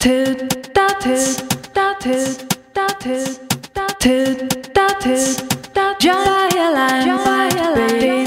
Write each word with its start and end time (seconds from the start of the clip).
Tid, 0.00 0.72
da 0.74 0.86
tid, 1.00 1.18
da 1.74 1.92
tid, 2.00 2.54
da 2.72 2.86
tid, 3.00 3.38
da 3.74 3.86
tid, 3.98 4.72
da 4.72 4.86
tid, 5.00 5.42
da 5.74 5.94
Jamailand, 5.98 7.18
Tadish, 7.74 8.22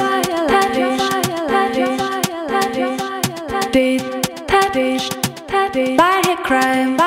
Tadish, 0.51 1.07
Tadish, 1.47 1.95
Tadish, 2.51 2.99
Tadish, 3.47 4.03
Tadish, 4.47 5.07
Tadish, 5.47 5.97
Tadish, 5.97 7.00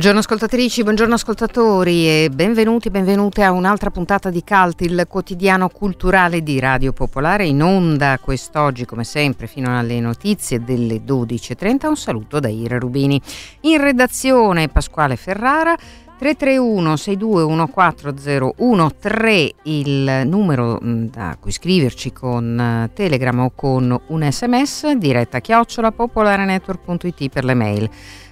Buongiorno 0.00 0.26
ascoltatrici, 0.26 0.82
buongiorno 0.82 1.12
ascoltatori 1.12 2.08
e 2.08 2.30
benvenuti, 2.32 2.88
benvenute 2.88 3.42
a 3.42 3.52
un'altra 3.52 3.90
puntata 3.90 4.30
di 4.30 4.42
Cult, 4.42 4.80
il 4.80 5.04
quotidiano 5.06 5.68
culturale 5.68 6.42
di 6.42 6.58
Radio 6.58 6.94
Popolare, 6.94 7.44
in 7.44 7.62
onda 7.62 8.18
quest'oggi 8.18 8.86
come 8.86 9.04
sempre 9.04 9.46
fino 9.46 9.78
alle 9.78 10.00
notizie 10.00 10.64
delle 10.64 11.02
12.30. 11.04 11.88
Un 11.88 11.96
saluto 11.98 12.40
da 12.40 12.48
Ira 12.48 12.78
Rubini. 12.78 13.20
In 13.60 13.78
redazione 13.78 14.68
Pasquale 14.68 15.16
Ferrara. 15.16 15.76
331 16.20 16.94
6214013 16.94 19.50
il 19.64 20.22
numero 20.26 20.78
mh, 20.80 21.10
da 21.10 21.36
cui 21.40 21.50
scriverci 21.50 22.12
con 22.12 22.60
eh, 22.60 22.90
Telegram 22.92 23.40
o 23.40 23.52
con 23.54 23.98
un 24.06 24.30
sms 24.30 24.92
diretta 24.92 25.40
chiocciola 25.40 25.92
popolarenetwork.it 25.92 27.28
per 27.30 27.44
le 27.44 27.54
mail. 27.54 27.90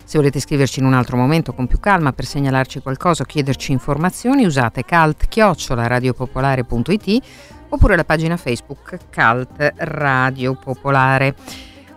Se 0.09 0.17
volete 0.17 0.41
scriverci 0.41 0.81
in 0.81 0.87
un 0.87 0.95
altro 0.95 1.19
momento 1.19 1.53
con 1.53 1.67
più 1.67 1.79
calma 1.81 2.15
per 2.15 2.25
segnalarci 2.25 2.81
qualcosa 2.81 3.25
o 3.25 3.27
chiederci 3.27 3.73
informazioni 3.73 4.47
usate 4.47 4.83
cult-radiopopolare.it 4.83 7.19
oppure 7.69 7.95
la 7.95 8.05
pagina 8.05 8.39
Facebook 8.39 8.97
Cult 9.15 9.75
Radio 9.77 10.55
Popolare. 10.55 11.35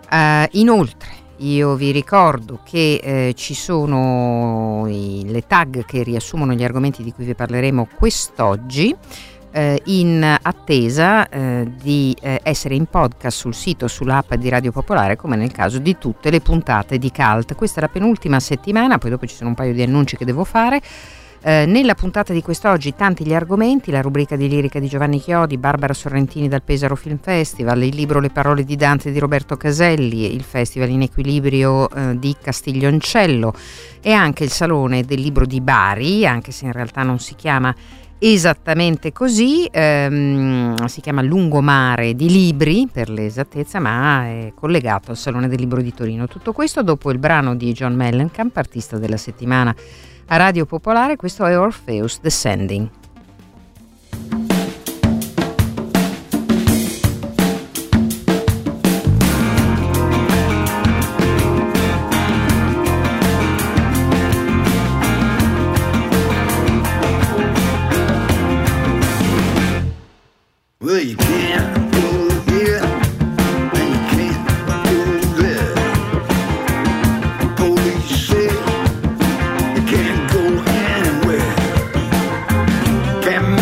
Eh, 0.09 0.49
inoltre 0.51 1.19
io 1.37 1.75
vi 1.75 1.91
ricordo 1.91 2.59
che 2.65 2.99
eh, 3.01 3.33
ci 3.33 3.53
sono 3.53 4.83
i- 4.89 5.23
le 5.27 5.47
tag 5.47 5.85
che 5.85 6.03
riassumono 6.03 6.51
gli 6.51 6.65
argomenti 6.65 7.03
di 7.03 7.13
cui 7.13 7.23
vi 7.23 7.33
parleremo 7.33 7.87
quest'oggi. 7.95 8.93
Eh, 9.51 9.81
in 9.85 10.37
attesa 10.41 11.27
eh, 11.29 11.71
di 11.81 12.15
eh, 12.21 12.39
essere 12.43 12.75
in 12.75 12.85
podcast 12.85 13.37
sul 13.37 13.53
sito, 13.53 13.87
sull'app 13.87 14.33
di 14.35 14.49
Radio 14.49 14.71
Popolare, 14.71 15.15
come 15.15 15.35
nel 15.35 15.51
caso 15.51 15.79
di 15.79 15.97
tutte 15.97 16.29
le 16.29 16.41
puntate 16.41 16.97
di 16.97 17.11
Cult. 17.11 17.55
Questa 17.55 17.79
è 17.79 17.81
la 17.81 17.89
penultima 17.89 18.39
settimana, 18.39 18.97
poi 18.97 19.09
dopo 19.09 19.25
ci 19.25 19.35
sono 19.35 19.49
un 19.49 19.55
paio 19.55 19.73
di 19.73 19.81
annunci 19.81 20.17
che 20.17 20.25
devo 20.25 20.43
fare. 20.43 20.81
Eh, 21.43 21.65
nella 21.65 21.95
puntata 21.95 22.33
di 22.33 22.43
quest'oggi 22.43 22.93
tanti 22.93 23.25
gli 23.25 23.33
argomenti, 23.33 23.89
la 23.89 24.01
rubrica 24.01 24.35
di 24.35 24.47
lirica 24.47 24.77
di 24.77 24.87
Giovanni 24.87 25.19
Chiodi, 25.19 25.57
Barbara 25.57 25.91
Sorrentini 25.91 26.47
dal 26.47 26.61
Pesaro 26.61 26.95
Film 26.95 27.17
Festival, 27.17 27.81
il 27.81 27.95
libro 27.95 28.19
Le 28.19 28.29
parole 28.29 28.63
di 28.63 28.75
Dante 28.75 29.11
di 29.11 29.17
Roberto 29.17 29.57
Caselli, 29.57 30.35
il 30.35 30.43
Festival 30.43 30.89
in 30.89 31.01
Equilibrio 31.01 31.89
eh, 31.89 32.19
di 32.19 32.35
Castiglioncello 32.39 33.55
e 34.01 34.11
anche 34.11 34.43
il 34.43 34.51
Salone 34.51 35.03
del 35.03 35.19
Libro 35.19 35.47
di 35.47 35.61
Bari, 35.61 36.27
anche 36.27 36.51
se 36.51 36.65
in 36.65 36.73
realtà 36.73 37.01
non 37.01 37.17
si 37.17 37.33
chiama 37.33 37.73
esattamente 38.23 39.11
così, 39.11 39.67
ehm, 39.71 40.85
si 40.85 41.01
chiama 41.01 41.23
Lungomare 41.23 42.13
di 42.13 42.29
Libri 42.29 42.87
per 42.91 43.09
l'esattezza, 43.09 43.79
ma 43.79 44.25
è 44.25 44.53
collegato 44.53 45.09
al 45.09 45.17
Salone 45.17 45.47
del 45.47 45.59
Libro 45.59 45.81
di 45.81 45.91
Torino. 45.91 46.27
Tutto 46.27 46.53
questo 46.53 46.83
dopo 46.83 47.09
il 47.09 47.17
brano 47.17 47.55
di 47.55 47.71
John 47.71 47.95
Mellencamp, 47.95 48.55
artista 48.57 48.99
della 48.99 49.17
settimana 49.17 49.75
a 50.27 50.37
Radio 50.37 50.65
Popolare, 50.65 51.15
questo 51.15 51.45
è 51.45 51.57
Orpheus 51.57 52.19
Descending. 52.21 53.00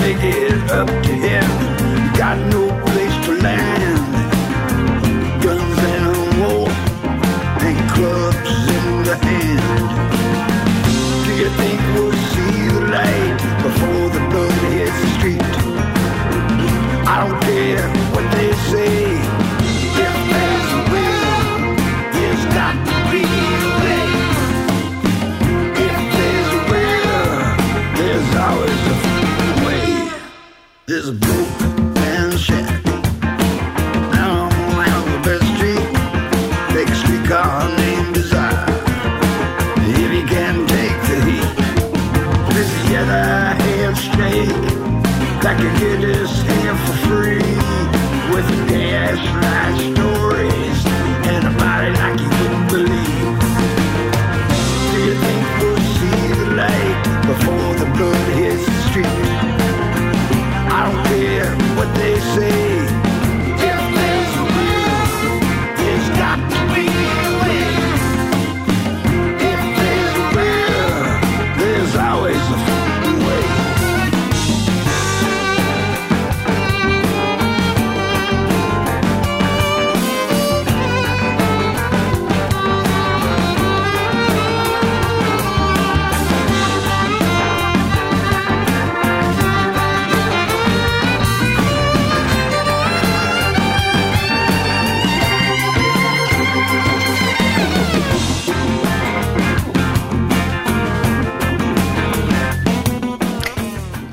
it 0.09 0.23
is 0.23 0.71
up 0.71 0.87
to 0.87 1.11
him. 1.11 1.43
Got 2.17 2.37
no 2.51 2.58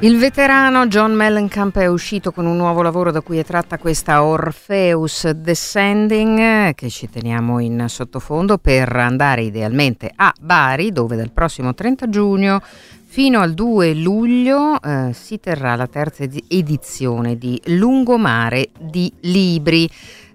Il 0.00 0.19
veterano 0.19 0.88
John 0.88 1.12
Mellencamp 1.12 1.78
è 1.78 1.87
uscito 1.87 2.31
con 2.31 2.44
un 2.44 2.58
nuovo 2.58 2.82
lavoro 2.82 3.10
da 3.10 3.22
cui 3.22 3.38
è 3.38 3.44
tratta 3.44 3.78
questa 3.78 4.22
Orpheus 4.22 5.31
Descending 5.31 6.75
che 6.75 6.90
ci 6.90 7.08
teniamo 7.08 7.60
in 7.60 7.87
sottofondo 7.88 8.58
per 8.58 8.94
andare 8.94 9.40
idealmente 9.40 10.12
a 10.14 10.34
Bari 10.38 10.93
dove 10.93 11.16
dal 11.16 11.31
prossimo 11.31 11.72
30 11.72 12.10
giugno 12.10 12.60
fino 13.06 13.40
al 13.40 13.54
2 13.54 13.94
luglio 13.94 14.78
eh, 14.82 15.12
si 15.14 15.40
terrà 15.40 15.75
la 15.75 15.87
terza 15.87 16.25
edi- 16.25 16.44
edizione 16.46 17.38
di 17.38 17.58
Lungomare 17.64 18.69
di 18.78 19.10
Libri. 19.20 19.88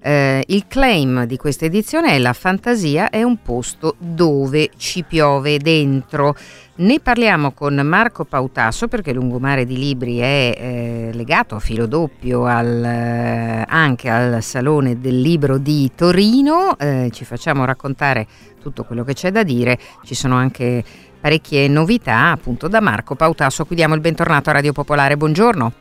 Eh, 0.04 0.44
il 0.48 0.66
claim 0.68 1.26
di 1.26 1.38
questa 1.38 1.66
edizione 1.66 2.14
è 2.14 2.18
La 2.18 2.34
fantasia 2.34 3.12
è 3.12 3.22
un 3.22 3.40
posto 3.44 3.96
dove 4.00 4.72
ci 4.78 5.04
piove 5.04 5.60
dentro. 5.60 6.36
Ne 6.82 7.00
parliamo 7.00 7.52
con 7.52 7.76
Marco 7.76 8.26
Pautasso 8.26 8.88
perché 8.88 9.14
Lungomare 9.14 9.66
di 9.66 9.78
Libri 9.78 10.18
è 10.18 10.56
eh, 10.58 11.10
legato 11.14 11.54
a 11.54 11.60
filo 11.60 11.86
doppio 11.86 12.48
al, 12.48 12.84
eh, 12.84 13.64
anche 13.68 14.10
al 14.10 14.42
Salone 14.42 15.00
del 15.00 15.22
Libro 15.22 15.60
di 15.60 15.92
Torino. 15.94 16.76
Eh, 16.80 17.10
ci 17.12 17.24
facciamo 17.24 17.66
raccontare 17.66 18.26
tutto 18.60 18.84
quello 18.84 19.04
che 19.04 19.14
c'è 19.14 19.30
da 19.30 19.44
dire. 19.44 19.78
Ci 20.04 20.16
sono 20.16 20.34
anche 20.34 20.84
parecchie 21.20 21.68
novità 21.68 22.32
appunto 22.32 22.68
da 22.68 22.82
Marco 22.82 23.14
Pautasso. 23.14 23.64
Qui 23.66 23.76
diamo 23.76 23.94
il 23.94 24.02
bentornato 24.02 24.50
a 24.50 24.54
Radio 24.54 24.72
Popolare. 24.72 25.18
Buongiorno. 25.18 25.74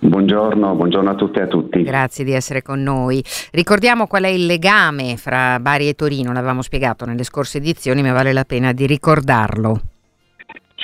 Buongiorno, 0.00 0.74
buongiorno 0.74 1.10
a 1.10 1.14
tutte 1.14 1.38
e 1.38 1.42
a 1.44 1.46
tutti. 1.46 1.82
Grazie 1.82 2.22
di 2.22 2.32
essere 2.32 2.60
con 2.60 2.82
noi. 2.82 3.24
Ricordiamo 3.52 4.06
qual 4.06 4.24
è 4.24 4.28
il 4.28 4.44
legame 4.44 5.16
fra 5.16 5.58
Bari 5.58 5.88
e 5.88 5.94
Torino, 5.94 6.34
l'avevamo 6.34 6.60
spiegato 6.60 7.06
nelle 7.06 7.24
scorse 7.24 7.56
edizioni, 7.56 8.02
ma 8.02 8.12
vale 8.12 8.34
la 8.34 8.44
pena 8.44 8.72
di 8.72 8.86
ricordarlo. 8.86 9.80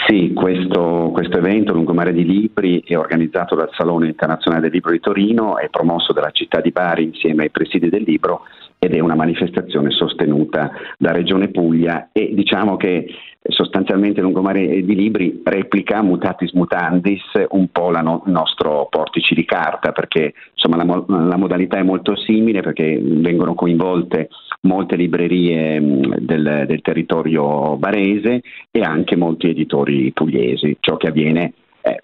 Sì, 0.07 0.33
questo, 0.33 1.11
questo, 1.13 1.39
evento 1.39 1.73
Lungomare 1.73 2.13
di 2.13 2.25
Libri 2.25 2.83
è 2.85 2.97
organizzato 2.97 3.55
dal 3.55 3.71
Salone 3.73 4.09
Internazionale 4.09 4.63
del 4.63 4.73
Libro 4.73 4.93
di 4.93 5.01
Torino, 5.01 5.59
è 5.59 5.69
promosso 5.69 6.13
dalla 6.13 6.31
città 6.31 6.61
di 6.61 6.71
Bari 6.71 7.05
insieme 7.05 7.45
ai 7.45 7.51
presidi 7.51 7.89
del 7.89 8.03
libro 8.03 8.43
ed 8.79 8.95
è 8.95 9.01
una 9.01 9.15
manifestazione 9.15 9.91
sostenuta 9.91 10.71
da 10.97 11.13
Regione 11.13 11.49
Puglia 11.49 12.09
e 12.13 12.33
diciamo 12.35 12.77
che 12.77 13.07
sostanzialmente 13.49 14.21
Lungomare 14.21 14.83
di 14.85 14.95
Libri 14.95 15.41
replica 15.43 16.03
mutatis 16.03 16.53
mutandis 16.53 17.23
un 17.49 17.69
po' 17.69 17.91
il 17.91 18.01
no- 18.03 18.23
nostro 18.27 18.87
portici 18.91 19.35
di 19.35 19.47
carta 19.47 19.93
perché 19.93 20.35
insomma, 20.53 20.77
la, 20.77 21.05
la, 21.07 21.37
modalità 21.37 21.79
è 21.79 21.83
molto 21.83 22.17
simile 22.17 22.61
perché 22.61 23.01
vengono 23.01 23.55
coinvolte 23.55 24.29
molte 24.63 24.97
librerie 24.97 25.81
del, 25.81 26.65
del 26.67 26.83
territorio 26.83 27.77
barese 27.77 28.43
e 28.71 28.81
anche 28.83 29.17
molti 29.17 29.49
editori 29.49 30.13
pugliesi, 30.13 30.77
ciò 30.81 30.99
che 30.99 31.07
avviene 31.07 31.55
eh, 31.81 32.03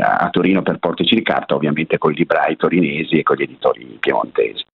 a 0.00 0.30
Torino 0.30 0.62
per 0.62 0.78
portici 0.78 1.14
di 1.14 1.22
carta 1.22 1.54
ovviamente 1.54 1.98
con 1.98 2.12
i 2.12 2.16
librai 2.16 2.56
torinesi 2.56 3.18
e 3.18 3.22
con 3.22 3.36
gli 3.36 3.42
editori 3.42 3.98
piemontesi. 4.00 4.64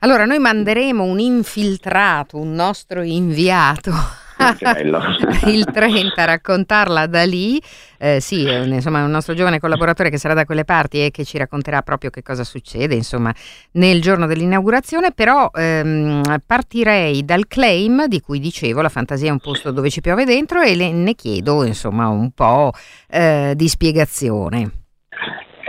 Allora, 0.00 0.26
noi 0.26 0.38
manderemo 0.38 1.02
un 1.02 1.18
infiltrato, 1.18 2.36
un 2.36 2.52
nostro 2.52 3.00
inviato. 3.00 3.92
il 5.46 5.64
30 5.64 6.22
a 6.22 6.24
raccontarla 6.24 7.06
da 7.06 7.24
lì 7.24 7.60
eh, 7.98 8.20
sì 8.20 8.42
insomma 8.42 9.04
un 9.04 9.10
nostro 9.10 9.34
giovane 9.34 9.58
collaboratore 9.58 10.10
che 10.10 10.18
sarà 10.18 10.34
da 10.34 10.44
quelle 10.44 10.64
parti 10.64 11.04
e 11.04 11.10
che 11.10 11.24
ci 11.24 11.38
racconterà 11.38 11.82
proprio 11.82 12.10
che 12.10 12.22
cosa 12.22 12.44
succede 12.44 12.94
insomma 12.94 13.34
nel 13.72 14.00
giorno 14.00 14.26
dell'inaugurazione 14.26 15.12
però 15.12 15.50
ehm, 15.52 16.22
partirei 16.44 17.24
dal 17.24 17.46
claim 17.46 18.06
di 18.06 18.20
cui 18.20 18.38
dicevo 18.38 18.82
la 18.82 18.88
fantasia 18.88 19.28
è 19.28 19.32
un 19.32 19.40
posto 19.40 19.70
dove 19.70 19.90
ci 19.90 20.00
piove 20.00 20.24
dentro 20.24 20.60
e 20.60 20.74
le, 20.74 20.92
ne 20.92 21.14
chiedo 21.14 21.64
insomma 21.64 22.08
un 22.08 22.30
po' 22.32 22.72
eh, 23.08 23.54
di 23.56 23.68
spiegazione 23.68 24.84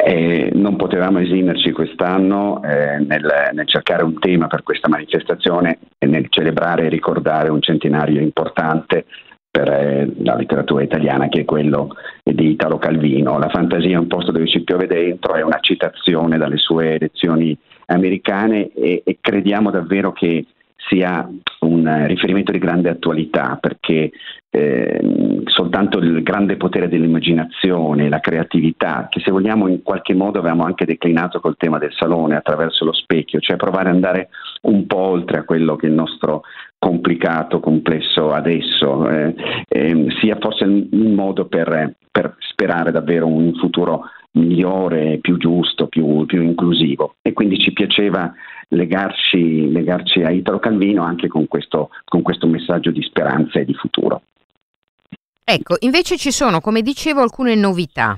eh, 0.04 0.52
non 0.54 0.76
potevamo 0.76 1.20
esimerci 1.20 1.72
quest'anno 1.72 2.62
eh, 2.64 3.00
nel, 3.00 3.50
nel, 3.54 3.68
cercare 3.68 4.04
un 4.04 4.20
tema 4.20 4.46
per 4.48 4.62
questa 4.62 4.88
manifestazione 4.88 5.80
e 5.98 6.06
nel 6.06 6.28
celebrare 6.30 6.86
e 6.86 6.90
ricordare 6.90 7.50
un 7.50 7.62
centenario 7.62 8.22
importante 8.22 9.06
per 9.50 9.70
eh, 9.70 10.14
la 10.20 10.36
letteratura 10.36 10.84
italiana 10.84 11.30
che 11.30 11.42
è 11.42 11.46
quello 11.46 11.96
di 12.24 12.52
Italo 12.52 12.78
Calvino. 12.78 13.40
La 13.40 13.50
fantasia 13.50 13.96
è 13.96 14.00
un 14.00 14.08
posto 14.08 14.32
dove 14.32 14.48
ci 14.48 14.62
piove 14.62 14.86
dentro, 14.86 15.34
è 15.34 15.42
una 15.42 15.60
citazione 15.62 16.38
dalle 16.38 16.58
sue 16.58 16.98
lezioni 17.00 17.58
americane 17.88 18.72
e, 18.74 19.02
e 19.04 19.18
crediamo 19.20 19.72
davvero 19.72 20.12
che 20.12 20.46
sia 20.88 21.28
un 21.60 22.06
riferimento 22.08 22.52
di 22.52 22.60
grande 22.60 22.90
attualità 22.90 23.58
perché 23.60 24.12
eh, 24.50 25.44
soltanto 25.46 26.00
il 26.00 26.24
grande 26.24 26.56
potere 26.56 26.88
dell'immaginazione, 26.88 28.10
la 28.10 28.20
creatività, 28.20 29.08
che 29.10 29.20
se 29.20 29.32
vogliamo 29.32 29.68
in 29.68 29.84
qualche 29.84 30.14
modo 30.14 30.40
avevamo 30.40 30.64
anche 30.64 30.86
declinato 30.86 31.40
col 31.40 31.58
tema 31.58 31.78
del 31.78 31.94
salone 31.94 32.36
attraverso 32.36 32.86
lo 32.86 32.94
specchio, 32.94 33.40
cioè 33.40 33.58
provare 33.58 33.90
ad 33.90 33.96
andare 33.96 34.30
un 34.62 34.88
po' 34.88 34.98
oltre 34.98 35.40
a 35.40 35.44
quello 35.44 35.76
che 35.76 35.88
è 35.88 35.90
il 35.90 35.96
nostro 35.96 36.44
complicato, 36.80 37.60
complesso 37.60 38.32
adesso, 38.32 39.10
eh, 39.10 39.36
eh, 39.68 40.06
sia 40.22 40.38
forse 40.40 40.64
un 40.64 41.14
modo 41.14 41.46
per, 41.46 41.96
per 42.12 42.36
sperare 42.40 42.92
davvero 42.92 43.28
un 43.28 43.54
futuro 43.56 44.06
migliore, 44.38 45.20
più 45.20 45.38
giusto, 45.38 45.88
più, 45.88 46.26
più 46.26 46.42
inclusivo. 46.42 47.16
E 47.22 47.34
quindi 47.34 47.60
ci 47.60 47.74
piaceva 47.74 48.34
legarci, 48.70 49.72
legarci 49.72 50.22
a 50.22 50.32
Italo 50.32 50.60
Calvino 50.60 51.04
anche 51.04 51.28
con 51.28 51.48
questo, 51.48 51.90
con 52.06 52.22
questo 52.22 52.48
messaggio 52.48 52.92
di 52.92 53.02
speranza 53.02 53.60
e 53.60 53.66
di 53.66 53.74
futuro. 53.74 54.22
Ecco, 55.44 55.76
invece 55.80 56.18
ci 56.18 56.32
sono, 56.32 56.60
come 56.60 56.82
dicevo, 56.82 57.22
alcune 57.22 57.56
novità. 57.56 58.18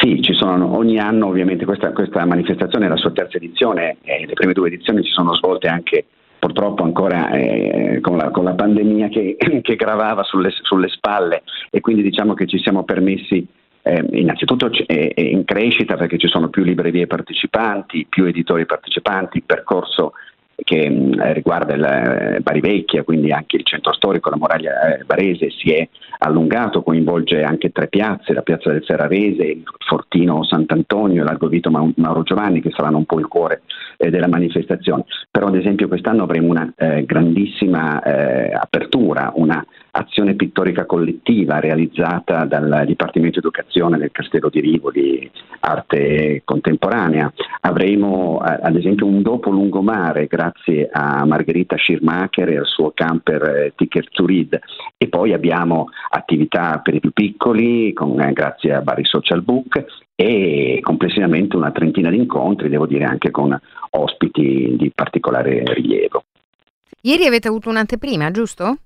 Sì, 0.00 0.22
ci 0.22 0.34
sono, 0.34 0.76
ogni 0.76 0.98
anno 0.98 1.26
ovviamente 1.26 1.64
questa, 1.64 1.92
questa 1.92 2.24
manifestazione 2.24 2.86
è 2.86 2.88
la 2.88 2.96
sua 2.96 3.12
terza 3.12 3.36
edizione 3.38 3.96
e 4.02 4.26
le 4.26 4.34
prime 4.34 4.52
due 4.52 4.68
edizioni 4.68 5.02
si 5.02 5.10
sono 5.10 5.34
svolte 5.34 5.68
anche 5.68 6.04
purtroppo 6.38 6.82
ancora 6.84 7.30
eh, 7.30 7.98
con, 8.00 8.16
la, 8.16 8.30
con, 8.30 8.44
la, 8.44 8.54
pandemia 8.54 9.08
che, 9.08 9.36
che 9.62 9.74
gravava 9.74 10.22
sulle, 10.22 10.50
sulle, 10.62 10.88
spalle 10.88 11.42
e 11.70 11.80
quindi 11.80 12.02
diciamo 12.02 12.34
che 12.34 12.46
ci 12.46 12.58
siamo 12.58 12.84
permessi 12.84 13.46
eh, 13.86 14.04
innanzitutto 14.18 14.68
è, 14.84 15.12
in 15.20 15.44
crescita 15.44 15.94
perché 15.94 16.18
ci 16.18 16.26
sono 16.26 16.48
più 16.48 16.64
librerie 16.64 17.06
partecipanti, 17.06 18.06
più 18.08 18.24
editori 18.24 18.66
partecipanti, 18.66 19.36
il 19.38 19.44
percorso 19.44 20.14
che 20.64 20.90
mm, 20.90 21.20
riguarda 21.32 21.74
il 21.74 21.84
eh, 21.84 22.40
Bari 22.40 22.60
Vecchia, 22.60 23.04
quindi 23.04 23.30
anche 23.30 23.56
il 23.56 23.64
centro 23.64 23.92
storico, 23.92 24.30
la 24.30 24.36
muraglia 24.36 24.96
eh, 24.96 25.04
barese 25.04 25.50
si 25.50 25.72
è 25.72 25.86
allungato, 26.18 26.82
coinvolge 26.82 27.42
anche 27.42 27.70
tre 27.70 27.88
piazze, 27.88 28.32
la 28.32 28.42
piazza 28.42 28.70
del 28.70 28.84
Ferrarese, 28.84 29.42
il 29.44 29.62
Fortino 29.86 30.44
Sant'Antonio 30.44 31.22
e 31.22 31.24
l'Argovito 31.24 31.70
Mauro 31.70 32.22
Giovanni 32.22 32.62
che 32.62 32.70
saranno 32.70 32.96
un 32.96 33.04
po' 33.04 33.18
il 33.18 33.26
cuore 33.26 33.62
eh, 33.98 34.10
della 34.10 34.28
manifestazione. 34.28 35.04
Però 35.30 35.46
ad 35.48 35.56
esempio 35.56 35.88
quest'anno 35.88 36.22
avremo 36.22 36.48
una 36.48 36.72
eh, 36.74 37.04
grandissima 37.04 38.02
eh, 38.02 38.52
apertura, 38.52 39.32
una 39.34 39.64
azione 39.90 40.34
pittorica 40.34 40.84
collettiva 40.84 41.58
realizzata 41.58 42.44
dal 42.44 42.84
Dipartimento 42.86 43.38
Educazione 43.38 43.96
del 43.98 44.12
Castello 44.12 44.50
di 44.50 44.60
Rivoli, 44.60 45.30
arte 45.60 46.42
contemporanea. 46.44 47.32
Avremo 47.60 48.42
eh, 48.44 48.58
ad 48.62 48.76
esempio 48.76 49.06
un 49.06 49.22
dopo 49.22 49.50
lungomare 49.50 50.26
grazie 50.26 50.45
a 50.92 51.24
Margherita 51.24 51.76
Schirmacher 51.76 52.48
e 52.48 52.58
al 52.58 52.66
suo 52.66 52.92
camper 52.92 53.42
eh, 53.42 53.72
Ticket 53.76 54.08
to 54.10 54.26
Read 54.26 54.58
e 54.96 55.08
poi 55.08 55.32
abbiamo 55.32 55.88
attività 56.10 56.80
per 56.82 56.94
i 56.94 57.00
più 57.00 57.12
piccoli 57.12 57.92
con, 57.92 58.20
eh, 58.20 58.32
grazie 58.32 58.74
a 58.74 58.80
Bari 58.80 59.04
Social 59.04 59.42
Book 59.42 59.84
e 60.14 60.78
complessivamente 60.82 61.56
una 61.56 61.70
trentina 61.70 62.10
di 62.10 62.16
incontri, 62.16 62.68
devo 62.68 62.86
dire 62.86 63.04
anche 63.04 63.30
con 63.30 63.58
ospiti 63.90 64.74
di 64.78 64.90
particolare 64.94 65.62
rilievo. 65.64 66.24
Ieri 67.02 67.26
avete 67.26 67.48
avuto 67.48 67.68
un'anteprima, 67.68 68.30
giusto? 68.30 68.78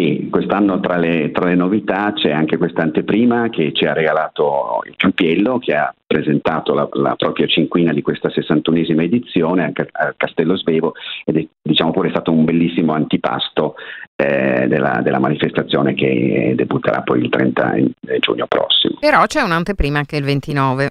Sì, 0.00 0.28
quest'anno 0.30 0.80
tra 0.80 0.96
le, 0.96 1.30
tra 1.30 1.44
le, 1.44 1.54
novità 1.54 2.14
c'è 2.14 2.30
anche 2.30 2.56
questa 2.56 2.80
anteprima 2.80 3.50
che 3.50 3.70
ci 3.74 3.84
ha 3.84 3.92
regalato 3.92 4.80
il 4.86 4.94
Campiello, 4.96 5.58
che 5.58 5.74
ha 5.74 5.94
presentato 6.06 6.72
la, 6.72 6.88
la 6.92 7.14
propria 7.16 7.46
cinquina 7.46 7.92
di 7.92 8.00
questa 8.00 8.30
61esima 8.30 9.02
edizione 9.02 9.62
anche 9.62 9.86
a 9.92 10.14
Castello 10.16 10.56
Svevo 10.56 10.94
ed 11.26 11.36
è 11.36 11.46
diciamo 11.60 11.90
pure 11.90 12.08
stato 12.08 12.32
un 12.32 12.46
bellissimo 12.46 12.94
antipasto 12.94 13.74
eh, 14.16 14.66
della, 14.68 15.02
della, 15.02 15.18
manifestazione 15.18 15.92
che 15.92 16.54
debutterà 16.56 17.02
poi 17.02 17.20
il 17.20 17.28
30 17.28 17.74
giugno 18.20 18.46
prossimo. 18.46 18.96
Però 19.00 19.26
c'è 19.26 19.42
un'anteprima 19.42 19.98
anche 19.98 20.16
il 20.16 20.24
29. 20.24 20.90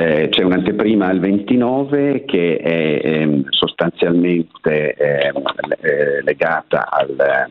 Eh, 0.00 0.28
c'è 0.30 0.42
un'anteprima 0.42 1.10
il 1.10 1.20
29 1.20 2.24
che 2.24 2.56
è 2.56 2.70
eh, 3.04 3.42
sostanzialmente 3.50 4.94
ehm, 4.94 5.42
eh, 5.80 6.22
legata 6.22 6.88
al, 6.90 7.50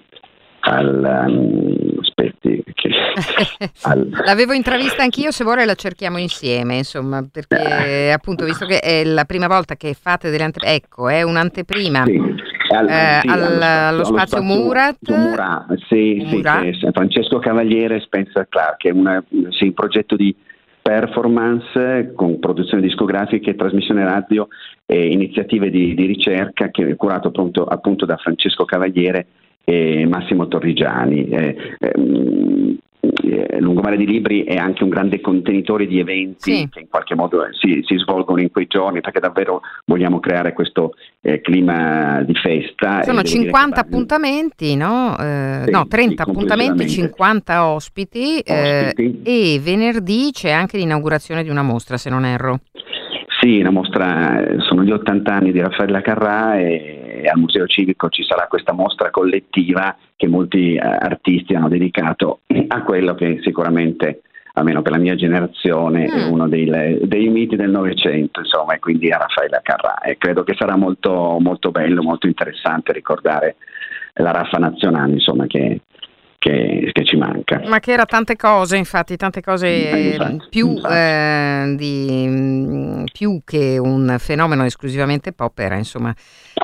al 0.62 1.26
um, 1.28 2.00
aspetti 2.00 2.64
che, 2.74 2.90
al... 3.84 4.10
l'avevo 4.26 4.54
intravista 4.54 5.04
anch'io 5.04 5.30
se 5.30 5.44
vuole 5.44 5.64
la 5.64 5.76
cerchiamo 5.76 6.18
insieme 6.18 6.78
insomma 6.78 7.24
perché 7.32 8.12
appunto 8.12 8.46
visto 8.46 8.66
che 8.66 8.80
è 8.80 9.04
la 9.04 9.26
prima 9.26 9.46
volta 9.48 9.76
che 9.76 9.94
fate 9.94 10.32
delle 10.32 10.44
anteprime 10.46 10.74
ecco 10.76 11.08
è 11.08 11.22
un'anteprima 11.22 12.04
sì 12.06 12.20
Al- 12.72 12.88
Eh, 12.88 13.20
sì, 13.22 13.28
al- 13.28 13.62
allo 13.62 14.04
spazio 14.06 14.42
Murat. 14.44 14.98
Murat, 15.08 15.74
sì, 15.88 16.24
Murat. 16.24 16.92
Francesco 16.92 17.40
Cavaliere 17.40 17.96
e 17.96 18.00
Spencer 18.02 18.48
Clark, 18.48 18.86
è 18.86 18.92
una- 18.92 19.24
un 19.30 19.74
progetto 19.74 20.16
di 20.16 20.36
performance 20.82 22.14
con 22.16 22.40
produzioni 22.40 22.82
discografiche, 22.82 23.56
trasmissione 23.56 24.04
radio 24.04 24.48
e 24.86 25.12
iniziative 25.12 25.70
di, 25.70 25.94
di 25.94 26.06
ricerca 26.06 26.70
che 26.70 26.88
è 26.88 26.96
curato 26.96 27.28
appunto, 27.28 27.66
appunto 27.66 28.06
da 28.06 28.18
Francesco 28.18 28.66
Cavaliere 28.66 29.28
e 29.64 30.06
Massimo 30.08 30.48
Torrigiani. 30.48 31.30
Eh, 31.30 31.56
ehm, 31.80 32.78
eh, 33.02 33.60
Lungomare 33.60 33.98
di 33.98 34.06
Libri 34.06 34.44
è 34.44 34.56
anche 34.56 34.84
un 34.84 34.90
grande 34.90 35.22
contenitore 35.22 35.88
di 35.88 36.00
eventi 36.00 36.36
Sì. 36.56 36.68
che 36.70 36.80
in 36.82 36.88
qualche 36.90 37.16
modo 37.16 37.46
eh, 37.46 37.50
si, 37.54 37.82
si 37.86 37.98
svolgono 37.98 38.42
in 38.42 38.52
quei 38.52 38.68
giorni 38.68 39.02
perché 39.02 39.20
davvero 39.20 39.62
vogliamo 39.86 40.20
creare 40.20 40.54
questo 40.54 40.94
eh, 41.22 41.42
clima 41.42 42.22
di 42.24 42.34
festa. 42.36 43.04
Sono 43.04 43.20
e 43.20 43.22
devo 43.22 43.22
dire 43.22 43.28
50 43.46 43.68
che 43.68 43.82
va- 43.82 43.88
appuntamenti, 43.88 44.76
no? 44.76 45.16
Eh, 45.18 45.62
Sì, 45.66 45.72
no, 45.72 45.88
30 45.88 46.24
sì, 46.24 46.30
appuntamenti, 46.30 46.68
complessivamente. 46.70 47.16
50 47.16 47.66
ospiti, 47.68 48.40
eh, 48.40 48.86
Ospiti. 48.88 49.22
e 49.24 49.60
venerdì 49.62 50.30
c'è 50.32 50.52
anche 50.52 50.78
l'inaugurazione 50.78 51.44
di 51.44 51.50
una 51.50 51.64
mostra, 51.64 51.98
se 51.98 52.10
non 52.10 52.26
erro. 52.26 52.60
Sì, 53.42 53.60
una 53.60 53.72
mostra, 53.72 54.42
eh, 54.46 54.60
sono 54.60 54.84
gli 54.84 54.92
80 54.92 55.34
anni 55.34 55.52
di 55.54 55.62
Raffaella 55.62 56.02
Carrà 56.02 56.60
e 56.60 56.99
al 57.28 57.38
Museo 57.40 57.66
Civico 57.68 58.10
ci 58.10 58.24
sarà 58.24 58.48
questa 58.48 58.74
mostra 58.74 59.10
collettiva 59.10 59.96
che 60.16 60.28
molti 60.28 60.76
eh, 60.76 60.80
artisti 60.80 61.54
hanno 61.56 61.68
dedicato 61.70 62.42
a 62.68 62.82
quello 62.84 63.16
che 63.16 63.40
sicuramente, 63.42 64.22
almeno 64.54 64.82
per 64.82 64.92
la 64.92 64.98
mia 64.98 65.16
generazione, 65.16 66.06
è 66.06 66.26
Mm. 66.28 66.32
uno 66.32 66.48
dei, 66.48 67.00
dei 67.04 67.28
miti 67.30 67.56
del 67.56 67.70
Novecento, 67.70 68.40
insomma, 68.42 68.74
e 68.76 68.80
quindi 68.80 69.10
a 69.12 69.18
Raffaella 69.18 69.62
Carrà. 69.64 70.00
E 70.02 70.18
credo 70.18 70.44
che 70.44 70.56
sarà 70.58 70.76
molto, 70.76 71.38
molto 71.40 71.72
bello, 71.72 72.02
molto 72.04 72.28
interessante 72.28 72.92
ricordare 72.94 73.56
la 74.16 74.32
Raffa 74.32 74.58
nazionale, 74.58 75.14
insomma, 75.14 75.46
che, 75.48 75.82
che- 76.38 76.90
che 76.92 77.06
ci 77.06 77.16
manca. 77.16 77.62
Ma 77.68 77.80
che 77.80 77.92
era 77.94 78.06
tante 78.06 78.36
cose, 78.36 78.76
infatti, 78.76 79.16
tante 79.16 79.42
cose 79.42 79.68
Eh, 79.68 80.10
infatti, 80.16 80.48
più, 80.50 80.68
infatti. 80.72 80.94
eh, 80.94 81.76
di, 81.78 82.26
mm, 82.28 83.04
più 83.14 83.42
che 83.46 83.78
un 83.78 84.16
fenomeno 84.20 84.64
esclusivamente 84.66 85.32
pop, 85.32 85.58
era 85.60 85.76
insomma 85.76 86.14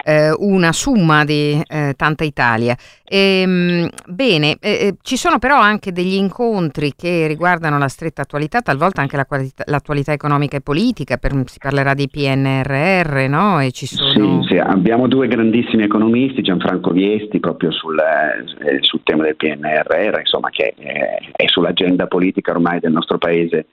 eh, 0.03 0.33
una 0.37 0.71
summa 0.71 1.23
di 1.23 1.61
eh, 1.67 1.93
tanta 1.95 2.23
Italia. 2.23 2.75
Ehm, 3.03 3.89
bene, 4.07 4.57
eh, 4.59 4.71
eh, 4.71 4.95
ci 5.01 5.15
sono 5.15 5.39
però 5.39 5.59
anche 5.59 5.91
degli 5.91 6.15
incontri 6.15 6.93
che 6.95 7.27
riguardano 7.27 7.77
la 7.77 7.87
stretta 7.87 8.23
attualità, 8.23 8.61
talvolta 8.61 9.01
anche 9.01 9.15
la 9.15 9.25
qualità- 9.25 9.63
l'attualità 9.67 10.11
economica 10.11 10.57
e 10.57 10.61
politica, 10.61 11.17
per- 11.17 11.33
si 11.45 11.57
parlerà 11.59 11.93
di 11.93 12.09
PNRR, 12.09 13.27
no? 13.29 13.61
E 13.61 13.71
ci 13.71 13.85
sono... 13.85 14.41
Sì, 14.43 14.49
sì, 14.49 14.57
abbiamo 14.57 15.07
due 15.07 15.27
grandissimi 15.27 15.83
economisti, 15.83 16.41
Gianfranco 16.41 16.91
Viesti 16.91 17.39
proprio 17.39 17.71
sul, 17.71 17.97
eh, 17.99 18.79
sul 18.81 19.01
tema 19.03 19.23
del 19.23 19.35
PNRR, 19.35 20.19
insomma, 20.19 20.49
che 20.49 20.73
eh, 20.77 21.31
è 21.31 21.47
sull'agenda 21.47 22.07
politica 22.07 22.51
ormai 22.51 22.79
del 22.79 22.91
nostro 22.91 23.17
paese 23.17 23.67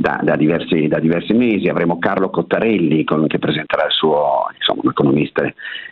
da, 0.00 0.18
da 0.22 0.34
diversi, 0.36 0.88
da 0.88 0.98
diversi 0.98 1.32
mesi. 1.34 1.68
Avremo 1.68 1.98
Carlo 1.98 2.30
Cottarelli 2.30 3.04
con- 3.04 3.26
che 3.26 3.38
presenterà 3.38 3.84
il 3.84 3.92
suo, 3.92 4.46
insomma, 4.56 4.80
un 4.84 4.90
economista 4.90 5.42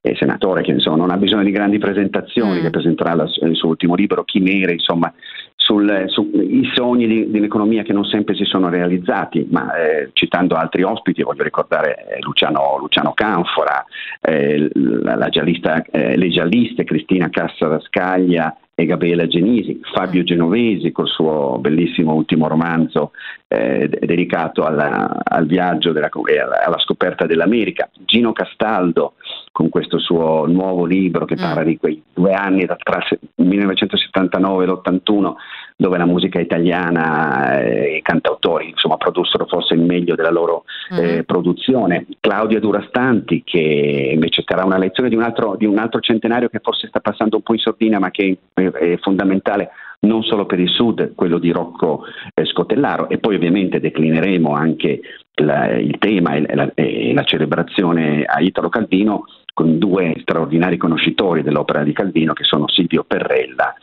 e 0.00 0.16
senatore 0.16 0.62
che 0.62 0.72
insomma, 0.72 0.96
non 0.96 1.10
ha 1.10 1.16
bisogno 1.16 1.44
di 1.44 1.50
grandi 1.50 1.78
presentazioni, 1.78 2.58
Mm. 2.58 2.62
che 2.62 2.70
presenterà 2.70 3.14
la- 3.14 3.28
il 3.42 3.54
suo 3.56 3.68
ultimo 3.68 3.94
libro, 3.94 4.24
Chimere, 4.24 4.72
insomma, 4.72 5.12
sul- 5.56 6.04
sui 6.06 6.70
sogni 6.74 7.06
di, 7.06 7.30
di 7.30 7.38
un'economia 7.38 7.82
che 7.82 7.92
non 7.92 8.04
sempre 8.04 8.34
si 8.34 8.44
sono 8.44 8.70
realizzati, 8.70 9.46
ma 9.50 9.74
eh, 9.76 10.10
citando 10.14 10.54
altri 10.54 10.82
ospiti, 10.82 11.22
voglio 11.22 11.42
ricordare 11.42 12.06
eh, 12.08 12.20
Luciano, 12.20 12.76
Luciano 12.78 13.12
Canfora, 13.12 13.84
eh, 14.22 14.70
la, 14.72 15.16
la 15.16 15.28
giallista, 15.28 15.82
eh, 15.90 16.16
le 16.16 16.28
gialliste 16.30 16.84
Cristina 16.84 17.28
Cassarascaglia 17.28 18.56
e 18.80 18.86
Gabriele 18.86 19.26
Genisi, 19.26 19.80
Fabio 19.92 20.22
Genovesi 20.22 20.92
col 20.92 21.08
suo 21.08 21.58
bellissimo 21.58 22.14
ultimo 22.14 22.46
romanzo 22.46 23.10
eh, 23.48 23.88
de- 23.88 23.98
dedicato 24.06 24.64
alla- 24.64 25.18
al 25.24 25.46
viaggio 25.46 25.90
della, 25.90 26.08
e 26.30 26.38
alla, 26.38 26.78
scoperta 26.78 27.26
dell'America, 27.26 27.88
Gino 28.04 28.32
Castaldo 28.32 29.14
con 29.50 29.68
questo 29.68 29.98
suo 29.98 30.46
nuovo 30.46 30.84
libro 30.84 31.24
che 31.24 31.34
Mm. 31.34 31.38
parla 31.40 31.64
di 31.64 31.76
quei 31.76 32.00
due 32.14 32.34
anni 32.34 32.66
tra 32.66 33.00
se- 33.08 33.18
1979 33.36 34.62
e 34.62 34.66
l'81 34.68 35.34
dove 35.80 35.96
la 35.96 36.06
musica 36.06 36.40
italiana 36.40 37.60
e 37.60 37.98
i 37.98 38.02
cantautori 38.02 38.70
insomma 38.70 38.96
produssero 38.96 39.46
forse 39.46 39.74
il 39.74 39.80
meglio 39.80 40.16
della 40.16 40.30
loro 40.30 40.64
eh, 40.90 41.18
Mhm. 41.18 41.22
produzione. 41.24 42.06
Claudia 42.18 42.58
Durastanti 42.58 43.42
che 43.44 44.10
invece 44.12 44.42
terrà 44.42 44.64
una 44.64 44.76
lezione 44.78 45.08
di 45.08 45.14
un, 45.14 45.22
altro, 45.22 45.54
di 45.56 45.66
un 45.66 45.78
altro 45.78 46.00
centenario 46.00 46.48
che 46.48 46.58
forse 46.60 46.88
sta 46.88 46.98
passando 46.98 47.36
un 47.36 47.42
po' 47.42 47.52
in 47.52 47.60
sordina 47.60 48.00
ma 48.00 48.10
che 48.10 48.38
è, 48.54 48.62
è 48.62 48.96
fondamentale 48.98 49.70
non 50.00 50.22
solo 50.24 50.46
per 50.46 50.58
il 50.58 50.68
sud, 50.68 51.14
quello 51.14 51.38
di 51.38 51.50
Rocco 51.52 52.02
eh, 52.34 52.44
Scotellaro 52.44 53.08
e 53.08 53.18
poi 53.18 53.36
ovviamente 53.36 53.78
declineremo 53.78 54.52
anche 54.54 55.00
la- 55.34 55.70
il 55.76 55.96
tema 55.98 56.34
e 56.34 56.54
la, 56.56 56.70
e 56.74 57.12
la 57.14 57.22
celebrazione 57.22 58.24
a 58.24 58.40
Italo 58.40 58.68
Calvino 58.68 59.26
con 59.54 59.78
due 59.78 60.14
straordinari 60.22 60.76
conoscitori 60.76 61.42
dell'opera 61.42 61.84
di 61.84 61.92
Calvino 61.92 62.32
che 62.32 62.42
sono 62.44 62.68
Silvio 62.68 63.04
Perrella 63.04 63.74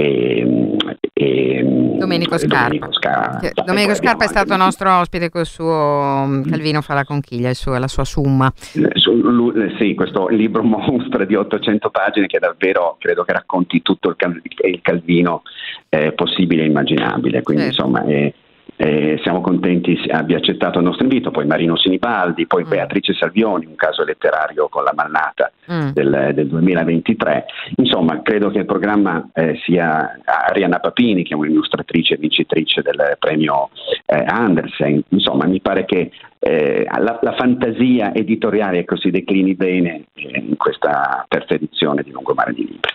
e, 0.00 0.76
e 1.12 1.62
Domenico 1.98 2.36
e 2.36 2.38
Scarpa. 2.38 2.86
Scarpa. 2.92 3.38
Che- 3.38 3.46
E 3.48 3.52
poi 3.54 3.64
Domenico 3.66 3.94
Scarpa 3.94 4.24
è 4.24 4.28
stato 4.28 4.52
anche- 4.52 4.64
nostro 4.64 4.96
ospite 4.98 5.28
col 5.30 5.44
suo 5.44 6.24
mm, 6.26 6.42
Calvino 6.44 6.80
fa 6.82 6.94
la 6.94 7.04
conchiglia, 7.04 7.48
il 7.48 7.56
suo- 7.56 7.76
la 7.76 7.88
sua 7.88 8.04
summa. 8.04 8.52
Eh, 8.74 9.74
sì, 9.78 9.94
questo 9.94 10.28
libro 10.28 10.62
mostro 10.64 11.24
di 11.24 11.34
800 11.34 11.90
pagine 11.90 12.26
che 12.26 12.38
davvero 12.38 12.96
credo 13.00 13.24
che 13.24 13.32
racconti 13.32 13.82
tutto 13.82 14.10
il, 14.10 14.16
cal- 14.16 14.40
il 14.44 14.78
Calvino 14.80 15.42
eh, 15.88 16.12
possibile 16.12 16.62
e 16.62 16.66
immaginabile. 16.66 17.42
Quindi 17.42 17.64
Certo. 17.64 17.80
insomma 17.82 18.04
eh, 18.04 18.34
eh, 18.80 19.18
siamo 19.24 19.40
contenti 19.40 20.00
abbia 20.08 20.36
accettato 20.36 20.78
il 20.78 20.84
nostro 20.84 21.02
invito, 21.02 21.32
poi 21.32 21.46
Marino 21.46 21.76
Sinibaldi, 21.76 22.46
poi 22.46 22.64
Mm. 22.64 22.68
Beatrice 22.68 23.12
Salvioni, 23.14 23.66
un 23.66 23.74
caso 23.74 24.04
letterario 24.04 24.68
con 24.68 24.84
la 24.84 24.92
Malnata 24.94 25.50
Mm. 25.70 25.88
del, 25.90 26.30
del 26.32 26.46
2023. 26.46 27.44
Insomma, 27.76 28.22
credo 28.22 28.50
che 28.50 28.58
il 28.58 28.64
programma 28.64 29.28
eh, 29.34 29.58
sia 29.64 30.18
Arianna 30.24 30.78
Papini, 30.78 31.24
che 31.24 31.34
è 31.34 31.36
un'illustratrice 31.36 32.14
e 32.14 32.18
vincitrice 32.18 32.80
del 32.80 33.16
premio 33.18 33.70
eh, 34.06 34.24
Andersen. 34.26 35.02
Insomma, 35.08 35.46
mi 35.46 35.60
pare 35.60 35.84
che 35.84 36.10
eh, 36.38 36.86
la, 36.88 37.18
la 37.20 37.34
fantasia 37.34 38.14
editoriale 38.14 38.78
ecco, 38.78 38.96
si 38.96 39.10
declini 39.10 39.54
bene 39.54 40.04
eh, 40.14 40.38
in 40.38 40.56
questa 40.56 41.24
terza 41.28 41.54
edizione 41.54 42.02
di 42.02 42.12
Lungomare 42.12 42.52
di 42.54 42.60
Libri. 42.64 42.92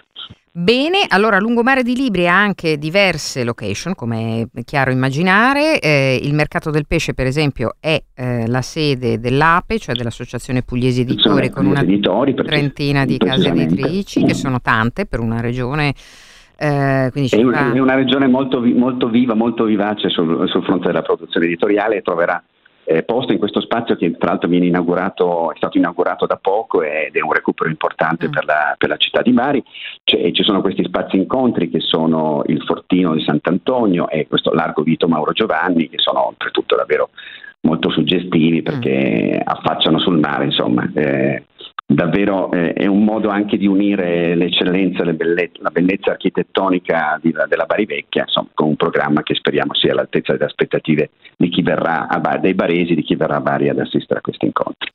Bene, 0.63 1.05
allora 1.07 1.39
Lungomare 1.39 1.81
di 1.81 1.95
Libri 1.95 2.27
ha 2.27 2.39
anche 2.39 2.77
diverse 2.77 3.43
location, 3.43 3.95
come 3.95 4.47
è 4.53 4.63
chiaro 4.63 4.91
immaginare. 4.91 5.79
Eh, 5.79 6.19
il 6.21 6.35
mercato 6.35 6.69
del 6.69 6.85
pesce, 6.85 7.15
per 7.15 7.25
esempio, 7.25 7.77
è 7.79 7.99
eh, 8.13 8.45
la 8.47 8.61
sede 8.61 9.19
dell'APE, 9.19 9.79
cioè 9.79 9.95
dell'Associazione 9.95 10.61
Pugliesi 10.61 11.01
Editori, 11.01 11.49
con 11.49 11.65
una 11.65 11.81
editori, 11.81 12.35
trentina 12.35 13.03
di 13.03 13.17
case 13.17 13.47
editrici, 13.49 14.23
che 14.23 14.35
sono 14.35 14.61
tante 14.61 15.07
per 15.07 15.21
una 15.21 15.41
regione. 15.41 15.95
eh, 16.55 17.07
È, 17.07 17.11
fa- 17.29 17.37
un- 17.37 17.71
è 17.75 17.79
una 17.79 17.95
regione 17.95 18.27
molto, 18.27 18.61
molto 18.61 19.09
viva, 19.09 19.33
molto 19.33 19.63
vivace 19.63 20.09
sul, 20.09 20.47
sul 20.47 20.63
fronte 20.63 20.85
della 20.85 21.01
produzione 21.01 21.47
editoriale 21.47 21.97
e 21.97 22.01
troverà 22.03 22.41
eh, 22.85 23.03
posto 23.03 23.31
in 23.31 23.39
questo 23.39 23.61
spazio 23.61 23.95
che 23.95 24.15
tra 24.17 24.31
l'altro 24.31 24.49
viene 24.49 24.65
inaugurato, 24.65 25.51
è 25.53 25.57
stato 25.57 25.77
inaugurato 25.77 26.25
da 26.25 26.37
poco 26.37 26.81
ed 26.81 27.15
è 27.15 27.21
un 27.21 27.31
recupero 27.31 27.69
importante 27.69 28.27
Mm. 28.27 28.31
per, 28.31 28.45
la, 28.45 28.75
per 28.77 28.89
la 28.89 28.97
città 28.97 29.21
di 29.21 29.31
Bari. 29.31 29.63
C'è- 30.03 30.31
ci 30.31 30.43
sono 30.43 30.61
questi 30.61 30.83
spazi 30.83 31.15
incontri 31.17 31.69
che 31.69 31.79
sono 31.79 32.43
il 32.47 32.61
Fortino 32.63 33.13
di 33.13 33.23
Sant'Antonio 33.23 34.09
e 34.09 34.27
questo 34.27 34.51
Largo 34.53 34.83
Vito 34.83 35.07
Mauro 35.07 35.31
Giovanni 35.31 35.89
che 35.89 35.97
sono 35.99 36.27
oltretutto 36.27 36.75
davvero 36.75 37.09
molto 37.61 37.89
suggestivi 37.89 38.61
perché 38.61 39.41
affacciano 39.43 39.99
sul 39.99 40.19
mare, 40.19 40.45
insomma. 40.45 40.89
Eh, 40.93 41.43
davvero 41.95 42.51
eh, 42.51 42.73
è 42.73 42.85
un 42.87 43.03
modo 43.03 43.29
anche 43.29 43.57
di 43.57 43.67
unire 43.67 44.35
l'eccellenza, 44.35 45.03
le 45.03 45.13
belle- 45.13 45.51
la 45.55 45.69
bellezza 45.69 46.11
architettonica 46.11 47.19
di- 47.21 47.33
della 47.47 47.65
Bari 47.65 47.85
Vecchia, 47.85 48.23
insomma, 48.23 48.47
con 48.53 48.69
un 48.69 48.75
programma 48.75 49.21
che 49.23 49.35
speriamo 49.35 49.73
sia 49.75 49.91
all'altezza 49.91 50.33
delle 50.33 50.45
aspettative 50.45 51.09
di 51.37 51.49
chi 51.49 51.61
verrà 51.61 52.07
a 52.07 52.19
Bari, 52.19 52.39
dei 52.41 52.53
baresi, 52.53 52.95
di 52.95 53.03
chi 53.03 53.15
verrà 53.15 53.35
a 53.37 53.41
Bari 53.41 53.69
ad 53.69 53.79
assistere 53.79 54.19
a 54.19 54.21
questi 54.21 54.45
incontri. 54.45 54.89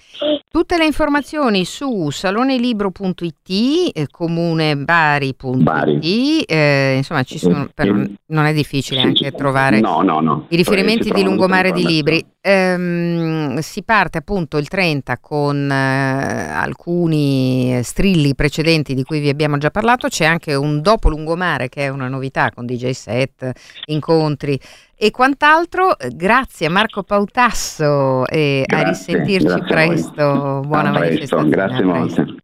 Tutte 0.51 0.77
le 0.77 0.87
informazioni 0.87 1.65
su 1.65 2.11
salonelibro.it, 2.11 3.93
eh, 3.95 4.07
comunebari.it, 4.11 5.63
Bari. 5.63 6.41
eh, 6.43 6.95
insomma 6.97 7.23
ci 7.23 7.39
sono, 7.39 7.65
Eh, 7.65 7.71
però 7.75 7.95
eh, 7.97 8.11
non 8.27 8.45
è 8.47 8.53
difficile 8.53 9.01
Sì, 9.01 9.07
anche 9.07 9.31
trovare 9.33 9.81
No, 9.81 10.01
no, 10.03 10.21
no. 10.21 10.47
i 10.49 10.57
riferimenti 10.57 11.11
di 11.11 11.23
lungomare 11.23 11.71
di 11.73 11.85
libri. 11.85 12.25
Ehm, 12.41 13.59
si 13.59 13.83
parte 13.83 14.19
appunto 14.19 14.57
il 14.59 14.69
30 14.69 15.19
con 15.19 15.71
eh, 15.71 15.75
alcuni 15.75 16.87
alcuni 16.89 17.77
eh, 17.77 17.83
strilli 17.83 18.35
precedenti 18.35 18.95
di 18.95 19.05
cui 19.05 19.21
vi 19.21 19.29
abbiamo 19.29 19.59
già 19.59 19.71
parlato, 19.71 20.09
c'è 20.09 20.25
anche 20.25 20.55
un 20.55 20.81
dopo 20.81 21.11
lungomare 21.11 21.69
che 21.69 21.85
è 21.85 21.89
una 21.89 22.09
novità 22.09 22.51
con 22.51 22.65
DJ 22.65 22.91
set, 22.91 23.51
incontri 23.87 24.59
e 24.97 25.11
quant'altro. 25.11 25.97
Grazie 26.15 26.67
a 26.67 26.71
Marco 26.71 27.03
Pautasso 27.03 28.27
e 28.27 28.65
grazie, 28.67 28.85
a 28.85 28.89
risentirci 28.89 29.61
presto. 29.69 30.23
A 30.23 30.61
Buona 30.61 30.91
a 30.91 30.99
presto, 30.99 31.37
manifestazione. 31.37 31.49
Grazie 31.51 31.85
molto. 31.85 32.37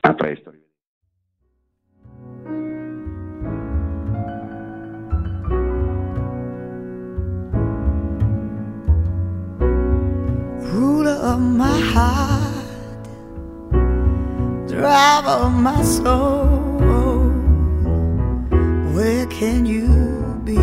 A 0.00 0.14
presto. 0.14 0.52
Ruler 10.72 11.18
of 11.22 11.38
my 11.38 11.80
heart 11.94 12.49
drive 14.80 15.26
of 15.26 15.52
my 15.52 15.82
soul. 15.82 16.46
Where 18.94 19.26
can 19.26 19.66
you 19.66 19.88
be? 20.42 20.56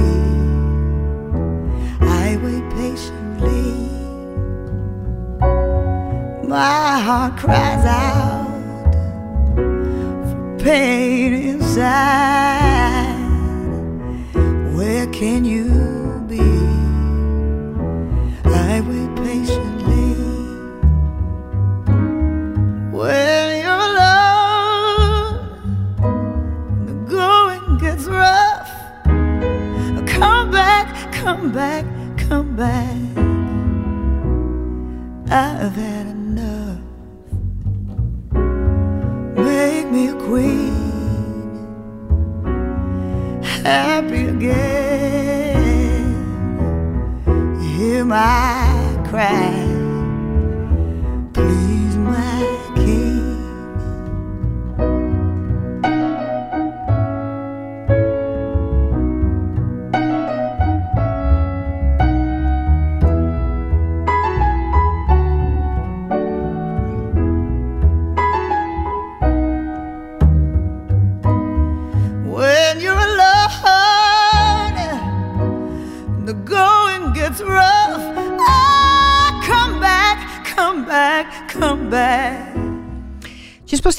I 2.01 2.39
wait 2.43 2.65
patiently. 2.79 3.73
My 6.47 6.99
heart 7.07 7.37
cries 7.37 7.85
out 7.85 8.47
for 10.27 10.57
pain 10.63 11.33
inside. 11.51 13.13
Where 14.75 15.05
can 15.19 15.45
you 15.45 15.66
cry, 49.17 49.56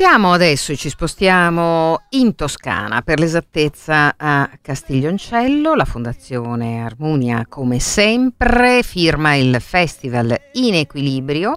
Spostiamo 0.09 0.33
adesso, 0.33 0.75
ci 0.75 0.89
spostiamo 0.89 1.99
in 2.13 2.35
Toscana, 2.35 3.03
per 3.03 3.19
l'esattezza 3.19 4.15
a 4.17 4.49
Castiglioncello, 4.63 5.75
la 5.75 5.85
Fondazione 5.85 6.83
Armonia 6.83 7.45
come 7.47 7.79
sempre 7.79 8.83
firma 8.83 9.35
il 9.35 9.61
festival 9.61 10.35
In 10.53 10.77
Equilibrio. 10.77 11.57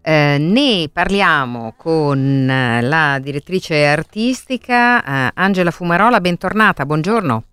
Eh, 0.00 0.38
ne 0.40 0.88
parliamo 0.90 1.74
con 1.76 2.48
eh, 2.48 2.80
la 2.80 3.18
direttrice 3.20 3.84
artistica 3.84 5.26
eh, 5.26 5.30
Angela 5.34 5.70
Fumarola, 5.70 6.18
bentornata, 6.22 6.86
buongiorno. 6.86 7.44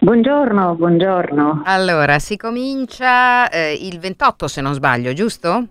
Buongiorno, 0.00 0.74
buongiorno. 0.74 1.62
Allora, 1.64 2.18
si 2.18 2.36
comincia 2.36 3.48
eh, 3.48 3.74
il 3.74 4.00
28 4.00 4.48
se 4.48 4.60
non 4.60 4.74
sbaglio, 4.74 5.12
giusto? 5.12 5.64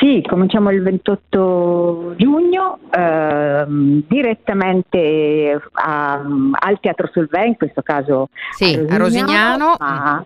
Sì, 0.00 0.22
cominciamo 0.28 0.70
il 0.70 0.82
28 0.82 2.14
giugno 2.16 2.78
ehm, 2.90 4.02
direttamente 4.08 5.60
a- 5.72 6.22
al 6.52 6.80
Teatro 6.80 7.08
Solvay, 7.12 7.48
in 7.48 7.56
questo 7.56 7.82
caso 7.82 8.28
Sì, 8.50 8.74
a 8.88 8.96
Rosignano. 8.96 9.76
ma 9.78 10.24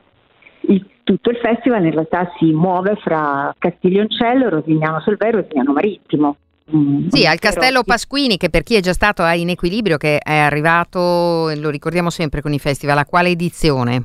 il- 0.62 0.86
tutto 1.04 1.30
il 1.30 1.36
festival 1.36 1.84
in 1.84 1.92
realtà 1.92 2.30
si 2.38 2.52
muove 2.52 2.96
fra 3.02 3.54
Castiglioncello, 3.58 4.48
Rosignano 4.48 5.00
Solvay 5.00 5.28
e 5.28 5.32
Rosignano 5.32 5.72
Marittimo. 5.72 6.36
Mm, 6.74 7.08
Sì, 7.08 7.26
al 7.26 7.38
Castello. 7.40 7.82
Pasquini, 7.84 8.36
che 8.36 8.48
per 8.48 8.62
chi 8.62 8.76
è 8.76 8.80
già 8.80 8.92
stato 8.92 9.22
a 9.22 9.34
In 9.34 9.48
Equilibrio, 9.50 9.96
che 9.96 10.18
è 10.18 10.36
arrivato, 10.36 11.50
lo 11.56 11.68
ricordiamo 11.68 12.10
sempre 12.10 12.42
con 12.42 12.52
i 12.52 12.60
festival, 12.60 12.98
a 12.98 13.04
quale 13.04 13.30
edizione? 13.30 14.02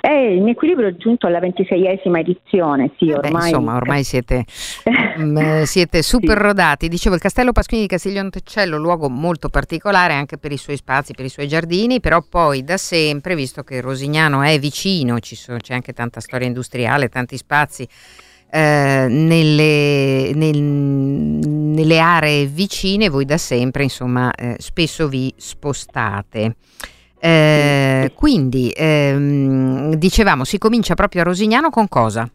È 0.00 0.10
in 0.10 0.48
equilibrio 0.48 0.96
giunto 0.96 1.26
alla 1.26 1.38
26esima 1.40 2.18
edizione, 2.18 2.92
sì, 2.98 3.10
Eh 3.10 3.18
beh, 3.18 3.26
ormai... 3.26 3.50
insomma, 3.50 3.76
ormai 3.76 4.02
siete, 4.04 4.44
mm, 5.20 5.36
eh, 5.36 5.66
siete 5.66 6.02
super 6.02 6.36
Sì. 6.38 6.42
rodati. 6.42 6.88
Dicevo, 6.88 7.14
il 7.14 7.20
Castello 7.20 7.52
Pasquini 7.52 7.82
di 7.82 7.88
Castiglioncello, 7.88 8.78
luogo 8.78 9.08
molto 9.10 9.48
particolare 9.50 10.14
anche 10.14 10.38
per 10.38 10.52
i 10.52 10.56
suoi 10.56 10.76
spazi, 10.76 11.12
per 11.14 11.26
i 11.26 11.28
suoi 11.28 11.48
giardini, 11.48 12.00
però 12.00 12.22
poi 12.26 12.64
da 12.64 12.76
sempre, 12.78 13.34
visto 13.34 13.62
che 13.62 13.80
Rosignano 13.80 14.42
è 14.42 14.58
vicino, 14.58 15.18
ci 15.20 15.36
sono- 15.36 15.58
c'è 15.58 15.74
anche 15.74 15.92
tanta 15.92 16.20
storia 16.20 16.46
industriale, 16.46 17.08
tanti 17.08 17.36
spazi. 17.36 17.86
eh, 18.52 19.06
nelle, 19.08 20.32
nel- 20.34 20.60
nelle 20.60 21.98
aree 22.00 22.46
vicine 22.46 23.08
voi 23.08 23.24
da 23.24 23.38
sempre 23.38 23.84
insomma 23.84 24.32
eh, 24.34 24.56
spesso 24.58 25.06
vi 25.06 25.32
spostate 25.36 26.56
Eh, 27.20 28.12
quindi 28.14 28.72
ehm, 28.74 29.94
dicevamo 29.94 30.44
si 30.44 30.56
comincia 30.56 30.94
proprio 30.94 31.20
a 31.20 31.24
Rosignano 31.24 31.68
con 31.68 31.86
cosa? 31.86 32.28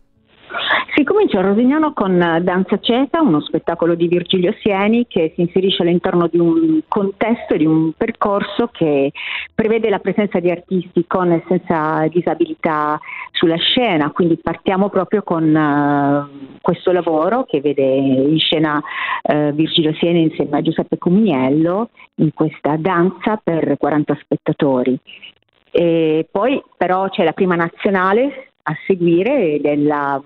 Si 0.95 1.03
comincia 1.03 1.39
a 1.39 1.41
Rosignano 1.41 1.91
con 1.91 2.21
eh, 2.21 2.41
Danza 2.41 2.79
Cieca, 2.79 3.19
uno 3.19 3.41
spettacolo 3.41 3.95
di 3.95 4.07
Virgilio 4.07 4.55
Sieni 4.61 5.05
che 5.07 5.33
si 5.35 5.41
inserisce 5.41 5.81
all'interno 5.81 6.29
di 6.29 6.39
un 6.39 6.79
contesto 6.87 7.57
di 7.57 7.65
un 7.65 7.91
percorso 7.91 8.69
che 8.71 9.11
prevede 9.53 9.89
la 9.89 9.99
presenza 9.99 10.39
di 10.39 10.49
artisti 10.49 11.03
con 11.05 11.33
e 11.33 11.43
senza 11.49 12.07
disabilità 12.07 12.97
sulla 13.31 13.57
scena, 13.57 14.09
quindi 14.11 14.37
partiamo 14.37 14.87
proprio 14.87 15.21
con 15.21 15.53
eh, 15.53 16.59
questo 16.61 16.93
lavoro 16.93 17.43
che 17.43 17.59
vede 17.59 17.83
in 17.83 18.39
scena 18.39 18.81
eh, 19.21 19.51
Virgilio 19.51 19.93
Sieni 19.95 20.21
insieme 20.21 20.59
a 20.59 20.61
Giuseppe 20.61 20.97
Comuniello 20.97 21.89
in 22.15 22.33
questa 22.33 22.77
danza 22.77 23.35
per 23.43 23.75
40 23.77 24.17
spettatori. 24.21 24.97
E 25.71 26.25
poi 26.31 26.63
però 26.77 27.09
c'è 27.09 27.25
la 27.25 27.33
prima 27.33 27.55
nazionale 27.55 28.51
a 28.63 28.73
seguire 28.87 29.59
della 29.59 30.21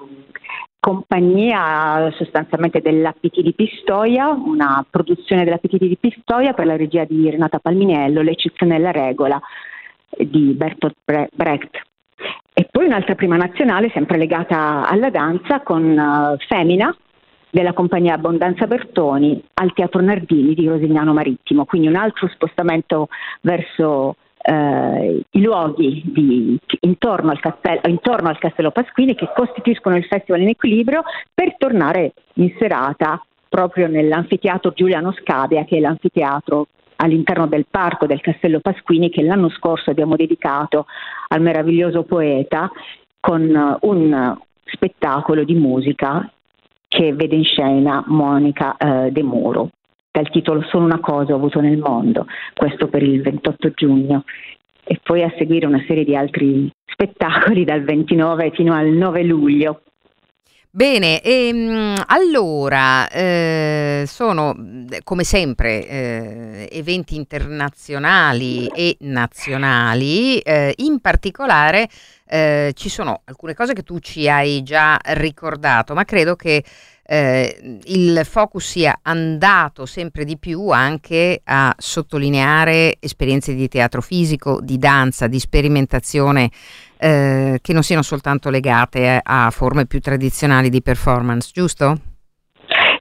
compagnia 0.79 2.11
sostanzialmente 2.15 2.81
dell'APT 2.81 3.41
di 3.41 3.53
Pistoia, 3.53 4.29
una 4.29 4.85
produzione 4.89 5.43
dell'APT 5.43 5.77
di 5.77 5.97
Pistoia 5.99 6.53
per 6.53 6.65
la 6.65 6.77
regia 6.77 7.03
di 7.03 7.29
Renata 7.29 7.59
Palminello, 7.59 8.21
L'eccezione 8.21 8.77
della 8.77 8.91
regola 8.91 9.39
di 10.17 10.53
Bertolt 10.53 10.95
Bre- 11.03 11.29
Brecht. 11.33 11.77
E 12.53 12.67
poi 12.69 12.85
un'altra 12.85 13.15
prima 13.15 13.37
nazionale 13.37 13.89
sempre 13.93 14.17
legata 14.17 14.87
alla 14.87 15.09
danza 15.09 15.61
con 15.61 15.97
eh, 15.97 16.37
Femina 16.47 16.95
della 17.49 17.73
compagnia 17.73 18.15
Abbondanza 18.15 18.67
Bertoni 18.67 19.41
al 19.55 19.73
Teatro 19.73 20.01
Nardini 20.01 20.53
di 20.53 20.67
Rosignano 20.67 21.13
Marittimo, 21.13 21.65
quindi 21.65 21.87
un 21.87 21.95
altro 21.95 22.27
spostamento 22.27 23.07
verso 23.41 24.15
eh, 24.49 25.21
i 25.29 25.41
luoghi 25.41 26.01
di- 26.05 26.59
intorno, 26.81 27.29
al 27.29 27.39
castello, 27.39 27.81
intorno 27.85 28.29
al 28.29 28.39
Castello 28.39 28.71
Pasquini 28.71 29.13
che 29.13 29.29
costituiscono 29.35 29.95
il 29.95 30.05
Festival 30.05 30.41
in 30.41 30.49
Equilibrio 30.49 31.03
per 31.33 31.55
tornare 31.57 32.13
in 32.35 32.55
serata 32.57 33.23
proprio 33.47 33.88
nell'anfiteatro 33.88 34.71
Giuliano 34.75 35.13
Scabia 35.13 35.65
che 35.65 35.77
è 35.77 35.79
l'anfiteatro 35.79 36.67
all'interno 36.97 37.47
del 37.47 37.67
parco 37.69 38.07
del 38.07 38.21
Castello 38.21 38.59
Pasquini 38.59 39.09
che 39.09 39.21
l'anno 39.21 39.49
scorso 39.49 39.91
abbiamo 39.91 40.15
dedicato 40.15 40.88
al 41.27 41.41
meraviglioso 41.41 42.03
poeta 42.03 42.71
con 43.19 43.43
eh, 43.55 43.77
un 43.81 44.38
spettacolo 44.65 45.43
di 45.43 45.53
musica 45.53 46.27
che 46.88 47.13
vede 47.13 47.35
in 47.35 47.43
scena 47.43 48.03
Monica 48.07 48.75
eh, 48.77 49.12
De 49.12 49.21
Muro 49.21 49.69
dal 50.11 50.29
titolo 50.29 50.61
Solo 50.63 50.85
una 50.85 50.99
cosa 50.99 51.33
ho 51.33 51.35
avuto 51.35 51.61
nel 51.61 51.77
mondo, 51.77 52.25
questo 52.53 52.87
per 52.87 53.03
il 53.03 53.21
28 53.21 53.71
giugno 53.75 54.23
e 54.83 54.99
poi 55.03 55.23
a 55.23 55.33
seguire 55.37 55.67
una 55.67 55.83
serie 55.87 56.03
di 56.03 56.15
altri 56.15 56.69
spettacoli 56.85 57.63
dal 57.63 57.83
29 57.83 58.51
fino 58.53 58.73
al 58.73 58.87
9 58.87 59.23
luglio. 59.23 59.81
Bene, 60.71 61.21
ehm, 61.21 61.95
allora 62.05 63.09
eh, 63.09 64.03
sono 64.05 64.55
come 65.03 65.23
sempre 65.23 65.87
eh, 65.87 66.69
eventi 66.71 67.15
internazionali 67.15 68.67
e 68.67 68.95
nazionali, 68.99 70.37
eh, 70.39 70.73
in 70.77 70.99
particolare 70.99 71.89
eh, 72.27 72.71
ci 72.75 72.87
sono 72.87 73.21
alcune 73.25 73.55
cose 73.55 73.73
che 73.73 73.81
tu 73.81 73.97
ci 73.97 74.29
hai 74.29 74.61
già 74.61 74.99
ricordato, 75.15 75.95
ma 75.95 76.05
credo 76.05 76.35
che 76.35 76.63
eh, 77.11 77.79
il 77.85 78.21
focus 78.23 78.67
sia 78.67 78.99
andato 79.01 79.87
sempre 79.87 80.25
di 80.25 80.37
più 80.37 80.69
anche 80.69 81.41
a 81.43 81.73
sottolineare 81.75 82.97
esperienze 82.99 83.55
di 83.55 83.67
teatro 83.67 84.01
fisico, 84.01 84.59
di 84.61 84.77
danza, 84.77 85.25
di 85.25 85.39
sperimentazione 85.39 86.51
eh, 86.99 87.57
che 87.63 87.73
non 87.73 87.81
siano 87.81 88.03
soltanto 88.03 88.51
legate 88.51 89.19
a 89.23 89.49
forme 89.49 89.87
più 89.87 89.99
tradizionali 89.99 90.69
di 90.69 90.83
performance, 90.83 91.49
giusto? 91.51 91.97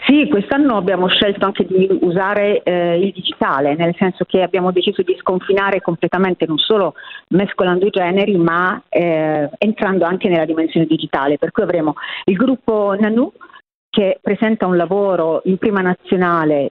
Sì, 0.06 0.26
quest'anno 0.26 0.78
abbiamo 0.78 1.06
scelto 1.08 1.44
anche 1.44 1.66
di 1.66 1.86
usare 2.00 2.62
eh, 2.62 2.98
il 2.98 3.12
digitale, 3.12 3.74
nel 3.74 3.94
senso 3.98 4.24
che 4.24 4.40
abbiamo 4.40 4.72
deciso 4.72 5.02
di 5.02 5.14
sconfinare 5.20 5.82
completamente 5.82 6.46
non 6.46 6.56
solo 6.56 6.94
mescolando 7.28 7.84
i 7.84 7.90
generi, 7.90 8.38
ma 8.38 8.80
eh, 8.88 9.50
entrando 9.58 10.06
anche 10.06 10.30
nella 10.30 10.46
dimensione 10.46 10.86
digitale. 10.86 11.36
Per 11.36 11.50
cui 11.50 11.62
avremo 11.62 11.92
il 12.24 12.36
gruppo 12.36 12.96
Nanu 12.98 13.30
che 13.98 14.20
presenta 14.22 14.64
un 14.66 14.76
lavoro 14.76 15.40
in 15.46 15.58
prima 15.58 15.80
nazionale 15.80 16.70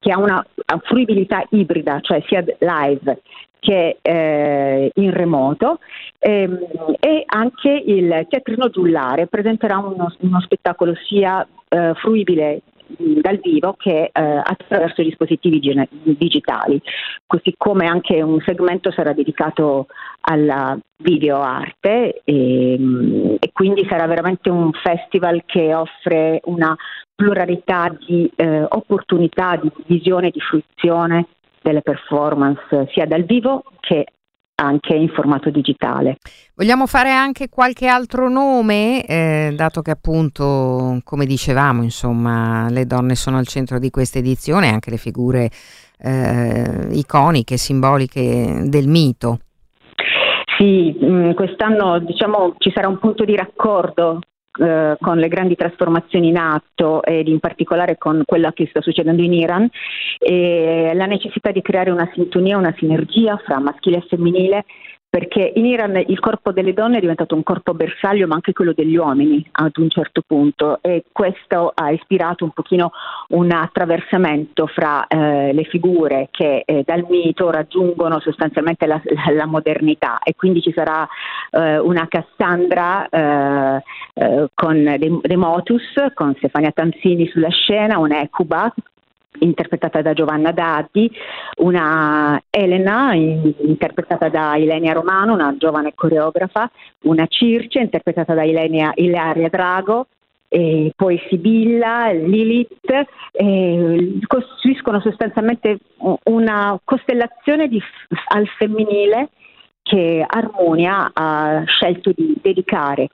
che 0.00 0.10
ha 0.10 0.18
una 0.18 0.42
fruibilità 0.84 1.44
ibrida, 1.50 2.00
cioè 2.00 2.22
sia 2.26 2.42
live 2.58 3.20
che 3.58 3.98
eh, 4.00 4.90
in 4.94 5.10
remoto 5.10 5.78
ehm, 6.18 6.58
e 7.00 7.22
anche 7.26 7.70
il 7.70 8.26
Teatrino 8.30 8.70
Giullare 8.70 9.26
presenterà 9.26 9.76
uno, 9.76 10.10
uno 10.20 10.40
spettacolo 10.40 10.94
sia 11.06 11.46
eh, 11.68 11.92
fruibile 11.96 12.62
dal 12.86 13.38
vivo 13.38 13.74
che 13.78 14.10
eh, 14.12 14.22
attraverso 14.22 15.00
i 15.00 15.04
dispositivi 15.04 15.60
gene- 15.60 15.88
digitali, 15.90 16.80
così 17.26 17.54
come 17.56 17.86
anche 17.86 18.22
un 18.22 18.40
segmento 18.40 18.90
sarà 18.90 19.12
dedicato 19.12 19.86
alla 20.20 20.78
videoarte 20.96 22.22
e, 22.24 22.74
e 23.38 23.50
quindi 23.52 23.86
sarà 23.88 24.06
veramente 24.06 24.50
un 24.50 24.72
festival 24.72 25.42
che 25.44 25.74
offre 25.74 26.40
una 26.44 26.76
pluralità 27.14 27.94
di 28.06 28.30
eh, 28.36 28.62
opportunità, 28.68 29.56
di 29.56 29.70
visione, 29.86 30.30
di 30.30 30.40
fruizione 30.40 31.26
delle 31.62 31.82
performance 31.82 32.88
sia 32.92 33.06
dal 33.06 33.24
vivo 33.24 33.64
che 33.80 34.06
anche 34.56 34.94
in 34.94 35.08
formato 35.08 35.50
digitale. 35.50 36.18
Vogliamo 36.54 36.86
fare 36.86 37.10
anche 37.10 37.48
qualche 37.48 37.86
altro 37.86 38.28
nome, 38.28 39.04
eh, 39.04 39.52
dato 39.56 39.82
che 39.82 39.90
appunto, 39.90 41.00
come 41.02 41.26
dicevamo, 41.26 41.82
insomma, 41.82 42.68
le 42.70 42.86
donne 42.86 43.14
sono 43.14 43.38
al 43.38 43.46
centro 43.46 43.78
di 43.78 43.90
questa 43.90 44.18
edizione, 44.18 44.68
anche 44.68 44.90
le 44.90 44.96
figure 44.96 45.50
eh, 45.98 46.88
iconiche, 46.92 47.56
simboliche 47.56 48.64
del 48.66 48.88
mito. 48.88 49.38
Sì, 50.56 50.96
mm, 51.02 51.32
quest'anno 51.32 51.98
diciamo 51.98 52.54
ci 52.58 52.70
sarà 52.72 52.86
un 52.86 52.98
punto 52.98 53.24
di 53.24 53.34
raccordo 53.34 54.20
eh, 54.58 54.96
con 55.00 55.18
le 55.18 55.28
grandi 55.28 55.56
trasformazioni 55.56 56.28
in 56.28 56.36
atto 56.36 57.02
ed 57.02 57.28
in 57.28 57.40
particolare 57.40 57.98
con 57.98 58.22
quella 58.24 58.52
che 58.52 58.66
sta 58.68 58.80
succedendo 58.80 59.22
in 59.22 59.32
Iran 59.32 59.68
e 60.18 60.92
la 60.94 61.06
necessità 61.06 61.50
di 61.50 61.62
creare 61.62 61.90
una 61.90 62.08
sintonia, 62.14 62.56
una 62.56 62.74
sinergia 62.78 63.36
fra 63.44 63.58
maschile 63.58 63.98
e 63.98 64.06
femminile 64.08 64.64
perché 65.14 65.52
in 65.54 65.64
Iran 65.64 66.02
il 66.08 66.18
corpo 66.18 66.50
delle 66.50 66.72
donne 66.72 66.96
è 66.96 67.00
diventato 67.00 67.36
un 67.36 67.44
corpo 67.44 67.72
bersaglio 67.72 68.26
ma 68.26 68.34
anche 68.34 68.52
quello 68.52 68.72
degli 68.72 68.96
uomini 68.96 69.48
ad 69.52 69.76
un 69.76 69.88
certo 69.88 70.22
punto. 70.26 70.80
E 70.82 71.04
questo 71.12 71.70
ha 71.72 71.92
ispirato 71.92 72.42
un 72.42 72.50
pochino 72.50 72.90
un 73.28 73.52
attraversamento 73.52 74.66
fra 74.66 75.06
eh, 75.06 75.52
le 75.52 75.62
figure 75.66 76.26
che 76.32 76.64
eh, 76.66 76.82
dal 76.84 77.06
mito 77.08 77.48
raggiungono 77.52 78.18
sostanzialmente 78.18 78.86
la, 78.86 79.00
la, 79.04 79.32
la 79.32 79.46
modernità. 79.46 80.18
E 80.18 80.34
quindi 80.34 80.60
ci 80.60 80.72
sarà 80.72 81.06
eh, 81.52 81.78
una 81.78 82.08
Cassandra 82.08 83.08
eh, 83.08 83.82
eh, 84.14 84.48
con 84.52 84.82
De, 84.82 85.18
De 85.22 85.36
Motus, 85.36 85.94
con 86.14 86.34
Stefania 86.38 86.72
Tanzini 86.72 87.28
sulla 87.28 87.50
scena, 87.50 88.00
un'Ecuba 88.00 88.74
interpretata 89.40 90.02
da 90.02 90.12
Giovanna 90.12 90.52
Daddi, 90.52 91.10
una 91.58 92.40
Elena 92.50 93.14
interpretata 93.14 94.28
da 94.28 94.56
Ilenia 94.56 94.92
Romano, 94.92 95.34
una 95.34 95.54
giovane 95.56 95.92
coreografa, 95.94 96.70
una 97.02 97.26
Circe 97.26 97.80
interpretata 97.80 98.34
da 98.34 98.44
Ilenia, 98.44 98.92
Ilaria 98.94 99.48
Drago, 99.48 100.06
poi 100.94 101.20
Sibilla, 101.28 102.12
Lilith, 102.12 103.06
eh, 103.32 104.18
costruiscono 104.26 105.00
sostanzialmente 105.00 105.78
una 106.24 106.78
costellazione 106.84 107.66
di, 107.66 107.82
al 108.28 108.46
femminile 108.56 109.30
che 109.82 110.24
Armonia 110.26 111.10
ha 111.12 111.64
scelto 111.66 112.12
di 112.14 112.36
dedicare 112.40 113.08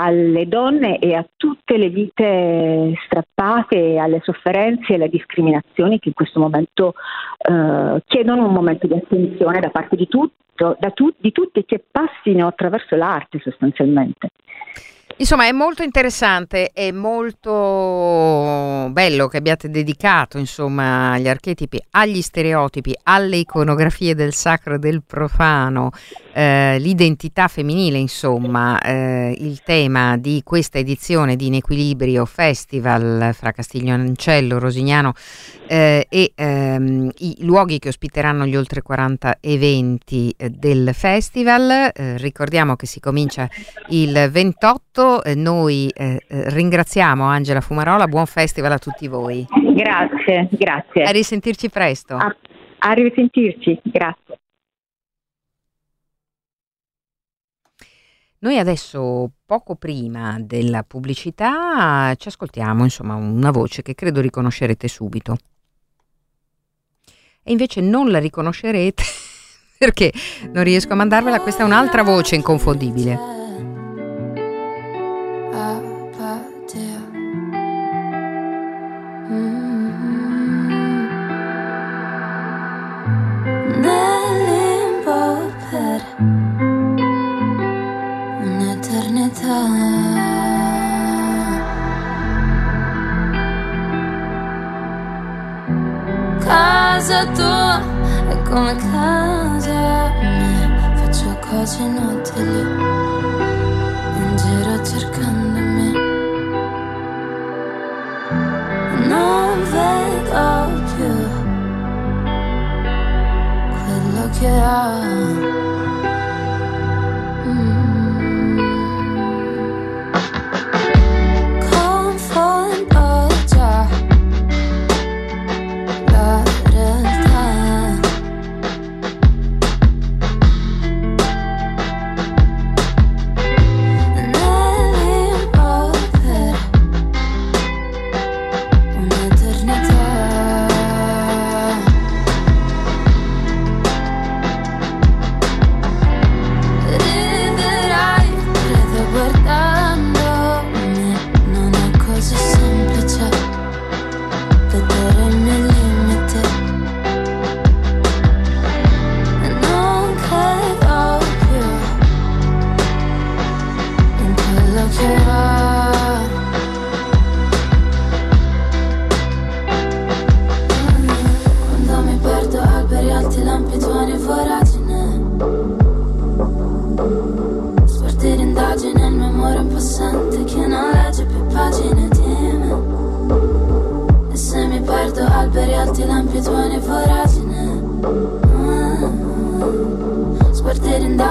alle 0.00 0.46
donne 0.46 0.98
e 0.98 1.14
a 1.14 1.26
tutte 1.36 1.76
le 1.76 1.88
vite 1.88 2.94
strappate, 3.04 3.98
alle 3.98 4.20
sofferenze 4.22 4.92
e 4.92 4.94
alle 4.94 5.08
discriminazioni 5.08 5.98
che 5.98 6.08
in 6.08 6.14
questo 6.14 6.38
momento 6.38 6.94
eh, 7.38 8.02
chiedono 8.06 8.46
un 8.46 8.52
momento 8.52 8.86
di 8.86 8.94
attenzione 8.94 9.58
da 9.58 9.70
parte 9.70 9.96
di, 9.96 10.06
tutto, 10.06 10.76
da 10.78 10.90
tu, 10.90 11.12
di 11.18 11.32
tutti 11.32 11.64
che 11.64 11.82
passino 11.90 12.46
attraverso 12.46 12.94
l'arte 12.94 13.40
sostanzialmente. 13.40 14.30
Insomma, 15.20 15.48
è 15.48 15.52
molto 15.52 15.82
interessante, 15.82 16.70
è 16.72 16.92
molto 16.92 18.88
bello 18.92 19.26
che 19.26 19.38
abbiate 19.38 19.68
dedicato 19.68 20.38
insomma, 20.38 21.10
agli 21.14 21.26
archetipi, 21.26 21.82
agli 21.90 22.22
stereotipi, 22.22 22.96
alle 23.02 23.38
iconografie 23.38 24.14
del 24.14 24.32
sacro 24.32 24.74
e 24.76 24.78
del 24.78 25.02
profano, 25.04 25.90
eh, 26.32 26.78
l'identità 26.78 27.48
femminile, 27.48 27.98
insomma, 27.98 28.80
eh, 28.80 29.36
il 29.40 29.60
tema 29.64 30.16
di 30.16 30.42
questa 30.44 30.78
edizione 30.78 31.34
di 31.34 31.46
Inequilibrio 31.46 32.24
Festival 32.24 33.34
fra 33.34 33.50
Castiglioncello, 33.50 34.60
Rosignano 34.60 35.14
eh, 35.66 36.06
e 36.08 36.32
ehm, 36.32 37.10
i 37.18 37.38
luoghi 37.40 37.80
che 37.80 37.88
ospiteranno 37.88 38.46
gli 38.46 38.54
oltre 38.54 38.82
40 38.82 39.38
eventi 39.40 40.32
eh, 40.36 40.48
del 40.50 40.90
festival. 40.94 41.90
Eh, 41.92 42.16
ricordiamo 42.18 42.76
che 42.76 42.86
si 42.86 43.00
comincia 43.00 43.50
il 43.88 44.28
28 44.30 45.07
eh, 45.22 45.34
noi 45.34 45.88
eh, 45.88 46.20
eh, 46.28 46.50
ringraziamo 46.50 47.24
Angela 47.24 47.60
Fumarola, 47.60 48.06
buon 48.06 48.26
festival 48.26 48.72
a 48.72 48.78
tutti 48.78 49.08
voi. 49.08 49.46
Grazie, 49.74 50.48
grazie. 50.50 51.02
A 51.04 51.10
risentirci 51.10 51.70
presto. 51.70 52.16
A, 52.16 52.36
a 52.78 52.92
risentirci, 52.92 53.80
grazie. 53.82 54.38
Noi 58.40 58.58
adesso, 58.58 59.30
poco 59.44 59.74
prima 59.74 60.36
della 60.40 60.84
pubblicità, 60.84 62.14
ci 62.16 62.28
ascoltiamo 62.28 62.84
insomma 62.84 63.14
una 63.14 63.50
voce 63.50 63.82
che 63.82 63.94
credo 63.94 64.20
riconoscerete 64.20 64.86
subito. 64.86 65.36
E 67.42 67.50
invece 67.50 67.80
non 67.80 68.10
la 68.10 68.20
riconoscerete 68.20 69.02
perché 69.78 70.12
non 70.52 70.62
riesco 70.62 70.92
a 70.92 70.96
mandarvela, 70.96 71.40
questa 71.40 71.62
è 71.62 71.66
un'altra 71.66 72.02
voce 72.02 72.36
inconfondibile. 72.36 73.37
Come 98.48 98.74
casa 98.76 100.10
mia 100.20 100.94
Faccio 100.96 101.38
cose 101.40 101.82
inutili 101.82 102.97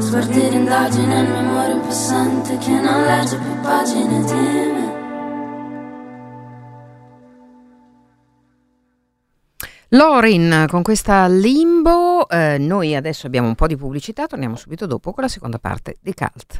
Spartire 0.04 0.56
indagine 0.56 1.22
il 1.22 1.30
mio 1.30 1.80
possente 1.80 2.58
che 2.58 2.72
non 2.72 3.04
legge 3.04 3.38
più 3.38 3.60
pagine 3.62 4.24
di 4.24 4.34
me 4.34 4.92
Lorin 9.89 10.66
con 10.68 10.82
questa 10.84 11.28
limbo, 11.28 12.28
eh, 12.28 12.58
noi 12.60 12.96
adesso 12.96 13.28
abbiamo 13.28 13.48
un 13.48 13.56
po' 13.56 13.68
di 13.68 13.78
pubblicità, 13.78 14.28
torniamo 14.28 14.56
subito 14.56 14.88
dopo 14.88 15.13
con 15.13 15.24
la 15.24 15.30
seconda 15.30 15.60
parte 15.60 15.98
di 16.02 16.13
Cult. 16.13 16.60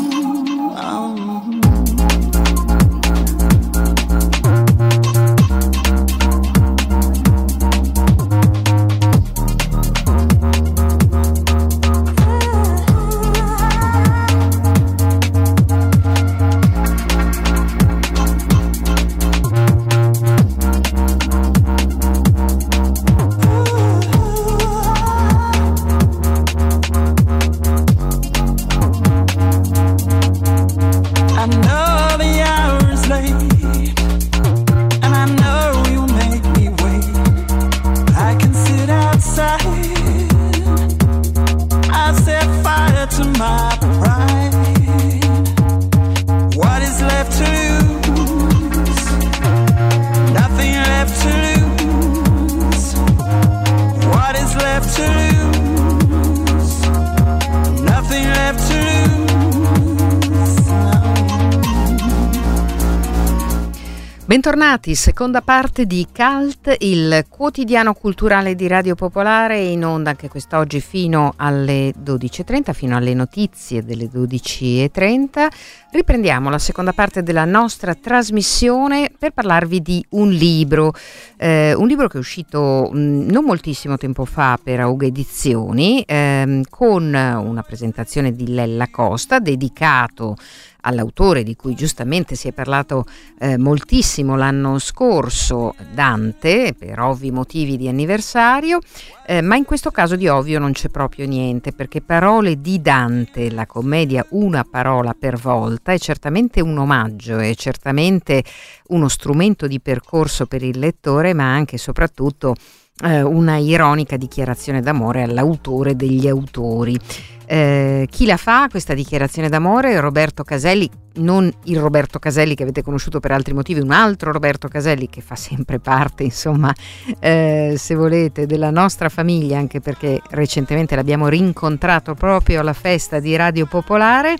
Bentornati, 64.31 64.95
seconda 64.95 65.41
parte 65.41 65.85
di 65.85 66.07
Cult, 66.09 66.73
il 66.79 67.25
quotidiano 67.27 67.93
culturale 67.93 68.55
di 68.55 68.65
Radio 68.67 68.95
Popolare, 68.95 69.59
in 69.59 69.83
onda 69.83 70.11
anche 70.11 70.29
quest'oggi 70.29 70.79
fino 70.79 71.33
alle 71.35 71.91
12.30, 72.01 72.71
fino 72.71 72.95
alle 72.95 73.13
notizie 73.13 73.83
delle 73.83 74.05
12.30. 74.05 75.47
Riprendiamo 75.91 76.49
la 76.49 76.59
seconda 76.59 76.93
parte 76.93 77.23
della 77.23 77.43
nostra 77.43 77.93
trasmissione 77.93 79.11
per 79.19 79.31
parlarvi 79.31 79.81
di 79.81 80.05
un 80.11 80.29
libro, 80.29 80.93
eh, 81.35 81.73
un 81.73 81.85
libro 81.85 82.07
che 82.07 82.15
è 82.15 82.21
uscito 82.21 82.89
mh, 82.89 83.25
non 83.29 83.43
moltissimo 83.43 83.97
tempo 83.97 84.23
fa 84.23 84.57
per 84.63 84.79
Auga 84.79 85.07
Edizioni, 85.07 86.05
ehm, 86.07 86.61
con 86.69 87.03
una 87.03 87.63
presentazione 87.63 88.33
di 88.33 88.47
Lella 88.47 88.87
Costa 88.89 89.39
dedicato 89.39 90.37
all'autore 90.81 91.43
di 91.43 91.55
cui 91.55 91.73
giustamente 91.73 92.35
si 92.35 92.47
è 92.47 92.51
parlato 92.51 93.05
eh, 93.39 93.57
moltissimo 93.57 94.35
l'anno 94.35 94.79
scorso, 94.79 95.75
Dante, 95.93 96.75
per 96.77 96.99
ovvi 96.99 97.31
motivi 97.31 97.77
di 97.77 97.87
anniversario, 97.87 98.79
eh, 99.25 99.41
ma 99.41 99.55
in 99.55 99.65
questo 99.65 99.91
caso 99.91 100.15
di 100.15 100.27
ovvio 100.27 100.59
non 100.59 100.71
c'è 100.71 100.89
proprio 100.89 101.25
niente, 101.25 101.71
perché 101.71 102.01
Parole 102.01 102.61
di 102.61 102.81
Dante, 102.81 103.51
la 103.51 103.65
commedia 103.65 104.25
Una 104.29 104.63
parola 104.63 105.15
per 105.17 105.37
volta, 105.37 105.91
è 105.91 105.99
certamente 105.99 106.61
un 106.61 106.77
omaggio, 106.77 107.37
è 107.37 107.53
certamente 107.55 108.43
uno 108.87 109.07
strumento 109.07 109.67
di 109.67 109.79
percorso 109.79 110.45
per 110.45 110.63
il 110.63 110.77
lettore, 110.79 111.33
ma 111.33 111.53
anche 111.53 111.75
e 111.75 111.79
soprattutto 111.79 112.55
eh, 113.03 113.21
una 113.21 113.57
ironica 113.57 114.17
dichiarazione 114.17 114.81
d'amore 114.81 115.23
all'autore 115.23 115.95
degli 115.95 116.27
autori. 116.27 116.97
Eh, 117.45 118.07
chi 118.09 118.25
la 118.25 118.37
fa 118.37 118.67
questa 118.69 118.93
dichiarazione 118.93 119.49
d'amore? 119.49 119.99
Roberto 119.99 120.43
Caselli, 120.43 120.89
non 121.15 121.51
il 121.65 121.79
Roberto 121.79 122.17
Caselli 122.17 122.55
che 122.55 122.63
avete 122.63 122.81
conosciuto 122.81 123.19
per 123.19 123.31
altri 123.31 123.53
motivi, 123.53 123.81
un 123.81 123.91
altro 123.91 124.31
Roberto 124.31 124.69
Caselli 124.69 125.09
che 125.09 125.19
fa 125.19 125.35
sempre 125.35 125.79
parte, 125.79 126.23
insomma, 126.23 126.73
eh, 127.19 127.73
se 127.77 127.95
volete, 127.95 128.45
della 128.45 128.69
nostra 128.69 129.09
famiglia, 129.09 129.57
anche 129.57 129.81
perché 129.81 130.21
recentemente 130.29 130.95
l'abbiamo 130.95 131.27
rincontrato 131.27 132.13
proprio 132.13 132.61
alla 132.61 132.73
festa 132.73 133.19
di 133.19 133.35
Radio 133.35 133.65
Popolare. 133.65 134.35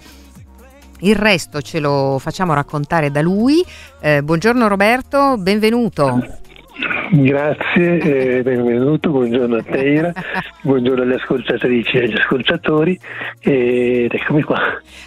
Il 0.99 1.15
resto 1.15 1.61
ce 1.61 1.79
lo 1.79 2.17
facciamo 2.19 2.53
raccontare 2.53 3.11
da 3.11 3.21
lui. 3.21 3.65
Eh, 3.99 4.23
buongiorno 4.23 4.67
Roberto, 4.69 5.35
benvenuto. 5.37 6.40
Grazie, 7.11 7.99
eh, 7.99 8.41
benvenuto, 8.41 9.11
buongiorno 9.11 9.57
a 9.57 9.63
Teira, 9.63 10.13
buongiorno 10.63 11.03
alle 11.03 11.15
ascoltatrici 11.15 11.97
e 11.97 12.03
agli 12.03 12.17
ascoltatori 12.17 12.99
ed 13.39 14.13
eccomi 14.13 14.41
qua. 14.41 14.59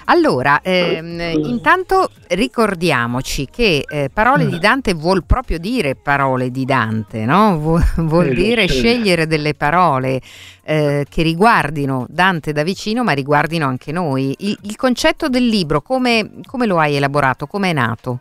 Allora, 0.05 0.61
ehm, 0.63 1.19
intanto 1.45 2.11
ricordiamoci 2.29 3.49
che 3.51 3.85
eh, 3.89 4.11
parole 4.13 4.47
di 4.47 4.59
Dante 4.59 4.95
vuol 4.95 5.25
proprio 5.25 5.59
dire 5.59 5.97
parole 5.97 6.51
di 6.51 6.65
Dante, 6.65 7.25
no? 7.25 7.59
Vuol, 7.59 7.83
vuol 7.97 8.27
Eh, 8.27 8.35
dire 8.35 8.67
scegliere 8.69 9.27
delle 9.27 9.55
parole 9.55 10.21
eh, 10.65 11.07
che 11.09 11.23
riguardino 11.23 12.07
Dante 12.09 12.53
da 12.53 12.63
vicino, 12.63 13.03
ma 13.03 13.13
riguardino 13.13 13.67
anche 13.67 13.91
noi. 13.91 14.35
Il, 14.39 14.57
il 14.63 14.77
concetto 14.77 15.29
del 15.29 15.47
libro, 15.47 15.81
come, 15.81 16.31
come 16.47 16.67
lo 16.67 16.79
hai 16.79 16.95
elaborato? 16.97 17.47
Come 17.47 17.71
è 17.71 17.73
nato? 17.73 18.21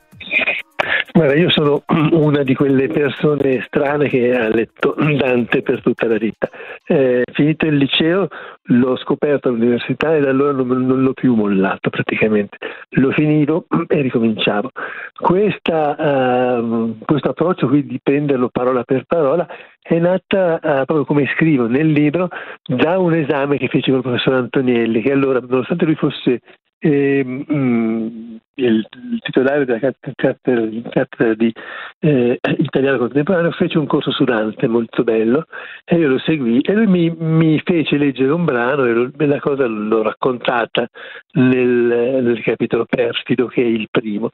Guarda, 1.16 1.36
io 1.36 1.52
sono 1.52 1.84
una 2.14 2.42
di 2.42 2.56
quelle 2.56 2.88
persone 2.88 3.62
strane 3.68 4.10
che 4.10 4.36
ha 4.36 4.48
letto 4.48 4.96
Dante 4.98 5.62
per 5.62 5.80
tutta 5.84 6.08
la 6.08 6.18
vita. 6.18 6.50
Eh, 6.88 7.22
finito 7.32 7.68
il 7.68 7.76
liceo 7.76 8.28
l'ho 8.64 8.98
scoperto 8.98 9.50
all'università 9.50 10.16
e 10.16 10.22
da 10.22 10.32
allora 10.32 10.54
non, 10.54 10.68
non 10.68 11.04
l'ho 11.04 11.14
più 11.14 11.36
mollato 11.36 11.92
praticamente. 11.92 12.58
Lo 12.96 13.12
finivo 13.12 13.68
e 13.88 14.02
ricominciavo. 14.02 14.72
Questa, 15.14 16.56
ehm, 16.58 16.98
questo 17.06 17.30
approccio 17.30 17.68
qui 17.68 17.86
di 17.86 18.00
prenderlo 18.02 18.50
parola 18.50 18.82
per 18.82 19.04
parola 19.06 19.48
è 19.84 20.00
nata 20.00 20.56
eh, 20.56 20.86
proprio 20.86 21.06
come 21.06 21.30
scrivo 21.36 21.68
nel 21.68 21.92
libro 21.92 22.30
da 22.66 22.98
un 22.98 23.14
esame 23.14 23.60
che 23.60 23.68
fece 23.68 23.92
con 23.92 24.00
il 24.00 24.02
professor 24.02 24.34
Antonielli, 24.34 25.04
che 25.04 25.12
allora, 25.12 25.40
nonostante 25.48 25.86
lui 25.86 25.96
fosse 25.96 26.40
ehm, 26.84 27.46
mm, 27.52 28.36
il, 28.56 28.88
il 29.12 29.20
titolare 29.22 29.66
della 29.66 29.80
cat- 29.80 30.12
cattedra, 30.16 30.90
cattedra 30.90 31.34
di 31.34 31.52
eh, 32.00 32.40
italiano 32.58 32.98
contemporaneo, 32.98 33.52
fece 33.52 33.78
un 33.78 33.88
corso 33.88 34.12
su 34.12 34.24
Dante 34.26 34.68
molto 34.68 35.04
bello 35.04 35.48
e 35.86 35.96
io 35.98 36.10
lo 36.10 36.20
seguì 36.20 36.60
e 36.62 36.74
lui 36.74 36.88
mi, 36.88 37.16
mi 37.18 37.60
fece 37.64 37.98
leggere 37.98 38.32
un 38.32 38.46
brano 38.46 38.86
e, 38.86 38.92
lo- 38.94 39.12
e 39.18 39.26
la 39.26 39.40
cosa 39.40 39.66
l'ho 39.66 40.04
raccontata 40.04 40.88
nel, 41.34 42.22
nel 42.22 42.42
capitolo 42.44 42.86
perfido 42.86 43.48
che 43.48 43.62
è 43.62 43.66
il 43.66 43.88
primo. 43.90 44.30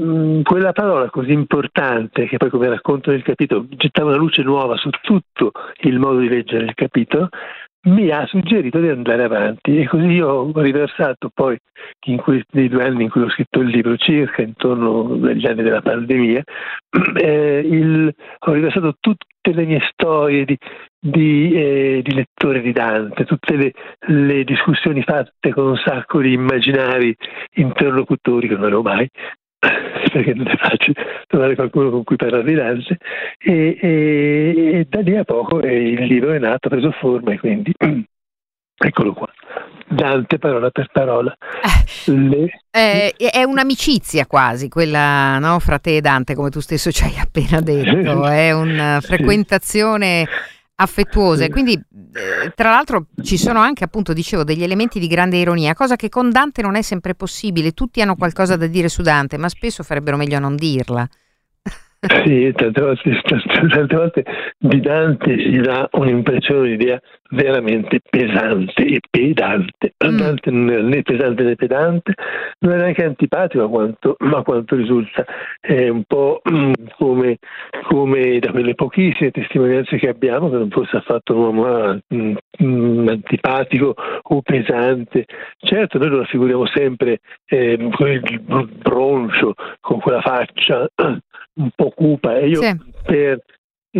Mm, 0.00 0.40
Quella 0.42 0.72
parola 0.72 1.10
così 1.10 1.32
importante, 1.32 2.26
che 2.26 2.38
poi 2.38 2.48
come 2.48 2.68
racconto 2.68 3.10
nel 3.10 3.22
capitolo 3.22 3.66
gettava 3.68 4.08
una 4.08 4.16
luce 4.16 4.42
nuova 4.42 4.76
su 4.76 4.88
tutto 5.02 5.52
il 5.82 5.98
modo 5.98 6.18
di 6.20 6.28
leggere 6.28 6.64
il 6.64 6.74
capitolo, 6.74 7.28
mi 7.82 8.10
ha 8.10 8.26
suggerito 8.26 8.78
di 8.78 8.88
andare 8.88 9.24
avanti. 9.24 9.78
E 9.78 9.86
così 9.86 10.06
io 10.06 10.28
ho 10.28 10.60
riversato 10.60 11.30
poi 11.32 11.58
in 12.06 12.18
questi 12.18 12.68
due 12.68 12.84
anni 12.84 13.04
in 13.04 13.10
cui 13.10 13.22
ho 13.22 13.30
scritto 13.30 13.60
il 13.60 13.68
libro, 13.68 13.96
circa 13.96 14.42
intorno 14.42 15.14
agli 15.26 15.46
anni 15.46 15.62
della 15.62 15.80
pandemia, 15.80 16.42
eh, 17.20 17.58
il- 17.64 18.14
ho 18.38 18.52
riversato 18.52 18.96
tutte 19.00 19.52
le 19.52 19.64
mie 19.64 19.80
storie 19.92 20.44
di, 20.44 20.56
di, 20.98 21.52
eh, 21.54 22.00
di 22.02 22.14
lettore 22.14 22.60
di 22.60 22.72
Dante, 22.72 23.24
tutte 23.24 23.56
le, 23.56 23.72
le 24.08 24.44
discussioni 24.44 25.02
fatte 25.02 25.50
con 25.50 25.68
un 25.68 25.76
sacco 25.76 26.20
di 26.20 26.32
immaginari 26.32 27.16
interlocutori 27.54 28.48
che 28.48 28.54
non 28.54 28.64
avevo 28.64 28.82
mai, 28.82 29.08
perché 29.60 30.32
non 30.34 30.48
è 30.48 30.56
facile 30.56 30.94
trovare 31.26 31.54
qualcuno 31.54 31.90
con 31.90 32.02
cui 32.04 32.16
parlare 32.16 32.44
di 32.44 32.54
Dante, 32.54 32.96
e, 33.38 33.78
e- 33.80 34.70
e 34.80 34.86
da 34.88 35.00
lì 35.00 35.16
a 35.16 35.24
poco 35.24 35.60
eh, 35.60 35.90
il 35.90 36.04
libro 36.06 36.32
è 36.32 36.38
nato, 36.38 36.66
ha 36.68 36.70
preso 36.70 36.90
forma 36.92 37.32
e 37.32 37.38
quindi 37.38 37.72
eccolo 38.76 39.12
qua. 39.12 39.28
Dante 39.86 40.38
parola 40.38 40.70
per 40.70 40.88
parola. 40.92 41.36
Le- 42.06 42.60
Eh, 42.70 43.12
è 43.16 43.42
un'amicizia 43.42 44.26
quasi 44.26 44.68
quella 44.68 45.38
no, 45.40 45.58
fra 45.58 45.78
te 45.78 45.96
e 45.96 46.00
Dante, 46.00 46.34
come 46.36 46.48
tu 46.50 46.60
stesso 46.60 46.92
ci 46.92 47.02
hai 47.04 47.18
appena 47.18 47.60
detto, 47.60 48.24
è 48.30 48.52
una 48.52 49.00
frequentazione 49.02 50.26
affettuosa 50.80 51.44
e 51.44 51.50
quindi 51.50 51.74
eh, 51.74 52.52
tra 52.54 52.70
l'altro 52.70 53.06
ci 53.22 53.36
sono 53.36 53.60
anche 53.60 53.84
appunto 53.84 54.12
dicevo 54.12 54.44
degli 54.44 54.62
elementi 54.62 54.98
di 54.98 55.06
grande 55.06 55.36
ironia, 55.36 55.74
cosa 55.74 55.96
che 55.96 56.08
con 56.08 56.30
Dante 56.30 56.62
non 56.62 56.74
è 56.74 56.82
sempre 56.82 57.14
possibile, 57.14 57.72
tutti 57.72 58.00
hanno 58.00 58.16
qualcosa 58.16 58.56
da 58.56 58.66
dire 58.66 58.88
su 58.88 59.02
Dante, 59.02 59.36
ma 59.36 59.48
spesso 59.48 59.82
farebbero 59.82 60.16
meglio 60.16 60.36
a 60.36 60.40
non 60.40 60.56
dirla. 60.56 61.06
Sì, 62.00 62.50
tante 62.56 62.80
volte, 62.80 63.20
tante 63.22 63.94
volte 63.94 64.24
di 64.56 64.80
Dante 64.80 65.36
si 65.36 65.58
dà 65.58 65.86
un'impressione, 65.92 66.60
un'idea 66.60 66.98
veramente 67.30 68.00
pesante 68.08 68.84
e 68.84 69.00
pedante. 69.08 69.94
Mm. 70.04 70.16
Dante 70.16 70.50
non 70.50 70.70
era 70.70 70.82
né 70.82 71.02
pesante 71.02 71.42
né 71.42 71.54
pedante, 71.56 72.14
non 72.60 72.72
era 72.72 72.82
neanche 72.82 73.04
antipatico 73.04 73.64
a 73.64 73.68
quanto, 73.68 74.16
ma 74.20 74.42
quanto 74.42 74.76
risulta 74.76 75.24
è 75.60 75.88
un 75.88 76.04
po' 76.04 76.40
mm, 76.50 76.72
come, 76.96 77.38
come 77.88 78.38
da 78.38 78.50
quelle 78.50 78.74
pochissime 78.74 79.30
testimonianze 79.30 79.98
che 79.98 80.08
abbiamo 80.08 80.50
che 80.50 80.56
non 80.56 80.70
fosse 80.70 80.96
affatto 80.96 81.34
un 81.34 81.40
uomo 81.40 81.98
mm, 82.14 82.34
mm, 82.62 83.08
antipatico 83.08 83.94
o 84.22 84.42
pesante. 84.42 85.26
Certo, 85.58 85.98
noi 85.98 86.08
lo 86.08 86.18
raffiguriamo 86.18 86.66
sempre 86.66 87.20
eh, 87.46 87.88
con 87.92 88.08
il 88.10 88.40
broncio, 88.78 89.54
con 89.80 90.00
quella 90.00 90.20
faccia 90.20 90.88
un 91.54 91.70
po' 91.74 91.90
cupa 91.90 92.38
e 92.38 92.48
io 92.48 92.62
Sì. 92.62 92.76
per, 93.04 93.40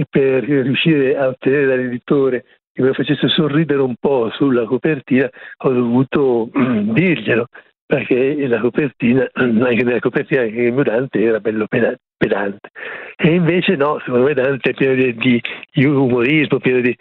per 0.09 0.45
riuscire 0.45 1.17
a 1.17 1.29
ottenere 1.29 1.67
dall'editore 1.67 2.45
che 2.73 2.83
lo 2.83 2.93
facesse 2.93 3.29
sorridere 3.29 3.81
un 3.81 3.95
po' 3.99 4.31
sulla 4.33 4.65
copertina 4.65 5.29
ho 5.59 5.73
dovuto 5.73 6.51
mm, 6.57 6.91
dirglielo 6.95 7.47
perché 7.91 8.47
la 8.47 8.61
copertina, 8.61 9.29
anche 9.35 9.83
nella 9.83 9.99
copertina 9.99 10.43
che 10.43 10.63
il 10.63 10.73
mio 10.73 10.85
Dante 10.85 11.21
era 11.21 11.41
bello 11.41 11.67
peda- 11.67 11.97
pedante. 12.17 12.71
E 13.17 13.35
invece 13.35 13.75
no, 13.75 13.99
secondo 14.05 14.27
me 14.27 14.35
Dante 14.35 14.71
è 14.71 14.75
pieno 14.75 14.95
di, 14.95 15.43
di 15.73 15.85
umorismo, 15.85 16.59
pieno 16.59 16.81
di, 16.81 16.97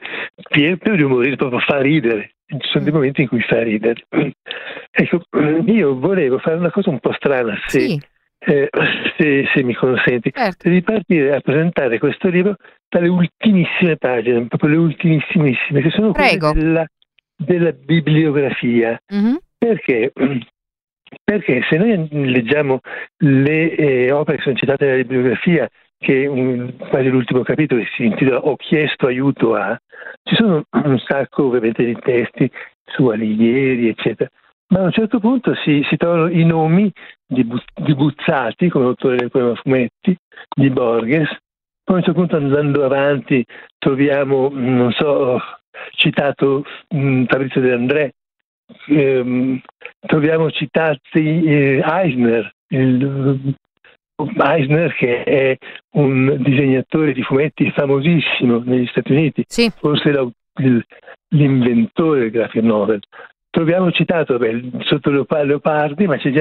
pieno, 0.49 0.77
pieno 0.77 0.97
di 0.97 1.03
umorismo, 1.03 1.35
proprio 1.35 1.59
fa 1.59 1.79
ridere. 1.79 2.31
Ci 2.47 2.67
sono 2.71 2.83
dei 2.83 2.93
momenti 2.93 3.21
in 3.21 3.27
cui 3.27 3.41
fa 3.41 3.61
ridere. 3.61 4.03
Ecco, 4.91 5.21
io 5.67 5.97
volevo 5.99 6.39
fare 6.39 6.57
una 6.57 6.71
cosa 6.71 6.89
un 6.89 6.99
po' 6.99 7.13
strana 7.13 7.55
se, 7.67 7.79
Sì, 7.79 8.01
eh, 8.39 8.69
se, 9.17 9.47
se 9.53 9.63
mi 9.63 9.75
consenti. 9.75 10.31
Certo. 10.33 10.67
di 10.67 10.81
partire 10.81 11.35
a 11.35 11.39
presentare 11.39 11.99
questo 11.99 12.27
libro 12.27 12.55
dalle 12.89 13.07
ultimissime 13.07 13.95
pagine, 13.97 14.47
proprio 14.47 14.71
le 14.71 14.77
ultimissimissime, 14.77 15.81
che 15.81 15.89
sono 15.91 16.11
Prego. 16.11 16.51
quelle 16.51 16.65
della, 16.65 16.87
della 17.37 17.71
bibliografia. 17.71 18.99
Mhm. 19.07 19.37
Perché? 19.57 20.11
Perché 21.23 21.61
se 21.69 21.77
noi 21.77 22.07
leggiamo 22.31 22.79
le 23.17 23.75
eh, 23.75 24.11
opere 24.11 24.37
che 24.37 24.43
sono 24.43 24.55
citate 24.55 24.85
nella 24.85 24.97
bibliografia, 24.97 25.67
che 25.97 26.25
um, 26.27 26.75
quasi 26.77 27.09
l'ultimo 27.09 27.41
capitolo 27.43 27.83
si 27.95 28.05
intitola 28.05 28.39
Ho 28.39 28.55
chiesto 28.55 29.07
aiuto 29.07 29.55
a, 29.55 29.77
ci 30.23 30.35
sono 30.35 30.63
un 30.71 30.99
sacco 30.99 31.45
ovviamente 31.45 31.83
di 31.83 31.95
testi 31.99 32.49
su 32.85 33.07
Alighieri, 33.07 33.89
eccetera, 33.89 34.29
ma 34.69 34.79
a 34.79 34.83
un 34.83 34.91
certo 34.91 35.19
punto 35.19 35.53
si, 35.55 35.85
si 35.89 35.97
trovano 35.97 36.29
i 36.29 36.45
nomi 36.45 36.91
di, 37.25 37.43
Bu- 37.43 37.61
di 37.75 37.93
Buzzati 37.93 38.69
come 38.69 38.85
autore 38.85 39.17
del 39.17 39.29
poema 39.29 39.55
Fumetti, 39.55 40.15
di 40.55 40.69
Borges, 40.69 41.27
poi 41.89 41.97
a 41.97 41.99
un 42.01 42.03
certo 42.03 42.13
punto 42.13 42.35
andando 42.35 42.85
avanti 42.85 43.43
troviamo, 43.79 44.49
non 44.53 44.91
so, 44.91 45.41
citato 45.93 46.63
mm, 46.93 47.23
Fabrizio 47.25 47.61
De 47.61 47.71
André, 47.71 48.13
ehm, 48.89 49.59
troviamo 50.01 50.51
citati 50.51 51.43
eh, 51.45 51.81
Eisner, 51.83 52.53
il, 52.67 53.55
Eisner 54.37 54.93
che 54.93 55.23
è 55.23 55.57
un 55.93 56.37
disegnatore 56.41 57.13
di 57.13 57.23
fumetti 57.23 57.71
famosissimo 57.71 58.61
negli 58.63 58.85
Stati 58.85 59.11
Uniti, 59.11 59.43
Sì, 59.47 59.71
forse 59.75 60.11
la- 60.11 60.29
il- 60.57 60.85
l'inventore 61.29 62.19
del 62.19 62.29
graphic 62.31 62.61
novel. 62.61 62.99
Troviamo 63.49 63.91
citato 63.91 64.37
vabbè, 64.37 64.83
sotto 64.83 65.09
Leopa- 65.09 65.41
Leopardi, 65.41 66.05
ma 66.05 66.19
ci, 66.19 66.31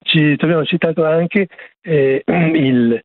ci 0.00 0.34
troviamo 0.34 0.64
citato 0.64 1.04
anche 1.04 1.46
eh, 1.82 2.24
il 2.26 3.00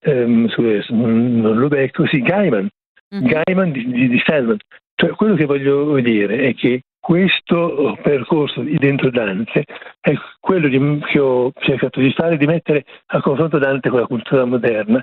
ehm, 0.00 0.52
non 0.88 1.58
lo 1.58 1.68
becco, 1.68 2.06
sì, 2.06 2.20
Gaiman, 2.20 2.68
Mhm. 3.12 3.26
Gaiman 3.26 3.72
di, 3.72 3.86
di, 3.90 4.08
di 4.08 4.22
Sandman. 4.24 4.58
Cioè, 4.94 5.10
quello 5.10 5.34
che 5.34 5.46
voglio 5.46 5.98
dire 6.00 6.38
è 6.48 6.54
che 6.54 6.82
questo 7.00 7.98
percorso 8.02 8.60
di 8.60 8.76
dentro 8.76 9.10
Dante 9.10 9.64
è 10.00 10.12
quello 10.38 10.68
di- 10.68 11.00
che 11.06 11.18
ho 11.18 11.50
cercato 11.58 11.98
di 11.98 12.12
fare, 12.12 12.36
di 12.36 12.46
mettere 12.46 12.84
a 13.06 13.20
confronto 13.20 13.58
Dante 13.58 13.88
con 13.88 14.00
la 14.00 14.06
cultura 14.06 14.44
moderna, 14.44 15.02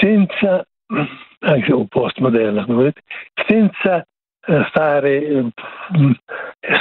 senza, 0.00 0.64
anche 1.40 1.72
o 1.72 1.86
postmoderna, 1.86 2.64
come 2.64 2.76
volete, 2.76 3.00
senza 3.46 4.04
eh, 4.46 4.64
fare, 4.72 5.22
eh, 5.26 5.50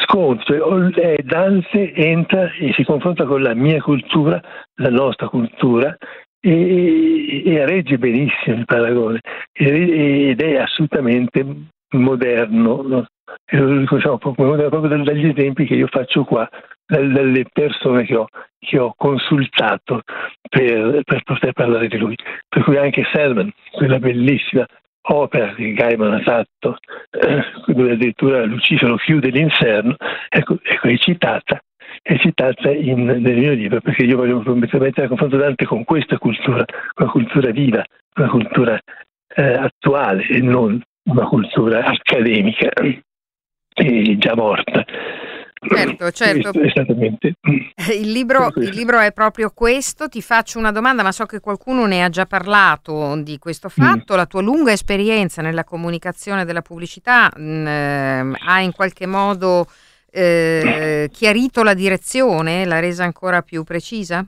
scontro, 0.05 0.91
cioè, 0.91 1.15
eh, 1.17 1.23
Dante 1.23 1.93
entra 1.93 2.51
e 2.53 2.71
si 2.73 2.83
confronta 2.83 3.25
con 3.25 3.41
la 3.41 3.53
mia 3.53 3.81
cultura, 3.81 4.41
la 4.75 4.89
nostra 4.89 5.27
cultura, 5.27 5.97
e, 6.39 7.43
e 7.45 7.65
regge 7.65 7.97
benissimo 7.97 8.57
il 8.57 8.65
paragone 8.65 9.19
ed 9.51 10.41
è 10.41 10.57
assolutamente 10.57 11.45
moderno. 11.91 12.81
no? 12.81 13.05
Lo 13.51 13.79
riconosciamo 13.79 14.17
proprio, 14.17 14.69
proprio 14.69 15.03
dagli 15.03 15.27
esempi 15.27 15.65
che 15.65 15.75
io 15.75 15.87
faccio 15.87 16.23
qua, 16.23 16.47
dal- 16.85 17.11
dalle 17.11 17.45
persone 17.51 18.05
che 18.05 18.15
ho, 18.15 18.27
che 18.59 18.79
ho 18.79 18.93
consultato 18.95 20.01
per, 20.49 21.01
per 21.03 21.23
poter 21.23 21.53
parlare 21.53 21.87
di 21.87 21.97
lui. 21.97 22.15
Per 22.47 22.63
cui 22.63 22.77
anche 22.77 23.05
Selman, 23.11 23.51
quella 23.71 23.99
bellissima 23.99 24.65
opera 25.09 25.53
che 25.53 25.73
Gaiman 25.73 26.13
ha 26.13 26.21
fatto, 26.21 26.77
eh, 27.11 27.43
dove 27.73 27.91
addirittura 27.91 28.43
Lucifero 28.45 28.95
chiude 28.95 29.29
l'inferno, 29.29 29.95
ecco, 30.29 30.57
ecco, 30.61 30.87
è 30.87 30.97
citata, 30.97 31.61
è 32.01 32.17
citata 32.17 32.71
in- 32.71 33.05
nel 33.05 33.37
mio 33.37 33.53
libro 33.53 33.81
perché 33.81 34.03
io 34.03 34.17
voglio 34.17 34.41
mettere 34.55 34.91
a 35.03 35.07
confronto 35.07 35.37
Dante 35.37 35.65
con 35.65 35.83
questa 35.83 36.17
cultura, 36.17 36.65
una 36.95 37.09
cultura 37.09 37.51
viva, 37.51 37.83
una 38.15 38.29
cultura 38.29 38.79
eh, 39.35 39.53
attuale 39.53 40.27
e 40.27 40.39
non 40.39 40.81
una 41.09 41.25
cultura 41.27 41.85
accademica 41.85 42.69
e 43.73 44.17
già 44.17 44.35
morta. 44.35 44.83
Certo, 45.59 46.11
certo. 46.11 46.53
Esattamente. 46.61 47.33
Il 47.99 48.11
libro, 48.11 48.51
il 48.57 48.75
libro 48.75 48.99
è 48.99 49.11
proprio 49.11 49.51
questo, 49.53 50.07
ti 50.07 50.21
faccio 50.21 50.59
una 50.59 50.71
domanda, 50.71 51.03
ma 51.03 51.11
so 51.11 51.25
che 51.25 51.39
qualcuno 51.39 51.85
ne 51.85 52.03
ha 52.03 52.09
già 52.09 52.25
parlato 52.25 53.15
di 53.21 53.39
questo 53.39 53.69
fatto, 53.69 54.15
la 54.15 54.25
tua 54.25 54.41
lunga 54.41 54.71
esperienza 54.71 55.41
nella 55.41 55.63
comunicazione 55.63 56.45
della 56.45 56.61
pubblicità 56.61 57.31
mh, 57.35 57.67
ehm, 57.67 58.35
ha 58.45 58.61
in 58.61 58.71
qualche 58.71 59.07
modo 59.07 59.67
eh, 60.11 61.09
chiarito 61.11 61.63
la 61.63 61.73
direzione, 61.73 62.65
l'ha 62.65 62.79
resa 62.79 63.03
ancora 63.03 63.41
più 63.41 63.63
precisa? 63.63 64.25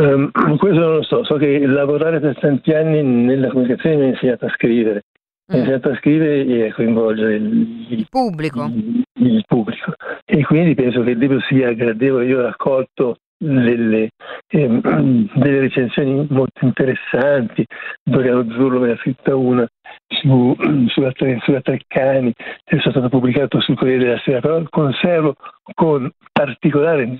Ehm, 0.00 0.30
questo 0.58 0.78
non 0.80 0.94
lo 0.96 1.02
so, 1.02 1.24
so 1.24 1.36
che 1.36 1.66
lavorare 1.66 2.20
per 2.20 2.38
tanti 2.38 2.72
anni 2.72 3.02
nella 3.02 3.48
comunicazione 3.48 3.96
mi 3.96 4.02
ha 4.04 4.08
insegnato 4.08 4.44
a 4.46 4.50
scrivere, 4.50 5.02
mi 5.46 5.54
ha 5.54 5.56
Mm. 5.56 5.60
insegnato 5.60 5.88
a 5.90 5.96
scrivere 5.96 6.44
e 6.44 6.68
a 6.68 6.74
coinvolgere 6.74 7.34
il, 7.36 7.86
Il 7.90 8.06
pubblico? 8.10 8.64
il- 8.66 9.02
il 9.20 9.44
pubblico 9.46 9.94
e 10.26 10.44
quindi 10.44 10.74
penso 10.74 11.02
che 11.02 11.10
il 11.10 11.18
libro 11.18 11.40
sia 11.48 11.72
gradevole. 11.72 12.26
Io 12.26 12.38
ho 12.40 12.42
raccolto 12.42 13.16
delle, 13.38 14.10
ehm, 14.48 15.30
delle 15.34 15.60
recensioni 15.60 16.26
molto 16.28 16.64
interessanti, 16.64 17.64
Doriano 18.02 18.50
Zurlo 18.52 18.84
ne 18.84 18.92
ha 18.92 18.96
scritta 18.96 19.36
una 19.36 19.66
su, 20.08 20.56
sulla, 20.88 21.12
sulla 21.14 21.60
Treccani, 21.60 22.32
è 22.64 22.78
stato 22.78 23.08
pubblicato 23.08 23.60
sul 23.60 23.76
Corriere 23.76 24.04
della 24.04 24.20
Sera, 24.24 24.40
però 24.40 24.62
conservo 24.68 25.34
con 25.74 26.10
particolare 26.32 27.18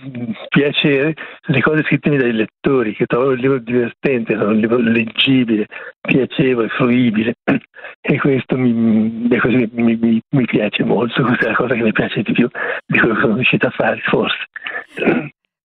piacere 0.49 1.14
le 1.47 1.61
cose 1.61 1.83
scritte 1.83 2.16
dai 2.16 2.33
lettori 2.33 2.95
che 2.95 3.07
trovano 3.07 3.33
il 3.33 3.41
libro 3.41 3.59
divertente, 3.59 4.33
il 4.33 4.59
libro 4.59 4.79
leggibile, 4.79 5.66
piacevole, 6.01 6.69
fruibile 6.69 7.35
e 8.01 8.19
questo 8.19 8.57
mi, 8.57 9.29
questo 9.29 9.49
mi- 9.71 9.97
mi- 9.97 10.21
mi 10.31 10.45
piace 10.45 10.85
molto, 10.85 11.23
questa 11.23 11.47
è 11.47 11.49
la 11.51 11.57
cosa 11.57 11.75
che 11.75 11.83
mi 11.83 11.93
piace 11.93 12.23
di 12.23 12.33
più 12.33 12.49
di 12.87 12.99
quello 12.99 13.14
che 13.14 13.21
sono 13.21 13.35
riuscito 13.35 13.66
a 13.66 13.71
fare 13.71 14.01
forse. 14.05 14.47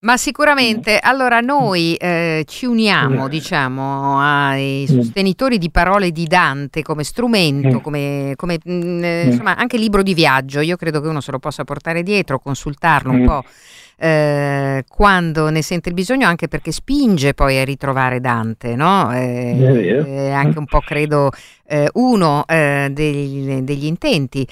Ma 0.04 0.18
sicuramente, 0.18 1.00
allora 1.02 1.40
noi 1.40 1.96
eh, 1.96 2.44
ci 2.46 2.66
uniamo, 2.66 3.24
Mm. 3.26 3.30
diciamo, 3.30 4.20
ai 4.20 4.86
Mm. 4.90 4.96
sostenitori 5.00 5.58
di 5.58 5.70
parole 5.72 6.12
di 6.12 6.26
Dante 6.26 6.82
come 6.82 7.06
strumento, 7.06 7.78
Mm. 7.78 7.82
come, 7.82 8.34
come, 8.36 8.60
mm, 8.68 9.02
Mm. 9.02 9.26
insomma, 9.28 9.56
anche 9.56 9.78
libro 9.78 10.04
di 10.04 10.14
viaggio. 10.14 10.60
Io 10.60 10.76
credo 10.76 11.00
che 11.00 11.08
uno 11.08 11.22
se 11.22 11.32
lo 11.32 11.40
possa 11.40 11.64
portare 11.64 12.04
dietro, 12.04 12.38
consultarlo 12.40 13.12
un 13.14 13.22
Mm. 13.22 13.26
po' 13.26 13.44
eh, 13.98 14.84
quando 14.88 15.50
ne 15.50 15.62
sente 15.62 15.90
il 15.90 15.96
bisogno, 15.96 16.28
anche 16.28 16.48
perché 16.48 16.72
spinge 16.72 17.34
poi 17.34 17.60
a 17.60 17.64
ritrovare 17.64 18.20
Dante, 18.20 18.76
no? 18.76 19.14
Eh, 19.14 20.04
eh, 20.06 20.32
anche 20.32 20.60
un 20.60 20.66
po' 20.66 20.80
credo 20.80 21.32
eh, 21.66 21.90
uno 21.94 22.44
eh, 22.48 22.90
degli, 22.92 23.62
degli 23.62 23.86
intenti 23.86 24.48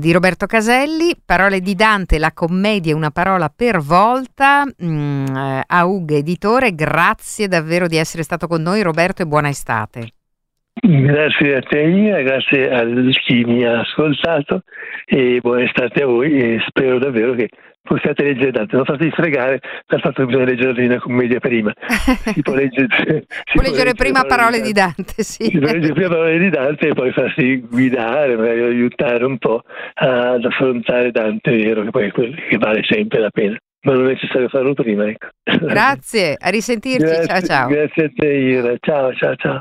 di 0.00 0.12
Roberto 0.12 0.46
Caselli, 0.46 1.14
parole 1.24 1.60
di 1.60 1.74
Dante, 1.74 2.18
la 2.18 2.32
commedia, 2.32 2.96
una 2.96 3.10
parola 3.10 3.50
per 3.54 3.78
volta, 3.78 4.64
mm, 4.64 5.26
eh, 5.26 5.62
a 5.66 5.86
Ug 5.86 6.10
Editore, 6.10 6.74
grazie 6.74 7.48
davvero 7.48 7.86
di 7.86 7.96
essere 7.96 8.22
stato 8.22 8.46
con 8.46 8.62
noi 8.62 8.82
Roberto 8.82 9.22
e 9.22 9.26
buona 9.26 9.48
estate. 9.48 10.12
Grazie 10.80 11.56
a 11.56 11.60
te, 11.62 11.80
Ina, 11.80 12.20
grazie 12.22 12.70
a 12.70 12.84
chi 13.24 13.44
mi 13.44 13.64
ha 13.64 13.80
ascoltato 13.80 14.62
e 15.06 15.40
buona 15.40 15.64
estate 15.64 16.02
a 16.02 16.06
voi 16.06 16.38
e 16.38 16.62
spero 16.66 16.98
davvero 16.98 17.34
che 17.34 17.48
possiate 17.88 18.22
leggere 18.22 18.50
Dante. 18.50 18.76
Non 18.76 18.84
fatevi 18.84 19.10
fregare 19.10 19.60
dal 19.86 20.00
fatto 20.00 20.20
che 20.20 20.26
bisogna 20.26 20.44
leggere 20.44 20.84
una 20.84 21.00
commedia 21.00 21.40
prima. 21.40 21.72
Si 22.38 22.42
può 22.42 22.54
leggere, 22.54 22.86
si 23.26 23.52
Può 23.54 23.62
leggere 23.62 23.94
prima 23.94 24.24
parole 24.24 24.60
di 24.60 24.72
Dante, 24.72 25.22
sì. 25.22 25.44
Si 25.44 25.58
può 25.58 25.72
leggere 25.72 25.92
prima 25.94 26.08
parole 26.08 26.38
di 26.38 26.50
Dante 26.50 26.88
e 26.88 26.94
poi 26.94 27.12
farsi 27.12 27.58
guidare, 27.60 28.36
magari 28.36 28.60
aiutare 28.62 29.24
un 29.24 29.38
po' 29.38 29.62
ad 29.94 30.44
affrontare 30.44 31.10
Dante, 31.10 31.56
vero, 31.56 31.82
che 31.82 31.90
poi 31.90 32.06
è 32.06 32.12
quello 32.12 32.36
che 32.48 32.58
vale 32.58 32.82
sempre 32.84 33.18
la 33.20 33.30
pena. 33.30 33.56
Ma 33.80 33.92
non 33.94 34.06
è 34.06 34.08
necessario 34.08 34.48
farlo 34.48 34.74
prima, 34.74 35.06
ecco. 35.08 35.28
Grazie, 35.44 36.36
a 36.38 36.48
risentirci, 36.50 37.06
ciao 37.14 37.24
Grazie- 37.24 37.46
ciao. 37.46 37.68
Grazie 37.68 38.04
a 38.04 38.10
te, 38.14 38.26
Ira. 38.26 38.74
Ciao, 38.80 39.14
ciao, 39.14 39.34
ciao. 39.36 39.60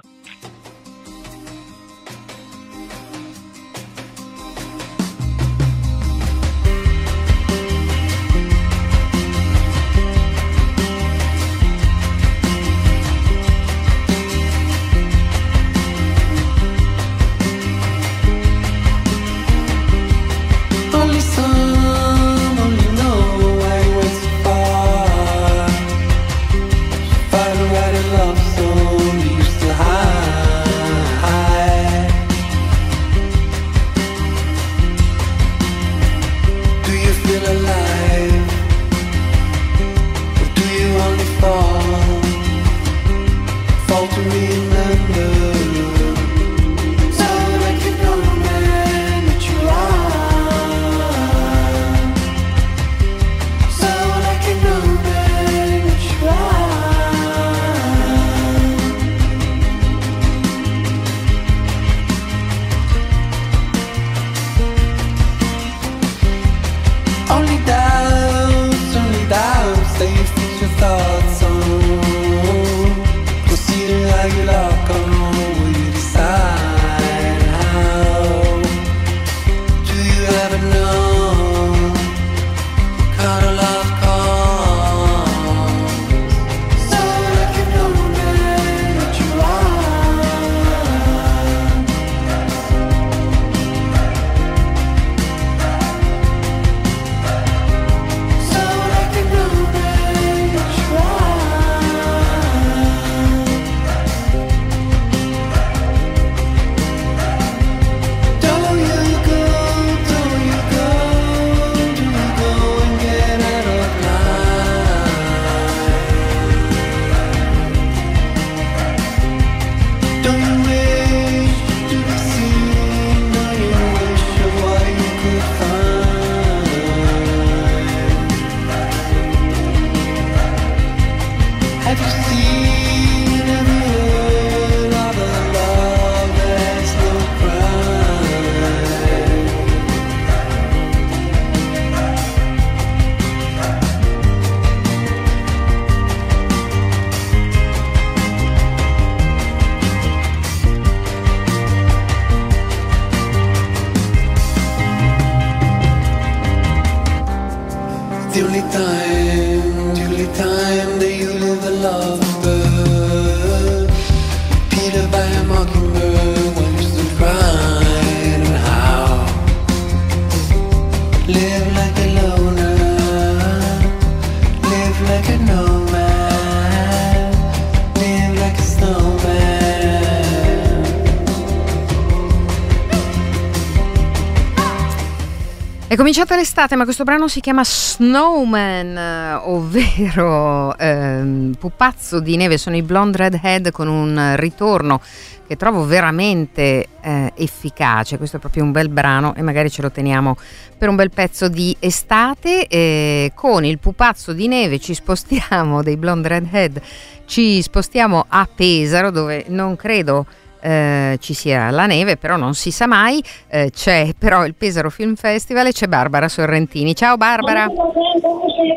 Cominciata 186.07 186.37
l'estate, 186.37 186.77
ma 186.77 186.85
questo 186.85 187.03
brano 187.03 187.27
si 187.27 187.41
chiama 187.41 187.65
Snowman, 187.65 188.97
eh, 188.97 189.33
ovvero 189.43 190.77
ehm, 190.77 191.55
pupazzo 191.59 192.21
di 192.21 192.37
neve. 192.37 192.57
Sono 192.57 192.77
i 192.77 192.81
Blonde 192.81 193.17
Redhead 193.17 193.71
con 193.71 193.89
un 193.89 194.35
ritorno 194.37 195.01
che 195.45 195.57
trovo 195.57 195.83
veramente 195.83 196.87
eh, 197.01 197.33
efficace. 197.35 198.17
Questo 198.17 198.37
è 198.37 198.39
proprio 198.39 198.63
un 198.63 198.71
bel 198.71 198.87
brano 198.87 199.35
e 199.35 199.41
magari 199.41 199.69
ce 199.69 199.81
lo 199.81 199.91
teniamo 199.91 200.37
per 200.77 200.87
un 200.87 200.95
bel 200.95 201.11
pezzo 201.11 201.49
di 201.49 201.75
estate. 201.77 202.67
Eh, 202.67 203.33
con 203.35 203.65
il 203.65 203.77
pupazzo 203.77 204.31
di 204.31 204.47
neve 204.47 204.79
ci 204.79 204.93
spostiamo 204.93 205.83
dei 205.83 205.97
Blonde 205.97 206.29
Redhead, 206.29 206.81
ci 207.25 207.61
spostiamo 207.61 208.27
a 208.29 208.47
Pesaro 208.55 209.11
dove 209.11 209.43
non 209.49 209.75
credo 209.75 210.25
eh, 210.61 211.17
ci 211.19 211.33
sia 211.33 211.69
la 211.71 211.85
neve, 211.85 212.17
però 212.17 212.35
non 212.37 212.53
si 212.53 212.71
sa 212.71 212.87
mai. 212.87 213.21
Eh, 213.49 213.69
c'è 213.71 214.09
però 214.17 214.45
il 214.45 214.55
Pesaro 214.55 214.89
Film 214.89 215.15
Festival 215.15 215.67
e 215.67 215.71
c'è 215.71 215.87
Barbara 215.87 216.27
Sorrentini. 216.27 216.95
Ciao 216.95 217.17
Barbara. 217.17 217.67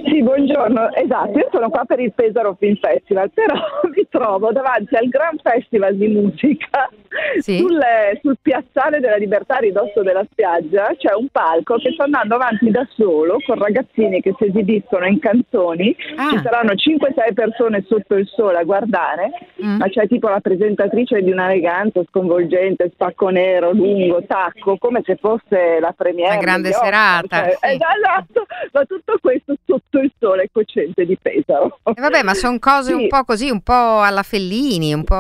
Sì, 0.05 0.23
buongiorno. 0.23 0.93
Esatto, 0.95 1.39
io 1.39 1.49
sono 1.53 1.69
qua 1.71 1.85
per 1.85 2.01
il 2.01 2.13
Pesaro 2.13 2.57
Film 2.59 2.77
Festival, 2.77 3.31
però 3.33 3.55
mi 3.95 4.07
trovo 4.11 4.53
davanti 4.53 4.95
al 4.97 5.09
Gran 5.09 5.37
Festival 5.43 5.97
di 5.97 6.09
musica 6.09 6.89
Sì. 7.41 7.59
sul, 7.59 7.81
sul 8.23 8.37
piazzale 8.41 9.01
della 9.01 9.17
Libertà 9.17 9.57
ridosso 9.57 10.03
della 10.03 10.25
spiaggia. 10.31 10.93
C'è 10.97 11.15
un 11.15 11.29
palco 11.31 11.77
che 11.77 11.93
sta 11.93 12.05
andando 12.05 12.35
avanti 12.35 12.71
da 12.71 12.87
solo 12.97 13.39
con 13.47 13.59
ragazzini 13.59 14.21
che 14.21 14.35
si 14.39 14.47
esibiscono 14.47 15.07
in 15.07 15.19
canzoni. 15.19 15.95
Ah. 16.17 16.31
Ci 16.31 16.41
saranno 16.43 16.73
5-6 16.73 17.33
persone 17.35 17.85
sotto 17.89 18.15
il 18.17 18.27
sole 18.27 18.59
a 18.59 18.65
guardare, 18.65 19.31
Mm. 19.63 19.77
ma 19.77 19.89
c'è 19.89 20.07
tipo 20.09 20.29
la 20.29 20.41
presentatrice 20.41 21.21
di 21.23 21.31
un'eleganza 21.71 22.03
sconvolgente, 22.09 22.91
spacco 22.93 23.29
nero, 23.29 23.73
lungo, 23.73 24.23
tacco, 24.27 24.77
come 24.79 25.03
se 25.05 25.17
fosse 25.17 25.79
la 25.81 25.95
premiere. 25.97 26.33
Una 26.33 26.41
grande 26.41 26.63
degli 26.69 26.73
Oscar, 26.73 26.85
serata, 26.87 27.37
cioè, 27.45 27.57
sì. 27.61 27.75
Esatto, 27.75 28.47
ma 28.73 28.85
tutto 28.85 29.19
questo 29.21 29.55
sotto 29.67 29.99
il 29.99 30.13
sole 30.19 30.49
cocente 30.53 31.07
di 31.07 31.17
Pesaro. 31.21 31.79
E 31.85 32.01
vabbè, 32.01 32.23
ma 32.23 32.35
sono 32.35 32.59
cose 32.59 32.93
un 32.93 33.01
Sì. 33.03 33.07
po' 33.07 33.25
così, 33.25 33.51
un 33.51 33.61
po' 33.63 34.01
alla 34.01 34.23
Fellini, 34.23 34.93
un 34.93 35.05
po' 35.05 35.15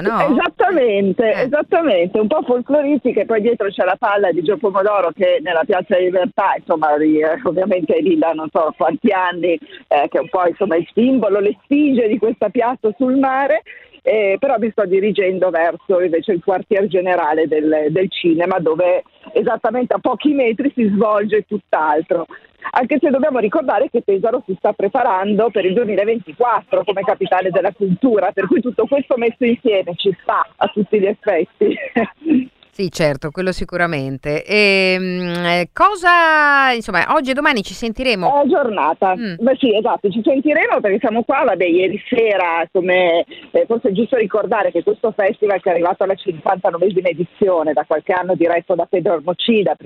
no? 0.00 0.20
Esattamente, 0.30 1.32
Eh. 1.32 1.40
esattamente, 1.42 2.18
un 2.18 2.26
po' 2.26 2.42
folcloristiche, 2.42 3.24
poi 3.24 3.40
dietro 3.40 3.68
c'è 3.68 3.84
la 3.84 3.96
palla 3.98 4.30
di 4.32 4.42
Gio 4.42 4.56
Pomodoro 4.56 5.10
che 5.14 5.38
nella 5.42 5.62
Piazza 5.64 5.96
Libertà, 5.98 6.54
insomma, 6.58 6.96
ri- 6.96 7.20
eh, 7.20 7.40
ovviamente 7.44 7.98
lì 8.00 8.18
da 8.18 8.32
non 8.32 8.48
so 8.50 8.72
quanti 8.76 9.10
anni, 9.12 9.52
eh, 9.54 10.08
che 10.08 10.18
è 10.18 10.20
un 10.20 10.28
po' 10.28 10.46
insomma 10.46 10.76
il 10.76 10.88
simbolo, 10.92 11.38
le 11.40 11.56
spinge 11.62 12.08
di 12.08 12.18
questa 12.18 12.48
piazza 12.48 12.90
sul 12.96 13.16
mare. 13.16 13.62
Eh, 14.06 14.36
però 14.38 14.56
mi 14.58 14.70
sto 14.70 14.84
dirigendo 14.84 15.48
verso 15.48 15.98
invece 16.02 16.32
il 16.32 16.42
quartier 16.44 16.86
generale 16.88 17.48
del, 17.48 17.86
del 17.88 18.10
cinema 18.10 18.58
dove 18.58 19.02
esattamente 19.32 19.94
a 19.94 19.98
pochi 19.98 20.34
metri 20.34 20.70
si 20.76 20.86
svolge 20.92 21.46
tutt'altro. 21.48 22.26
Anche 22.72 22.98
se 23.00 23.08
dobbiamo 23.08 23.38
ricordare 23.38 23.88
che 23.88 24.02
Pesaro 24.02 24.42
si 24.44 24.54
sta 24.58 24.74
preparando 24.74 25.48
per 25.48 25.64
il 25.64 25.72
2024 25.72 26.84
come 26.84 27.00
capitale 27.00 27.50
della 27.50 27.72
cultura, 27.72 28.30
per 28.32 28.46
cui 28.46 28.60
tutto 28.60 28.86
questo 28.86 29.16
messo 29.16 29.44
insieme 29.44 29.94
ci 29.94 30.14
sta 30.20 30.46
a 30.54 30.66
tutti 30.66 31.00
gli 31.00 31.06
effetti. 31.06 31.74
Sì, 32.74 32.90
certo, 32.90 33.30
quello 33.30 33.52
sicuramente. 33.52 34.44
E, 34.44 34.96
mm, 34.98 35.44
eh, 35.44 35.68
cosa, 35.72 36.72
insomma, 36.74 37.14
oggi 37.14 37.30
e 37.30 37.32
domani 37.32 37.62
ci 37.62 37.72
sentiremo. 37.72 38.42
È 38.42 38.48
giornata, 38.48 39.14
Mm. 39.14 39.34
Beh, 39.38 39.56
sì 39.60 39.76
esatto, 39.76 40.10
ci 40.10 40.20
sentiremo 40.24 40.80
perché 40.80 40.98
siamo 40.98 41.22
qua, 41.22 41.44
vabbè 41.44 41.64
ieri 41.64 42.02
sera, 42.08 42.66
come 42.72 43.24
eh, 43.52 43.64
forse 43.66 43.90
è 43.90 43.92
giusto 43.92 44.16
ricordare 44.16 44.72
che 44.72 44.82
questo 44.82 45.12
festival 45.12 45.60
che 45.60 45.68
è 45.68 45.72
arrivato 45.72 46.02
alla 46.02 46.14
59esima 46.14 47.06
edizione, 47.06 47.72
da 47.74 47.84
qualche 47.84 48.12
anno 48.12 48.34
diretto 48.34 48.74
da 48.74 48.86
Pedro 48.86 49.12
Armocida, 49.12 49.76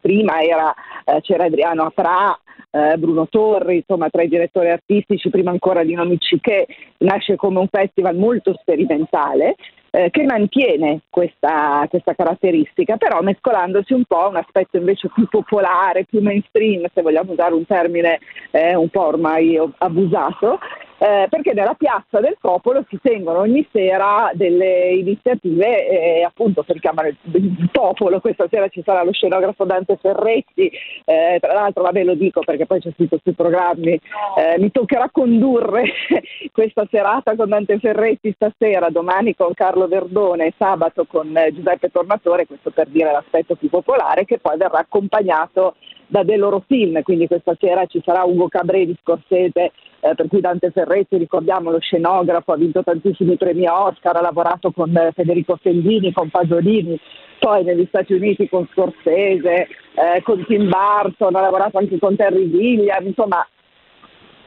prima 0.00 0.40
era, 0.40 0.72
eh, 1.04 1.20
c'era 1.22 1.46
Adriano 1.46 1.86
Apra, 1.86 2.38
eh, 2.70 2.96
Bruno 2.96 3.26
Torri, 3.28 3.76
insomma 3.76 4.08
tra 4.08 4.22
i 4.22 4.28
direttori 4.28 4.70
artistici, 4.70 5.30
prima 5.30 5.50
ancora 5.50 5.82
di 5.82 5.94
Nomici 5.94 6.38
che 6.40 6.66
nasce 6.98 7.34
come 7.34 7.58
un 7.58 7.68
festival 7.68 8.16
molto 8.16 8.56
sperimentale 8.60 9.56
eh, 9.96 10.10
che 10.10 10.24
mantiene 10.24 11.00
questa, 11.08 11.86
questa 11.88 12.14
caratteristica, 12.14 12.98
però 12.98 13.22
mescolandosi 13.22 13.94
un 13.94 14.04
po' 14.04 14.24
a 14.24 14.28
un 14.28 14.36
aspetto 14.36 14.76
invece 14.76 15.08
più 15.08 15.26
popolare, 15.26 16.04
più 16.04 16.20
mainstream, 16.20 16.84
se 16.92 17.00
vogliamo 17.00 17.32
usare 17.32 17.54
un 17.54 17.64
termine 17.64 18.18
eh, 18.50 18.74
un 18.74 18.90
po' 18.90 19.06
ormai 19.06 19.58
abusato, 19.78 20.58
eh, 20.98 21.26
perché 21.28 21.52
nella 21.52 21.74
piazza 21.74 22.20
del 22.20 22.36
popolo 22.40 22.84
si 22.88 22.98
tengono 23.02 23.40
ogni 23.40 23.66
sera 23.72 24.30
delle 24.34 24.90
iniziative, 24.90 25.88
eh, 25.88 26.22
appunto 26.22 26.64
chiamano 26.86 27.08
il, 27.08 27.16
il 27.32 27.68
popolo, 27.72 28.20
questa 28.20 28.46
sera 28.48 28.68
ci 28.68 28.82
sarà 28.84 29.02
lo 29.02 29.12
scenografo 29.12 29.64
Dante 29.64 29.96
Ferretti, 30.00 30.70
eh, 31.04 31.38
tra 31.40 31.52
l'altro 31.52 31.82
vabbè 31.82 32.04
lo 32.04 32.14
dico 32.14 32.40
perché 32.40 32.66
poi 32.66 32.80
c'è 32.80 32.92
scritto 32.92 33.18
sui 33.22 33.32
programmi, 33.32 33.92
eh, 33.92 34.58
mi 34.58 34.70
toccherà 34.70 35.10
condurre 35.10 35.84
questa 36.52 36.86
serata 36.90 37.34
con 37.34 37.48
Dante 37.48 37.78
Ferretti 37.78 38.32
stasera, 38.32 38.88
domani 38.90 39.34
con 39.34 39.52
Carlo 39.54 39.88
Verdone, 39.88 40.54
sabato 40.56 41.04
con 41.06 41.36
eh, 41.36 41.52
Giuseppe 41.52 41.90
Tornatore, 41.90 42.46
questo 42.46 42.70
per 42.70 42.88
dire 42.88 43.10
l'aspetto 43.12 43.56
più 43.56 43.68
popolare, 43.68 44.24
che 44.24 44.38
poi 44.38 44.56
verrà 44.56 44.78
accompagnato 44.78 45.74
da 46.08 46.22
dei 46.22 46.36
loro 46.36 46.62
film, 46.66 47.02
quindi 47.02 47.26
questa 47.26 47.56
sera 47.58 47.84
ci 47.86 48.00
sarà 48.04 48.22
Ugo 48.24 48.48
Cabré 48.48 48.86
di 48.86 48.96
Scorsese, 49.00 49.72
eh, 50.00 50.14
per 50.14 50.28
cui 50.28 50.40
Dante 50.40 50.70
Ferretti, 50.70 51.16
ricordiamo 51.18 51.70
lo 51.70 51.80
scenografo, 51.80 52.52
ha 52.52 52.56
vinto 52.56 52.82
tantissimi 52.82 53.36
premi 53.36 53.66
Oscar, 53.66 54.16
ha 54.16 54.20
lavorato 54.20 54.70
con 54.70 54.96
eh, 54.96 55.10
Federico 55.12 55.56
Fellini, 55.60 56.12
con 56.12 56.30
Pasolini, 56.30 56.98
poi 57.38 57.64
negli 57.64 57.86
Stati 57.88 58.12
Uniti 58.12 58.48
con 58.48 58.68
Scorsese, 58.72 59.68
eh, 59.94 60.22
con 60.22 60.44
Tim 60.46 60.68
Burton, 60.68 61.34
ha 61.34 61.40
lavorato 61.40 61.78
anche 61.78 61.98
con 61.98 62.14
Terry 62.16 62.50
Gilliam, 62.50 63.06
insomma 63.06 63.46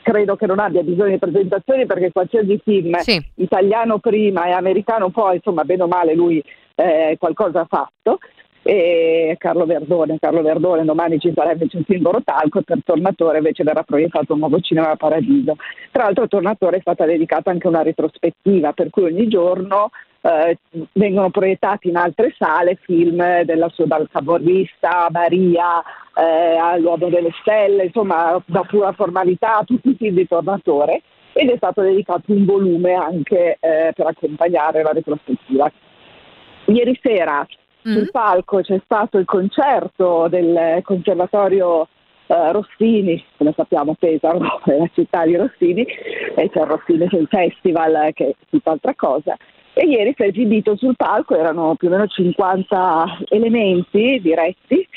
credo 0.01 0.35
che 0.35 0.47
non 0.47 0.59
abbia 0.59 0.81
bisogno 0.81 1.11
di 1.11 1.19
presentazioni 1.19 1.85
perché 1.85 2.11
qualsiasi 2.11 2.59
film 2.63 2.95
Sì. 2.97 3.23
italiano 3.35 3.99
prima 3.99 4.45
e 4.45 4.51
americano 4.51 5.09
poi, 5.09 5.35
insomma, 5.35 5.63
bene 5.65 5.83
o 5.83 5.87
male 5.87 6.15
lui 6.15 6.41
eh, 6.75 7.15
qualcosa 7.19 7.59
ha 7.61 7.67
fatto. 7.69 8.17
E 8.61 9.35
Carlo 9.39 9.65
Verdone, 9.65 10.17
Carlo 10.19 10.41
Verdone, 10.41 10.83
domani 10.83 11.17
ci 11.17 11.31
sarà 11.33 11.53
invece 11.53 11.77
un 11.77 11.83
film 11.83 12.01
Borotalco 12.01 12.61
per 12.61 12.79
Tornatore 12.83 13.37
invece 13.37 13.63
verrà 13.63 13.83
proiettato 13.83 14.33
un 14.33 14.39
nuovo 14.39 14.59
cinema 14.59 14.95
Paradiso. 14.95 15.55
Tra 15.91 16.03
l'altro 16.03 16.25
a 16.25 16.27
Tornatore 16.27 16.77
è 16.77 16.81
stata 16.81 17.05
dedicata 17.05 17.51
anche 17.51 17.67
una 17.67 17.83
retrospettiva, 17.83 18.73
per 18.73 18.89
cui 18.89 19.03
ogni 19.03 19.27
giorno 19.27 19.89
eh, 20.21 20.57
vengono 20.93 21.29
proiettati 21.29 21.87
in 21.87 21.95
altre 21.95 22.33
sale 22.37 22.77
film 22.81 23.43
della 23.43 23.69
sua 23.69 23.85
dal 23.85 24.09
Caborvista, 24.11 25.05
a 25.05 25.09
Maria, 25.09 25.81
eh, 26.15 26.57
all'Uomo 26.57 27.07
delle 27.07 27.31
Stelle, 27.41 27.85
insomma 27.85 28.41
da 28.45 28.63
pura 28.63 28.91
formalità, 28.91 29.63
tutti 29.65 29.89
i 29.89 29.95
film 29.95 30.15
di 30.15 30.27
Tornatore 30.27 31.01
ed 31.31 31.49
è 31.49 31.55
stato 31.55 31.81
dedicato 31.81 32.33
un 32.33 32.43
volume 32.43 32.93
anche 32.93 33.57
eh, 33.59 33.93
per 33.95 34.07
accompagnare 34.07 34.83
la 34.83 34.91
retrospettiva. 34.91 35.71
Ieri 36.65 36.99
sera 37.01 37.47
Mm. 37.89 37.95
sul 37.95 38.11
palco 38.11 38.61
c'è 38.61 38.79
stato 38.83 39.17
il 39.17 39.25
concerto 39.25 40.27
del 40.29 40.81
Conservatorio 40.83 41.87
eh, 42.27 42.51
Rossini, 42.51 43.23
come 43.37 43.53
sappiamo 43.55 43.95
Pesaro 43.97 44.61
è 44.65 44.77
la 44.77 44.89
città 44.93 45.25
di 45.25 45.35
Rossini, 45.35 45.85
e 46.35 46.49
c'è 46.49 46.65
Rossini 46.65 47.07
c'è 47.07 47.17
il 47.17 47.27
festival 47.27 48.11
che 48.13 48.27
è 48.27 48.35
tutt'altra 48.49 48.93
cosa. 48.95 49.35
E 49.73 49.85
ieri 49.85 50.13
si 50.15 50.23
è 50.23 50.27
esibito 50.27 50.75
sul 50.75 50.95
palco, 50.95 51.35
erano 51.35 51.75
più 51.75 51.87
o 51.87 51.91
meno 51.91 52.05
50 52.05 53.19
elementi 53.29 54.19
diretti, 54.21 54.87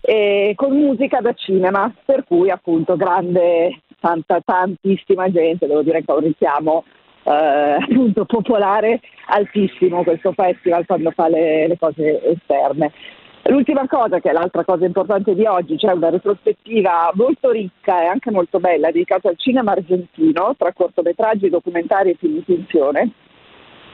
e 0.00 0.52
con 0.56 0.76
musica 0.76 1.20
da 1.20 1.32
cinema, 1.34 1.92
per 2.04 2.24
cui 2.24 2.50
appunto 2.50 2.96
grande, 2.96 3.82
tanta, 4.00 4.40
tantissima 4.44 5.30
gente, 5.30 5.66
devo 5.66 5.82
dire 5.82 6.02
che 6.02 6.10
ha 6.10 6.14
un 6.14 6.22
richiamo 6.22 6.84
eh, 7.24 7.76
appunto 7.80 8.24
popolare 8.24 9.00
altissimo 9.26 10.02
questo 10.02 10.32
festival 10.32 10.86
quando 10.86 11.10
fa 11.10 11.28
le, 11.28 11.68
le 11.68 11.78
cose 11.78 12.22
esterne. 12.24 12.92
L'ultima 13.44 13.88
cosa, 13.88 14.20
che 14.20 14.30
è 14.30 14.32
l'altra 14.32 14.64
cosa 14.64 14.86
importante 14.86 15.34
di 15.34 15.44
oggi, 15.46 15.76
c'è 15.76 15.90
una 15.92 16.10
retrospettiva 16.10 17.10
molto 17.14 17.50
ricca 17.50 18.02
e 18.02 18.06
anche 18.06 18.30
molto 18.30 18.60
bella 18.60 18.92
dedicata 18.92 19.28
al 19.28 19.36
cinema 19.36 19.72
argentino, 19.72 20.54
tra 20.56 20.72
cortometraggi, 20.72 21.48
documentari 21.48 22.10
e 22.10 22.16
film 22.18 22.34
di 22.34 22.42
finzione. 22.44 23.10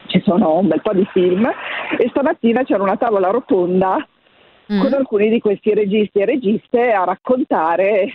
Ci 0.05 0.21
sono 0.23 0.57
un 0.57 0.67
bel 0.67 0.81
po' 0.81 0.93
di 0.93 1.07
film 1.11 1.49
e 1.97 2.07
stamattina 2.09 2.63
c'era 2.63 2.83
una 2.83 2.97
tavola 2.97 3.29
rotonda 3.29 4.07
Mm. 4.71 4.81
con 4.81 4.93
alcuni 4.93 5.29
di 5.29 5.39
questi 5.39 5.73
registi 5.73 6.19
e 6.19 6.25
registe 6.25 6.91
a 6.91 7.03
raccontare 7.03 8.11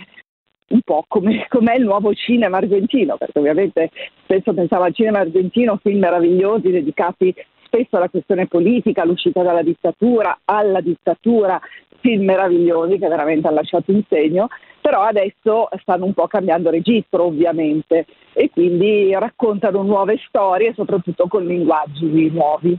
un 0.69 0.81
po' 0.83 1.05
come 1.07 1.45
com'è 1.49 1.75
il 1.75 1.83
nuovo 1.83 2.13
cinema 2.13 2.57
argentino, 2.57 3.17
perché 3.17 3.39
ovviamente 3.39 3.91
spesso 4.23 4.53
pensavo 4.53 4.83
al 4.83 4.93
cinema 4.93 5.19
argentino, 5.19 5.79
film 5.81 5.99
meravigliosi 5.99 6.71
dedicati 6.71 7.33
spesso 7.65 7.97
alla 7.97 8.09
questione 8.09 8.47
politica, 8.47 9.01
all'uscita 9.01 9.43
dalla 9.43 9.63
dittatura, 9.63 10.39
alla 10.45 10.81
dittatura, 10.81 11.59
film 11.99 12.23
meravigliosi 12.23 12.97
che 12.97 13.07
veramente 13.07 13.47
hanno 13.47 13.57
lasciato 13.57 13.91
un 13.91 14.03
segno, 14.07 14.47
però 14.79 15.01
adesso 15.01 15.67
stanno 15.81 16.05
un 16.05 16.13
po' 16.13 16.27
cambiando 16.27 16.69
registro 16.69 17.25
ovviamente 17.25 18.05
e 18.33 18.49
quindi 18.51 19.11
raccontano 19.13 19.81
nuove 19.81 20.19
storie, 20.27 20.73
soprattutto 20.75 21.27
con 21.27 21.45
linguaggi 21.45 22.29
nuovi. 22.29 22.77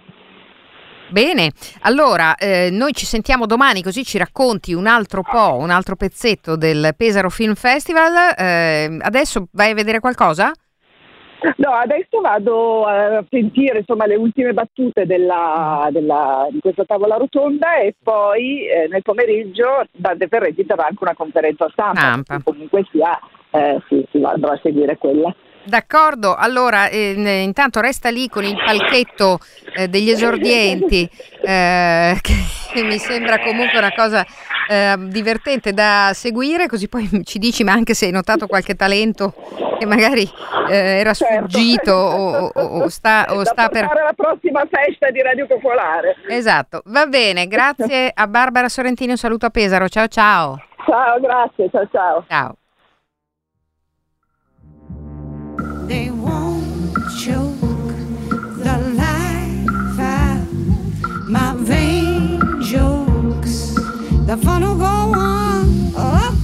Bene, 1.08 1.50
allora 1.82 2.34
eh, 2.34 2.68
noi 2.70 2.92
ci 2.92 3.06
sentiamo 3.06 3.46
domani 3.46 3.82
così 3.82 4.02
ci 4.02 4.18
racconti 4.18 4.74
un 4.74 4.86
altro 4.86 5.22
po', 5.22 5.56
un 5.56 5.70
altro 5.70 5.94
pezzetto 5.94 6.56
del 6.56 6.94
Pesaro 6.96 7.30
Film 7.30 7.54
Festival. 7.54 8.34
Eh, 8.36 8.98
adesso 9.00 9.46
vai 9.52 9.70
a 9.70 9.74
vedere 9.74 10.00
qualcosa? 10.00 10.52
No, 11.56 11.70
adesso 11.70 12.20
vado 12.20 12.86
a 12.86 13.24
sentire 13.30 13.78
insomma, 13.78 14.06
le 14.06 14.16
ultime 14.16 14.52
battute 14.52 15.06
della, 15.06 15.86
della, 15.92 16.48
di 16.50 16.58
questa 16.60 16.84
tavola 16.84 17.16
rotonda 17.16 17.76
e 17.76 17.94
poi 18.02 18.66
eh, 18.66 18.88
nel 18.88 19.02
pomeriggio 19.02 19.86
Dante 19.92 20.26
Ferretti 20.26 20.66
terrà 20.66 20.86
anche 20.86 21.02
una 21.02 21.14
conferenza 21.14 21.68
stampa. 21.70 22.00
Stampa. 22.00 22.40
Comunque 22.42 22.84
sia, 22.90 23.16
eh, 23.50 23.80
sì, 23.88 24.04
sì, 24.10 24.20
andrò 24.24 24.52
a 24.52 24.60
seguire 24.62 24.96
quella. 24.96 25.32
D'accordo, 25.66 26.34
allora 26.36 26.88
eh, 26.88 27.42
intanto 27.42 27.80
resta 27.80 28.08
lì 28.08 28.28
con 28.28 28.44
il 28.44 28.54
palchetto 28.54 29.40
eh, 29.74 29.88
degli 29.88 30.10
esordienti, 30.10 31.08
eh, 31.42 32.16
che 32.22 32.82
mi 32.82 32.98
sembra 32.98 33.40
comunque 33.40 33.78
una 33.78 33.92
cosa 33.92 34.24
eh, 34.68 34.94
divertente 34.98 35.72
da 35.72 36.12
seguire, 36.14 36.66
così 36.68 36.88
poi 36.88 37.08
ci 37.24 37.38
dici 37.38 37.64
ma 37.64 37.72
anche 37.72 37.94
se 37.94 38.06
hai 38.06 38.12
notato 38.12 38.46
qualche 38.46 38.74
talento 38.76 39.34
che 39.78 39.86
magari 39.86 40.22
eh, 40.68 40.74
era 41.00 41.12
sfuggito 41.14 41.92
o, 41.92 42.46
o- 42.54 42.60
o 42.82 42.88
sta, 42.88 43.26
o 43.30 43.44
sta 43.44 43.68
per... 43.68 43.86
portare 43.86 44.00
alla 44.02 44.12
prossima 44.14 44.60
festa 44.70 45.10
di 45.10 45.20
Radio 45.20 45.46
Popolare. 45.46 46.14
Esatto, 46.28 46.82
va 46.86 47.06
bene, 47.06 47.46
grazie 47.48 48.10
a 48.14 48.26
Barbara 48.28 48.68
Sorrentini, 48.68 49.10
un 49.10 49.16
saluto 49.16 49.46
a 49.46 49.50
Pesaro, 49.50 49.88
ciao 49.88 50.06
ciao. 50.06 50.62
Ciao, 50.86 51.18
grazie, 51.20 51.68
ciao 51.70 51.88
ciao. 51.90 52.24
Ciao. 52.28 52.56
They 55.86 56.10
won't 56.10 56.94
choke 57.16 57.60
the 58.58 58.76
life 58.96 60.00
out 60.00 60.46
my 61.28 61.54
vein 61.58 62.40
jokes. 62.60 63.74
The 64.26 64.36
fun 64.36 64.62
will 64.62 64.76
go 64.76 64.84
on. 64.84 65.92
Oh, 65.96 66.35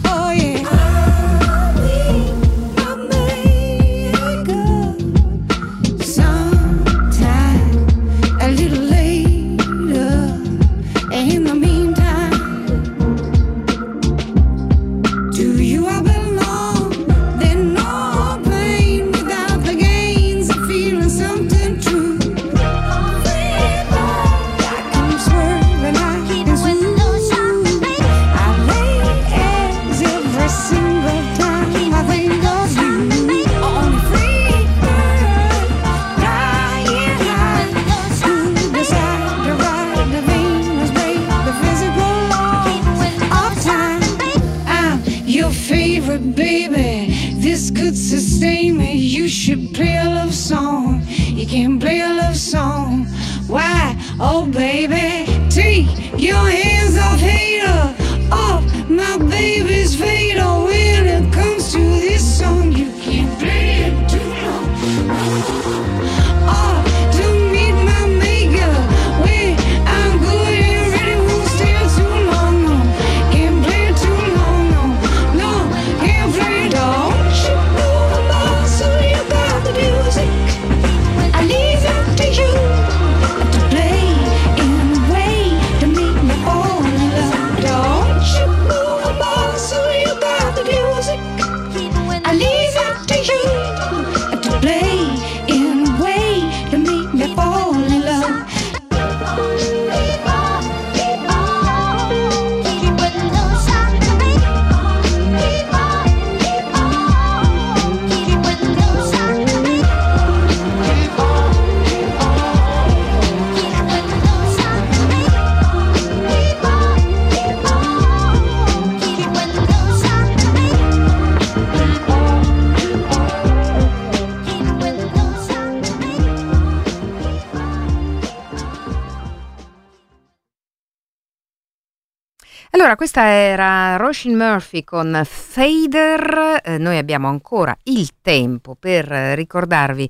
Allora, 132.71 132.97
questa 132.97 133.27
era 133.27 133.97
Roshin 133.97 134.37
Murphy 134.37 134.85
con 134.85 135.21
Fader. 135.25 136.61
Eh, 136.63 136.79
noi 136.79 136.97
abbiamo 136.97 137.29
ancora 137.29 137.77
il 137.85 138.11
tempo 138.23 138.77
per 138.79 139.07
ricordarvi 139.07 140.09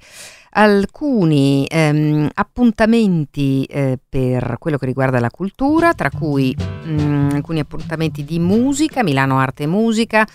alcuni 0.55 1.67
ehm, 1.69 2.31
appuntamenti 2.35 3.65
eh, 3.65 3.99
per 4.07 4.57
quello 4.59 4.77
che 4.77 4.87
riguarda 4.87 5.19
la 5.19 5.31
cultura, 5.31 5.95
tra 5.95 6.11
cui 6.11 6.55
mm, 6.87 7.31
alcuni 7.33 7.61
appuntamenti 7.61 8.25
di 8.25 8.39
musica, 8.39 9.03
Milano 9.03 9.39
Arte 9.39 9.65
e 9.65 9.67
Musica. 9.67 10.27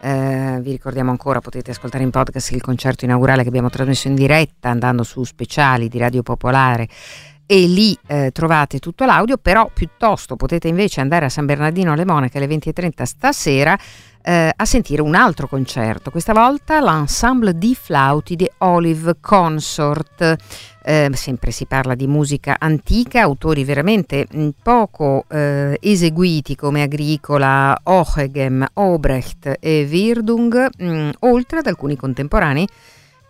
Eh, 0.00 0.58
vi 0.60 0.70
ricordiamo 0.70 1.10
ancora, 1.10 1.40
potete 1.40 1.70
ascoltare 1.70 2.04
in 2.04 2.10
podcast 2.10 2.52
il 2.52 2.60
concerto 2.60 3.04
inaugurale 3.04 3.42
che 3.42 3.48
abbiamo 3.48 3.70
trasmesso 3.70 4.08
in 4.08 4.14
diretta 4.14 4.68
andando 4.68 5.02
su 5.02 5.24
speciali 5.24 5.88
di 5.88 5.98
Radio 5.98 6.22
Popolare 6.22 6.88
e 7.46 7.66
lì 7.66 7.96
eh, 8.06 8.30
trovate 8.32 8.80
tutto 8.80 9.04
l'audio, 9.04 9.38
però 9.38 9.70
piuttosto 9.72 10.36
potete 10.36 10.68
invece 10.68 11.00
andare 11.00 11.26
a 11.26 11.28
San 11.28 11.46
Bernardino 11.46 11.92
alle 11.92 12.04
Monache 12.04 12.38
alle 12.38 12.48
20.30 12.48 13.02
stasera 13.04 13.78
eh, 14.28 14.52
a 14.54 14.64
sentire 14.64 15.02
un 15.02 15.14
altro 15.14 15.46
concerto, 15.46 16.10
questa 16.10 16.32
volta 16.32 16.80
l'ensemble 16.80 17.56
di 17.56 17.76
flauti 17.76 18.34
di 18.34 18.50
Olive 18.58 19.18
Consort. 19.20 20.34
Eh, 20.82 21.10
sempre 21.14 21.52
si 21.52 21.66
parla 21.66 21.94
di 21.94 22.08
musica 22.08 22.56
antica, 22.58 23.22
autori 23.22 23.62
veramente 23.62 24.26
mh, 24.28 24.48
poco 24.62 25.24
eh, 25.28 25.78
eseguiti 25.80 26.56
come 26.56 26.82
Agricola, 26.82 27.76
Ochegem, 27.84 28.66
Obrecht 28.74 29.58
e 29.60 29.86
Wirdung, 29.88 30.70
mh, 30.76 31.10
oltre 31.20 31.58
ad 31.58 31.66
alcuni 31.66 31.96
contemporanei 31.96 32.66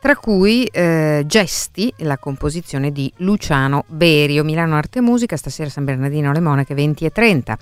tra 0.07 0.15
cui 0.15 0.63
eh, 0.67 1.25
Gesti, 1.27 1.93
la 1.97 2.17
composizione 2.17 2.93
di 2.93 3.13
Luciano 3.17 3.83
Berio, 3.89 4.45
Milano 4.45 4.77
Arte 4.77 5.01
e 5.01 5.03
Musica, 5.03 5.37
stasera 5.37 5.69
San 5.69 5.85
Bernardino 5.85 6.31
alle 6.31 6.39
Monache 6.39 6.75
20 6.75 7.07
e 7.07 7.11
30. 7.11 7.59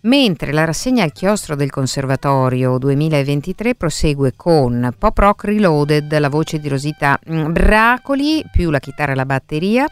Mentre 0.00 0.52
la 0.52 0.66
rassegna 0.66 1.02
al 1.02 1.12
chiostro 1.12 1.56
del 1.56 1.70
Conservatorio 1.70 2.76
2023 2.76 3.74
prosegue 3.74 4.34
con 4.36 4.92
Pop 4.98 5.16
Rock 5.16 5.44
Reloaded, 5.44 6.18
la 6.18 6.28
voce 6.28 6.58
di 6.58 6.68
Rosita 6.68 7.18
mm, 7.26 7.52
Bracoli, 7.52 8.44
più 8.52 8.68
la 8.68 8.80
chitarra 8.80 9.12
e 9.12 9.16
la 9.16 9.24
batteria, 9.24 9.86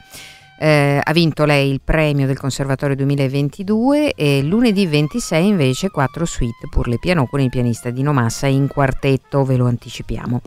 Eh, 0.58 1.00
ha 1.02 1.12
vinto 1.12 1.44
lei 1.44 1.70
il 1.70 1.80
premio 1.82 2.26
del 2.26 2.38
Conservatorio 2.38 2.96
2022 2.96 4.12
e 4.12 4.42
lunedì 4.42 4.86
26 4.86 5.46
invece 5.46 5.90
quattro 5.90 6.24
suite 6.24 6.66
per 6.70 6.88
le 6.88 6.98
piano 6.98 7.26
con 7.26 7.40
il 7.40 7.50
pianista 7.50 7.90
Dino 7.90 8.12
Massa 8.12 8.46
in 8.46 8.66
quartetto, 8.66 9.44
ve 9.44 9.56
lo 9.56 9.66
anticipiamo. 9.66 10.40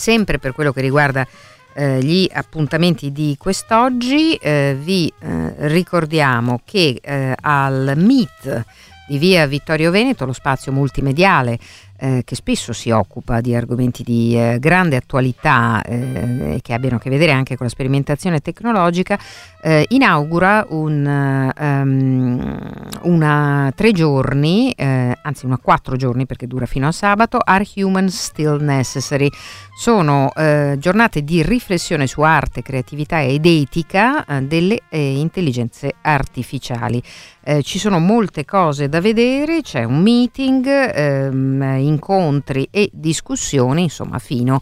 Sempre 0.00 0.38
per 0.38 0.54
quello 0.54 0.72
che 0.72 0.80
riguarda 0.80 1.26
eh, 1.74 2.02
gli 2.02 2.26
appuntamenti 2.32 3.12
di 3.12 3.36
quest'oggi, 3.38 4.34
eh, 4.36 4.74
vi 4.80 5.12
eh, 5.18 5.68
ricordiamo 5.68 6.62
che 6.64 6.98
eh, 7.02 7.34
al 7.38 7.92
MIT 7.96 8.64
di 9.08 9.18
via 9.18 9.46
Vittorio 9.46 9.90
Veneto, 9.90 10.24
lo 10.24 10.32
spazio 10.32 10.72
multimediale 10.72 11.58
eh, 12.00 12.22
che 12.24 12.34
spesso 12.34 12.72
si 12.72 12.90
occupa 12.90 13.40
di 13.42 13.54
argomenti 13.54 14.02
di 14.02 14.34
eh, 14.34 14.58
grande 14.58 14.96
attualità 14.96 15.82
eh, 15.82 16.54
e 16.54 16.60
che 16.62 16.72
abbiano 16.72 16.96
a 16.96 16.98
che 16.98 17.10
vedere 17.10 17.32
anche 17.32 17.56
con 17.56 17.66
la 17.66 17.72
sperimentazione 17.72 18.40
tecnologica, 18.40 19.18
eh, 19.62 19.84
inaugura 19.90 20.64
un, 20.70 21.52
ehm, 21.54 22.70
una 23.02 23.72
tre 23.74 23.92
giorni, 23.92 24.72
eh, 24.72 25.14
anzi 25.22 25.44
una 25.44 25.58
quattro 25.58 25.96
giorni 25.96 26.24
perché 26.24 26.46
dura 26.46 26.64
fino 26.64 26.88
a 26.88 26.92
sabato, 26.92 27.38
Are 27.38 27.66
Humans 27.74 28.16
Still 28.16 28.62
Necessary? 28.62 29.28
Sono 29.76 30.32
eh, 30.34 30.76
giornate 30.78 31.22
di 31.22 31.42
riflessione 31.42 32.06
su 32.06 32.22
arte, 32.22 32.62
creatività 32.62 33.22
ed 33.22 33.44
etica 33.44 34.24
eh, 34.24 34.42
delle 34.42 34.80
eh, 34.88 35.18
intelligenze 35.18 35.94
artificiali. 36.00 37.02
Eh, 37.42 37.62
ci 37.62 37.78
sono 37.78 37.98
molte 37.98 38.44
cose 38.44 38.88
da 38.88 39.00
vedere, 39.00 39.62
c'è 39.62 39.84
un 39.84 40.02
meeting, 40.02 40.66
ehm, 40.66 41.78
incontri 41.78 42.68
e 42.70 42.90
discussioni, 42.92 43.84
insomma, 43.84 44.18
fino 44.18 44.60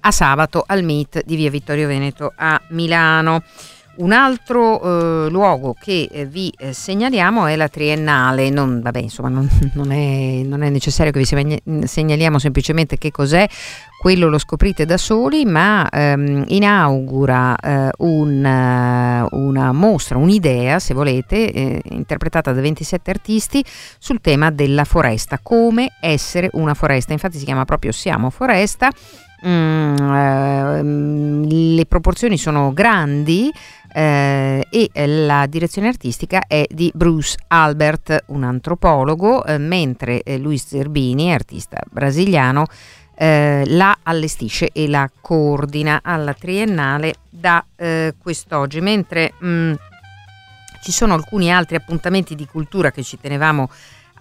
a 0.00 0.10
sabato 0.10 0.64
al 0.66 0.82
Meet 0.82 1.24
di 1.24 1.36
Via 1.36 1.50
Vittorio 1.50 1.88
Veneto 1.88 2.32
a 2.36 2.60
Milano. 2.70 3.42
Un 3.96 4.12
altro 4.12 5.26
eh, 5.26 5.30
luogo 5.30 5.74
che 5.78 6.08
eh, 6.10 6.24
vi 6.24 6.52
eh, 6.56 6.72
segnaliamo 6.72 7.46
è 7.46 7.56
la 7.56 7.68
Triennale, 7.68 8.48
non, 8.48 8.80
vabbè, 8.80 9.00
insomma, 9.00 9.28
non, 9.28 9.48
non 9.74 9.90
è, 9.90 10.42
non 10.44 10.62
è 10.62 10.70
necessario 10.70 11.10
che 11.12 11.18
vi 11.18 11.24
segna- 11.24 11.58
segnaliamo 11.84 12.38
semplicemente 12.38 12.96
che 12.98 13.10
cos'è, 13.10 13.46
quello 14.00 14.28
lo 14.28 14.38
scoprite 14.38 14.86
da 14.86 14.96
soli, 14.96 15.44
ma 15.44 15.88
ehm, 15.90 16.44
inaugura 16.48 17.56
eh, 17.56 17.90
un, 17.98 18.44
eh, 18.44 19.26
una 19.32 19.72
mostra, 19.72 20.16
un'idea, 20.16 20.78
se 20.78 20.94
volete, 20.94 21.82
interpretata 21.90 22.52
da 22.52 22.60
27 22.60 23.10
artisti 23.10 23.62
sul 23.98 24.20
tema 24.20 24.50
della 24.50 24.84
foresta, 24.84 25.40
come 25.42 25.96
essere 26.00 26.48
una 26.52 26.74
foresta. 26.74 27.12
Infatti 27.12 27.38
si 27.38 27.44
chiama 27.44 27.64
proprio 27.64 27.92
Siamo 27.92 28.30
Foresta. 28.30 28.90
Mm, 29.46 29.96
ehm, 29.96 31.46
le 31.74 31.86
proporzioni 31.86 32.36
sono 32.36 32.72
grandi 32.74 33.50
eh, 33.92 34.66
e 34.70 34.90
la 35.06 35.46
direzione 35.46 35.88
artistica 35.88 36.44
è 36.46 36.66
di 36.68 36.90
Bruce 36.94 37.36
Albert, 37.48 38.24
un 38.26 38.44
antropologo, 38.44 39.44
eh, 39.44 39.58
mentre 39.58 40.22
eh, 40.22 40.38
Luis 40.38 40.66
Zerbini, 40.66 41.32
artista 41.32 41.80
brasiliano, 41.90 42.66
eh, 43.16 43.64
la 43.66 43.98
allestisce 44.02 44.70
e 44.72 44.88
la 44.88 45.10
coordina 45.20 46.00
alla 46.02 46.32
triennale 46.32 47.14
da 47.28 47.64
eh, 47.76 48.14
quest'oggi, 48.20 48.80
mentre 48.80 49.34
mh, 49.38 49.72
ci 50.82 50.92
sono 50.92 51.14
alcuni 51.14 51.52
altri 51.52 51.76
appuntamenti 51.76 52.34
di 52.34 52.46
cultura 52.46 52.90
che 52.90 53.02
ci 53.02 53.18
tenevamo 53.20 53.68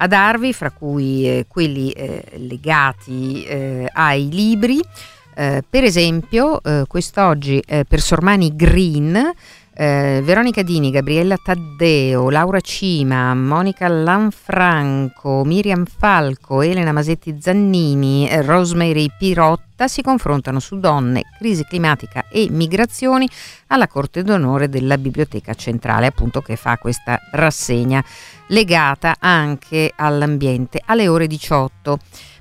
a 0.02 0.08
darvi, 0.08 0.54
fra 0.54 0.72
cui 0.72 1.28
eh, 1.28 1.46
quelli 1.48 1.92
eh, 1.92 2.24
legati 2.38 3.44
eh, 3.44 3.90
ai 3.92 4.30
libri. 4.30 4.82
Eh, 5.36 5.64
per 5.70 5.86
esempio, 5.86 6.62
eh, 6.62 6.84
quest'oggi 6.88 7.62
eh, 7.66 7.86
per 7.86 8.02
Sormani 8.02 8.56
Green, 8.56 9.32
eh, 9.82 10.20
Veronica 10.22 10.62
Dini, 10.62 10.92
Gabriella 10.92 11.38
Taddeo, 11.42 12.30
Laura 12.30 12.60
Cima, 12.60 13.34
Monica 13.34 13.88
Lanfranco, 13.88 15.46
Miriam 15.46 15.86
Falco, 15.86 16.62
Elena 16.62 16.92
Masetti 16.92 17.38
Zannini, 17.40 18.28
Rosemary 18.42 19.08
Pirotta 19.18 19.88
si 19.88 20.02
confrontano 20.02 20.60
su 20.60 20.80
donne, 20.80 21.24
crisi 21.38 21.64
climatica 21.64 22.28
e 22.28 22.48
migrazioni 22.50 23.26
alla 23.68 23.88
Corte 23.88 24.22
d'Onore 24.22 24.68
della 24.68 24.98
Biblioteca 24.98 25.54
Centrale, 25.54 26.08
appunto 26.08 26.42
che 26.42 26.58
fa 26.58 26.78
questa 26.78 27.18
rassegna 27.32 28.04
legata 28.48 29.16
anche 29.18 29.94
all'ambiente. 29.96 30.82
Alle 30.86 31.08
ore 31.08 31.26
18 31.26 32.00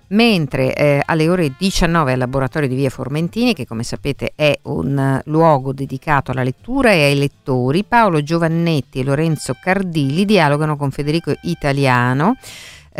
mentre 0.08 0.74
eh, 0.74 1.02
alle 1.04 1.28
ore 1.28 1.52
19 1.56 2.12
al 2.12 2.18
laboratorio 2.18 2.68
di 2.68 2.74
Via 2.74 2.90
Formentini, 2.90 3.54
che 3.54 3.66
come 3.66 3.82
sapete 3.82 4.32
è 4.34 4.58
un 4.62 4.98
eh, 4.98 5.22
luogo 5.26 5.72
dedicato 5.72 6.30
alla 6.30 6.42
lettura 6.42 6.92
e 6.92 7.04
ai 7.04 7.18
lettori, 7.18 7.84
Paolo 7.84 8.22
Giovannetti 8.22 9.00
e 9.00 9.04
Lorenzo 9.04 9.56
Cardilli 9.60 10.24
dialogano 10.24 10.76
con 10.76 10.90
Federico 10.90 11.34
Italiano. 11.42 12.36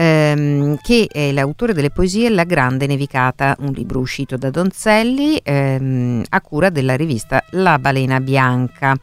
ehm, 0.01 0.79
che 0.81 1.09
è 1.11 1.33
l'autore 1.33 1.73
delle 1.73 1.91
poesie 1.91 2.29
La 2.29 2.45
Grande 2.45 2.87
Nevicata, 2.87 3.57
un 3.61 3.73
libro 3.73 3.99
uscito 3.99 4.37
da 4.37 4.49
Donzelli 4.51 5.41
ehm, 5.43 6.23
a 6.29 6.41
cura 6.41 6.71
della 6.71 6.95
rivista 6.95 7.43
La 7.51 7.81
Balena 7.81 8.21
Bianca 8.21 8.97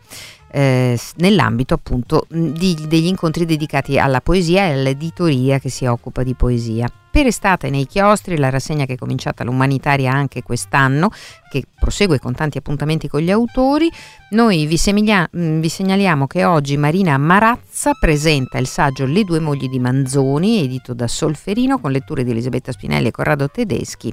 eh, 0.55 0.97
nell'ambito 1.17 1.73
appunto 1.73 2.25
di- 2.29 2.85
degli 2.87 3.07
incontri 3.07 3.45
dedicati 3.45 3.99
alla 3.99 4.21
poesia 4.21 4.63
e 4.67 4.71
all'editoria 4.71 5.59
che 5.59 5.69
si 5.69 5.85
occupa 5.85 6.23
di 6.23 6.33
poesia. 6.33 6.89
Per 7.15 7.27
estate 7.27 7.69
nei 7.69 7.85
chiostri 7.85 8.35
la 8.35 8.49
rassegna 8.49 8.83
che 8.83 8.95
è 8.95 8.97
cominciata 8.97 9.45
l'umanitaria 9.45 10.11
anche 10.11 10.43
quest'anno, 10.43 11.09
che 11.49 11.63
prosegue 11.79 12.19
con 12.19 12.35
tanti 12.35 12.57
appuntamenti 12.57 13.07
con 13.07 13.21
gli 13.21 13.31
autori, 13.31 13.89
noi 14.31 14.65
vi, 14.65 14.75
semiglia- 14.75 15.25
mh, 15.31 15.59
vi 15.61 15.69
segnaliamo 15.69 16.27
che 16.27 16.43
oggi 16.43 16.75
Marina 16.75 17.17
Marazza 17.17 17.93
presenta 17.97 18.57
il 18.57 18.67
saggio 18.67 19.05
Le 19.05 19.23
due 19.23 19.39
mogli 19.39 19.69
di 19.69 19.79
Manzoni, 19.79 20.61
edito 20.61 20.93
da 20.93 21.07
Solferino, 21.07 21.79
con 21.79 21.93
letture 21.93 22.25
di 22.25 22.31
Elisabetta 22.31 22.73
Spinelli 22.73 23.07
e 23.07 23.11
Corrado 23.11 23.49
Tedeschi. 23.49 24.11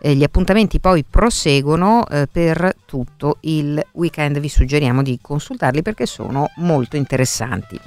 Eh, 0.00 0.14
gli 0.14 0.22
appuntamenti 0.22 0.80
poi 0.80 1.04
proseguono 1.04 2.08
eh, 2.08 2.26
per 2.26 2.74
tutto 2.86 3.36
il 3.40 3.84
weekend, 3.92 4.38
vi 4.38 4.48
suggeriamo 4.48 5.02
di 5.02 5.18
consultarli 5.20 5.82
perché 5.82 6.06
sono 6.06 6.50
molto 6.56 6.96
interessanti. 6.96 7.78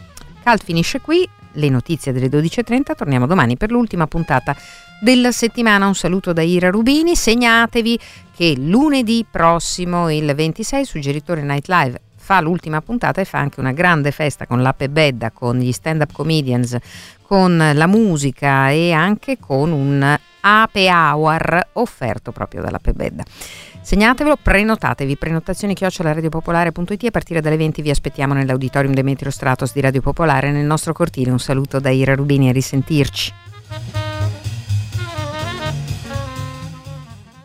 Calt 0.43 0.63
finisce 0.63 1.01
qui, 1.01 1.27
le 1.53 1.69
notizie 1.69 2.11
delle 2.11 2.27
12.30, 2.27 2.95
torniamo 2.95 3.27
domani 3.27 3.57
per 3.57 3.71
l'ultima 3.71 4.07
puntata 4.07 4.55
della 4.99 5.31
settimana. 5.31 5.87
Un 5.87 5.95
saluto 5.95 6.33
da 6.33 6.41
Ira 6.41 6.69
Rubini, 6.69 7.15
segnatevi 7.15 7.99
che 8.35 8.55
lunedì 8.57 9.25
prossimo, 9.29 10.09
il 10.09 10.33
26, 10.33 10.85
Suggeritore 10.85 11.41
Night 11.41 11.67
Live 11.67 12.01
fa 12.23 12.39
l'ultima 12.39 12.81
puntata 12.81 13.19
e 13.19 13.25
fa 13.25 13.39
anche 13.39 13.59
una 13.59 13.73
grande 13.73 14.11
festa 14.11 14.47
con 14.47 14.61
l'Ape 14.61 14.89
Bedda, 14.89 15.31
con 15.31 15.57
gli 15.57 15.73
stand-up 15.73 16.13
comedians, 16.13 16.77
con 17.21 17.71
la 17.73 17.87
musica 17.87 18.69
e 18.69 18.93
anche 18.93 19.37
con 19.39 19.73
un 19.73 20.17
Ape 20.39 20.89
Hour 20.89 21.67
offerto 21.73 22.31
proprio 22.31 22.61
dall'Ape 22.61 22.93
Bedda. 22.93 23.23
Segnatevelo, 23.83 24.37
prenotatevi, 24.41 25.17
prenotazioni 25.17 25.73
chiocciolaradiopopolare.it 25.73 27.03
a 27.03 27.11
partire 27.11 27.41
dalle 27.41 27.57
20 27.57 27.81
vi 27.81 27.89
aspettiamo 27.89 28.33
nell'auditorium 28.33 28.93
Demetrio 28.93 29.29
Stratos 29.29 29.73
di 29.73 29.81
Radio 29.81 29.99
Popolare 29.99 30.51
nel 30.51 30.65
nostro 30.65 30.93
cortile. 30.93 31.31
Un 31.31 31.39
saluto 31.39 31.81
da 31.81 31.89
Ira 31.89 32.15
Rubini, 32.15 32.47
a 32.47 32.53
risentirci. 32.53 33.33